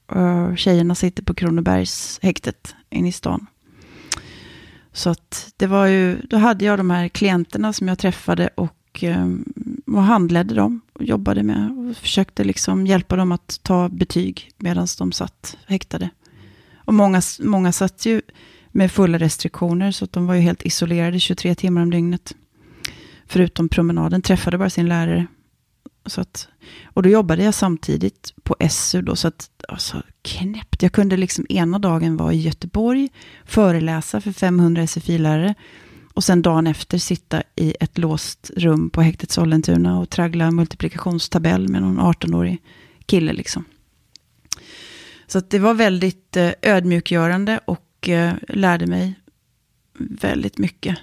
Och 0.07 0.57
tjejerna 0.57 0.95
sitter 0.95 1.23
på 1.23 1.33
Kronobergs 1.33 2.19
häktet 2.21 2.75
inne 2.89 3.09
i 3.09 3.11
stan. 3.11 3.45
Så 4.93 5.09
att 5.09 5.53
det 5.57 5.67
var 5.67 5.85
ju, 5.85 6.21
då 6.21 6.37
hade 6.37 6.65
jag 6.65 6.79
de 6.79 6.89
här 6.89 7.07
klienterna 7.07 7.73
som 7.73 7.87
jag 7.87 7.99
träffade 7.99 8.49
och, 8.55 9.03
um, 9.03 9.53
och 9.87 10.03
handledde 10.03 10.55
dem. 10.55 10.81
Och 10.93 11.03
jobbade 11.03 11.43
med 11.43 11.71
och 11.71 11.97
försökte 11.97 12.43
liksom 12.43 12.87
hjälpa 12.87 13.15
dem 13.15 13.31
att 13.31 13.59
ta 13.63 13.89
betyg 13.89 14.51
medan 14.57 14.87
de 14.97 15.11
satt 15.11 15.57
häktade. 15.67 16.09
Och 16.89 16.95
många, 16.95 17.21
många 17.39 17.71
satt 17.71 18.05
ju 18.05 18.21
med 18.71 18.91
fulla 18.91 19.17
restriktioner, 19.17 19.91
så 19.91 20.05
att 20.05 20.13
de 20.13 20.27
var 20.27 20.35
ju 20.35 20.41
helt 20.41 20.65
isolerade 20.65 21.19
23 21.19 21.55
timmar 21.55 21.81
om 21.81 21.91
dygnet. 21.91 22.35
Förutom 23.27 23.69
promenaden, 23.69 24.21
träffade 24.21 24.57
bara 24.57 24.69
sin 24.69 24.87
lärare. 24.87 25.27
Så 26.05 26.21
att, 26.21 26.47
och 26.85 27.03
då 27.03 27.09
jobbade 27.09 27.43
jag 27.43 27.53
samtidigt 27.53 28.33
på 28.43 28.55
SU 28.69 29.01
då, 29.01 29.15
så 29.15 29.27
att, 29.27 29.49
alltså, 29.67 30.03
knäppt. 30.21 30.83
Jag 30.83 30.91
kunde 30.91 31.17
liksom 31.17 31.45
ena 31.49 31.79
dagen 31.79 32.17
vara 32.17 32.33
i 32.33 32.41
Göteborg, 32.41 33.09
föreläsa 33.45 34.21
för 34.21 34.31
500 34.31 34.87
SFI-lärare. 34.87 35.55
Och 36.13 36.23
sen 36.23 36.41
dagen 36.41 36.67
efter 36.67 36.97
sitta 36.97 37.43
i 37.55 37.75
ett 37.79 37.97
låst 37.97 38.51
rum 38.55 38.89
på 38.89 39.01
häktet 39.01 39.31
Sollentuna 39.31 39.99
och 39.99 40.09
traggla 40.09 40.51
multiplikationstabell 40.51 41.67
med 41.67 41.81
någon 41.81 41.99
18-årig 41.99 42.57
kille 43.05 43.33
liksom. 43.33 43.65
Så 45.31 45.39
det 45.39 45.59
var 45.59 45.73
väldigt 45.73 46.37
eh, 46.37 46.51
ödmjukgörande 46.61 47.59
och 47.65 48.09
eh, 48.09 48.33
lärde 48.47 48.87
mig 48.87 49.19
väldigt 49.99 50.57
mycket 50.57 50.97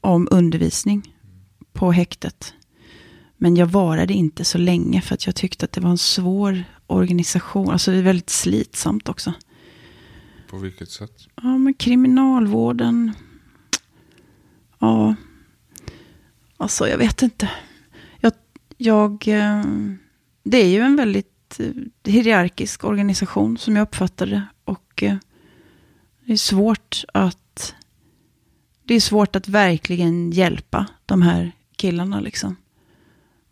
om 0.00 0.28
undervisning 0.30 1.14
på 1.72 1.92
häktet. 1.92 2.54
Men 3.36 3.56
jag 3.56 3.66
varade 3.66 4.14
inte 4.14 4.44
så 4.44 4.58
länge 4.58 5.00
för 5.00 5.14
att 5.14 5.26
jag 5.26 5.34
tyckte 5.34 5.64
att 5.64 5.72
det 5.72 5.80
var 5.80 5.90
en 5.90 5.98
svår 5.98 6.64
organisation. 6.86 7.70
Alltså 7.70 7.90
det 7.90 7.96
är 7.96 8.02
väldigt 8.02 8.30
slitsamt 8.30 9.08
också. 9.08 9.32
På 10.50 10.58
vilket 10.58 10.90
sätt? 10.90 11.28
Ja, 11.34 11.58
men 11.58 11.74
kriminalvården. 11.74 13.12
Ja, 14.78 15.14
alltså 16.56 16.88
jag 16.88 16.98
vet 16.98 17.22
inte. 17.22 17.50
Jag, 18.20 18.32
jag, 18.76 19.28
eh, 19.28 19.64
det 20.42 20.58
är 20.58 20.68
ju 20.68 20.80
en 20.80 20.96
väldigt 20.96 21.37
Eh, 21.58 21.70
hierarkisk 22.04 22.84
organisation 22.84 23.58
som 23.58 23.76
jag 23.76 23.82
uppfattade 23.82 24.30
det. 24.30 24.46
Och 24.64 25.02
eh, 25.02 25.16
det 26.26 26.32
är 26.32 26.36
svårt 26.36 27.04
att 27.14 27.74
det 28.84 28.94
är 28.94 29.00
svårt 29.00 29.36
att 29.36 29.48
verkligen 29.48 30.30
hjälpa 30.30 30.86
de 31.06 31.22
här 31.22 31.52
killarna 31.76 32.20
liksom. 32.20 32.56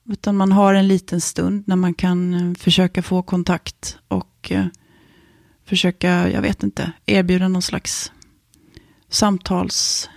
Utan 0.09 0.36
man 0.36 0.53
har 0.53 0.74
en 0.74 0.88
liten 0.88 1.20
stund 1.20 1.64
när 1.66 1.76
man 1.76 1.94
kan 1.94 2.34
eh, 2.34 2.55
försöka 2.55 3.03
få 3.03 3.22
kontakt 3.22 3.99
och 4.09 4.53
försöka, 5.64 6.30
jag 6.30 6.42
vet 6.42 6.62
inte, 6.62 6.92
erbjuda 7.07 7.49
någon 7.49 7.62
slags 7.62 8.12
samtals... 9.09 10.09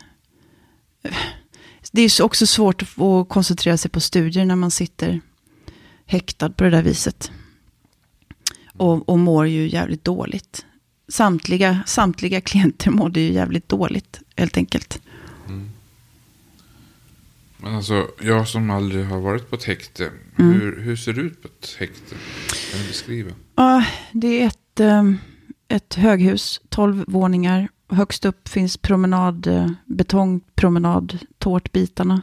Det 1.91 2.01
är 2.01 2.23
också 2.23 2.47
svårt 2.47 2.81
att 2.81 3.29
koncentrera 3.29 3.77
sig 3.77 3.91
på 3.91 3.99
studier 3.99 4.45
när 4.45 4.55
man 4.55 4.71
sitter 4.71 5.21
häktad 6.05 6.49
på 6.49 6.63
det 6.63 6.69
där 6.69 6.83
viset. 6.83 7.31
Och, 8.79 9.09
och 9.09 9.19
mår 9.19 9.47
ju 9.47 9.69
jävligt 9.69 10.03
dåligt. 10.03 10.65
Samtliga, 11.07 11.79
samtliga 11.85 12.41
klienter 12.49 12.91
mådde 12.91 13.19
ju 13.19 13.33
jävligt 13.33 13.69
dåligt, 13.69 14.21
helt 14.35 14.57
enkelt. 14.57 15.01
Mm. 15.47 15.69
Men 17.57 17.75
alltså, 17.75 18.07
jag 18.21 18.47
som 18.47 18.69
aldrig 18.69 19.05
har 19.05 19.19
varit 19.19 19.49
på 19.49 19.55
ett 19.55 19.63
häkte. 19.63 20.11
Mm. 20.39 20.53
Hur, 20.53 20.79
hur 20.81 20.95
ser 20.95 21.13
det 21.13 21.21
ut 21.21 21.41
på 21.41 21.47
ett 21.47 21.75
häkte? 21.79 22.15
Kan 22.71 22.81
du 22.81 22.87
beskriva? 22.87 23.31
Ja, 23.55 23.85
det 24.11 24.41
är 24.41 24.47
ett, 24.47 24.79
eh, 24.79 25.03
ett 25.67 25.93
höghus, 25.93 26.61
tolv 26.69 27.03
våningar. 27.07 27.67
Högst 27.89 28.25
upp 28.25 28.47
finns 28.47 28.77
promenad, 28.77 29.47
eh, 29.47 29.71
betongpromenad, 29.85 31.19
tårtbitarna. 31.37 32.21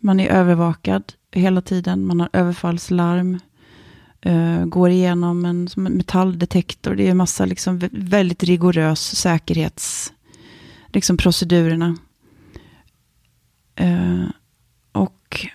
Man 0.00 0.20
är 0.20 0.28
övervakad 0.28 1.12
hela 1.32 1.60
tiden. 1.60 2.06
Man 2.06 2.20
har 2.20 2.28
överfallslarm 2.32 3.38
uh, 4.26 4.64
går 4.64 4.90
igenom 4.90 5.44
en, 5.44 5.68
en 5.76 5.82
metalldetektor. 5.82 6.94
Det 6.94 7.06
är 7.06 7.10
en 7.10 7.16
massa 7.16 7.44
liksom, 7.44 7.80
väldigt 7.92 8.42
rigorös 8.42 9.16
säkerhets, 9.16 10.12
liksom 10.92 11.16
procedurerna. 11.16 11.96
Uh, 13.80 14.30
och 14.92 15.46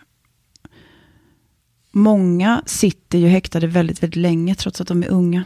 många 1.92 2.64
sitter 2.66 3.18
ju 3.18 3.28
häktade 3.28 3.68
väldigt, 3.68 4.04
väldigt 4.04 4.22
länge 4.22 4.56
trots 4.56 4.82
att 4.82 4.88
de 4.88 5.04
är 5.04 5.10
unga. 5.10 5.44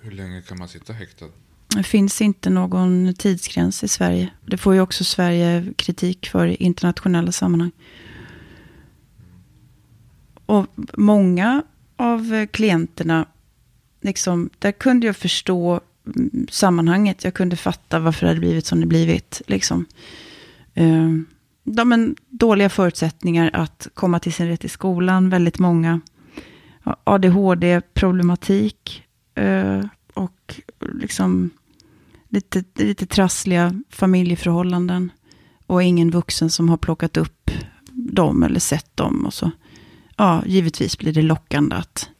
Hur 0.00 0.10
länge 0.10 0.42
kan 0.42 0.58
man 0.58 0.68
sitta 0.68 0.92
häktad? 0.92 1.26
Det 1.76 1.82
finns 1.82 2.22
inte 2.22 2.50
någon 2.50 3.14
tidsgräns 3.14 3.84
i 3.84 3.88
Sverige. 3.88 4.30
Det 4.46 4.56
får 4.56 4.74
ju 4.74 4.80
också 4.80 5.04
Sverige 5.04 5.72
kritik 5.76 6.28
för 6.28 6.46
i 6.46 6.54
internationella 6.54 7.32
sammanhang. 7.32 7.70
Och 10.46 10.66
många 10.96 11.62
av 11.98 12.34
eh, 12.34 12.46
klienterna, 12.46 13.26
liksom, 14.00 14.50
där 14.58 14.72
kunde 14.72 15.06
jag 15.06 15.16
förstå 15.16 15.80
mm, 16.16 16.46
sammanhanget. 16.50 17.24
Jag 17.24 17.34
kunde 17.34 17.56
fatta 17.56 17.98
varför 17.98 18.26
det 18.26 18.30
hade 18.30 18.40
blivit 18.40 18.66
som 18.66 18.80
det 18.80 18.86
blivit. 18.86 19.42
Liksom. 19.46 19.86
Eh, 20.74 21.08
de 21.64 21.88
men, 21.88 22.16
dåliga 22.28 22.68
förutsättningar 22.68 23.50
att 23.52 23.88
komma 23.94 24.18
till 24.18 24.32
sin 24.32 24.48
rätt 24.48 24.64
i 24.64 24.68
skolan, 24.68 25.30
väldigt 25.30 25.58
många. 25.58 26.00
ADHD-problematik 27.04 29.02
eh, 29.34 29.84
och 30.14 30.60
liksom 30.78 31.50
lite, 32.28 32.64
lite 32.74 33.06
trassliga 33.06 33.82
familjeförhållanden. 33.90 35.12
Och 35.66 35.82
ingen 35.82 36.10
vuxen 36.10 36.50
som 36.50 36.68
har 36.68 36.76
plockat 36.76 37.16
upp 37.16 37.50
dem 37.92 38.42
eller 38.42 38.60
sett 38.60 38.96
dem. 38.96 39.26
Och 39.26 39.34
så. 39.34 39.50
Ja, 40.18 40.42
givetvis 40.46 40.98
blir 40.98 41.12
det 41.12 41.22
lockande 41.22 41.76
att 41.76 42.10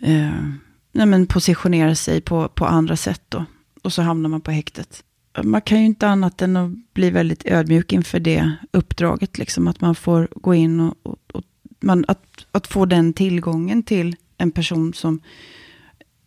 eh, 0.00 0.44
nej 0.92 1.06
men 1.06 1.26
positionera 1.26 1.94
sig 1.94 2.20
på, 2.20 2.48
på 2.48 2.66
andra 2.66 2.96
sätt 2.96 3.22
då. 3.28 3.44
Och 3.82 3.92
så 3.92 4.02
hamnar 4.02 4.28
man 4.28 4.40
på 4.40 4.50
häktet. 4.50 5.04
Man 5.42 5.60
kan 5.60 5.78
ju 5.78 5.86
inte 5.86 6.08
annat 6.08 6.42
än 6.42 6.56
att 6.56 6.70
bli 6.94 7.10
väldigt 7.10 7.46
ödmjuk 7.46 7.92
inför 7.92 8.20
det 8.20 8.52
uppdraget. 8.72 9.38
Liksom, 9.38 9.68
att 9.68 9.80
man 9.80 9.94
får 9.94 10.28
gå 10.34 10.54
in 10.54 10.80
och, 10.80 10.94
och, 11.02 11.18
och 11.32 11.42
man, 11.80 12.04
att, 12.08 12.46
att 12.52 12.66
få 12.66 12.86
den 12.86 13.12
tillgången 13.12 13.82
till 13.82 14.16
en 14.38 14.50
person 14.50 14.94
som 14.94 15.20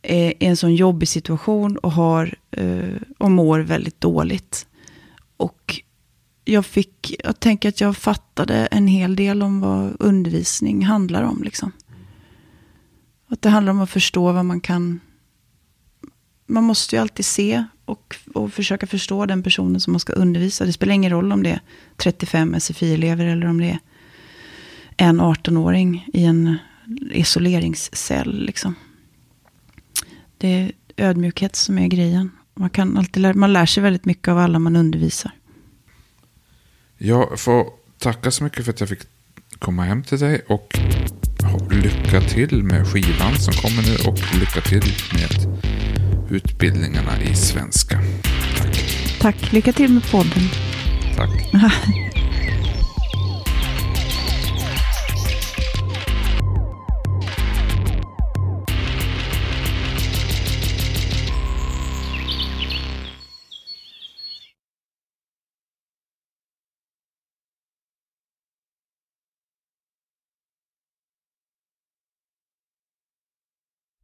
är 0.02 0.44
i 0.44 0.46
en 0.46 0.58
sån 0.58 0.76
jobbig 0.76 1.08
situation 1.08 1.78
och, 1.78 1.92
har, 1.92 2.36
eh, 2.52 3.02
och 3.18 3.32
mår 3.32 3.60
väldigt 3.60 4.02
dåligt. 4.02 4.68
Och 5.38 5.82
jag 6.46 6.66
fick, 6.66 7.16
jag 7.24 7.40
tänker 7.40 7.70
att 7.70 7.82
jag 7.82 7.98
fattade 7.98 8.66
en 8.66 8.88
hel 8.88 9.16
del 9.16 9.44
om 9.44 9.62
vad 9.62 9.96
undervisning 10.00 10.86
handlar 10.86 11.24
om. 11.24 11.44
Liksom. 11.44 11.72
Att 13.28 13.42
det 13.42 13.50
handlar 13.50 13.72
om 13.72 13.82
att 13.82 13.90
förstå 13.90 14.32
vad 14.32 14.46
man 14.46 14.62
kan... 14.62 15.00
Man 16.46 16.64
måste 16.64 16.96
ju 16.96 17.02
alltid 17.02 17.26
se 17.26 17.64
och, 17.86 18.16
och 18.34 18.54
försöka 18.54 18.88
förstå 18.88 19.26
den 19.26 19.44
personen 19.44 19.82
som 19.82 19.94
man 19.94 20.00
ska 20.00 20.14
undervisa. 20.14 20.66
Det 20.66 20.74
spelar 20.74 20.94
ingen 20.94 21.12
roll 21.12 21.32
om 21.32 21.44
det 21.44 21.50
är 21.50 21.62
35 21.98 22.56
SFI-elever 22.60 23.26
eller 23.26 23.48
om 23.48 23.58
det 23.62 23.70
är 23.70 23.80
en 24.98 25.22
18-åring 25.22 26.10
i 26.14 26.26
en 26.26 26.58
isoleringscell. 27.12 28.46
Liksom. 28.46 28.76
Det 30.38 30.48
är 30.48 30.72
ödmjukhet 30.98 31.56
som 31.56 31.78
är 31.78 31.88
grejen. 31.88 32.32
Man, 32.56 32.70
kan 32.70 32.98
alltid 32.98 33.22
lära, 33.22 33.34
man 33.34 33.54
lär 33.54 33.66
sig 33.66 33.84
väldigt 33.84 34.06
mycket 34.06 34.28
av 34.28 34.38
alla 34.38 34.60
man 34.60 34.76
undervisar. 34.76 35.32
Jag 37.06 37.40
får 37.40 37.68
tacka 38.00 38.32
så 38.32 38.44
mycket 38.44 38.66
för 38.66 38.72
att 38.72 38.80
jag 38.80 38.90
fick 38.90 39.00
komma 39.60 39.84
hem 39.84 40.04
till 40.04 40.20
dig 40.20 40.42
och 40.48 40.78
lycka 41.72 42.22
till 42.22 42.64
med 42.64 42.88
skivan 42.88 43.36
som 43.36 43.54
kommer 43.54 43.84
nu 43.84 44.10
och 44.10 44.36
lycka 44.40 44.62
till 44.62 44.94
med 45.14 45.62
utbildningarna 46.32 47.22
i 47.22 47.36
svenska. 47.36 48.00
Tack. 48.58 48.84
Tack. 49.20 49.52
Lycka 49.54 49.74
till 49.74 49.94
med 49.94 50.12
podden. 50.12 50.50
Tack. 51.16 51.52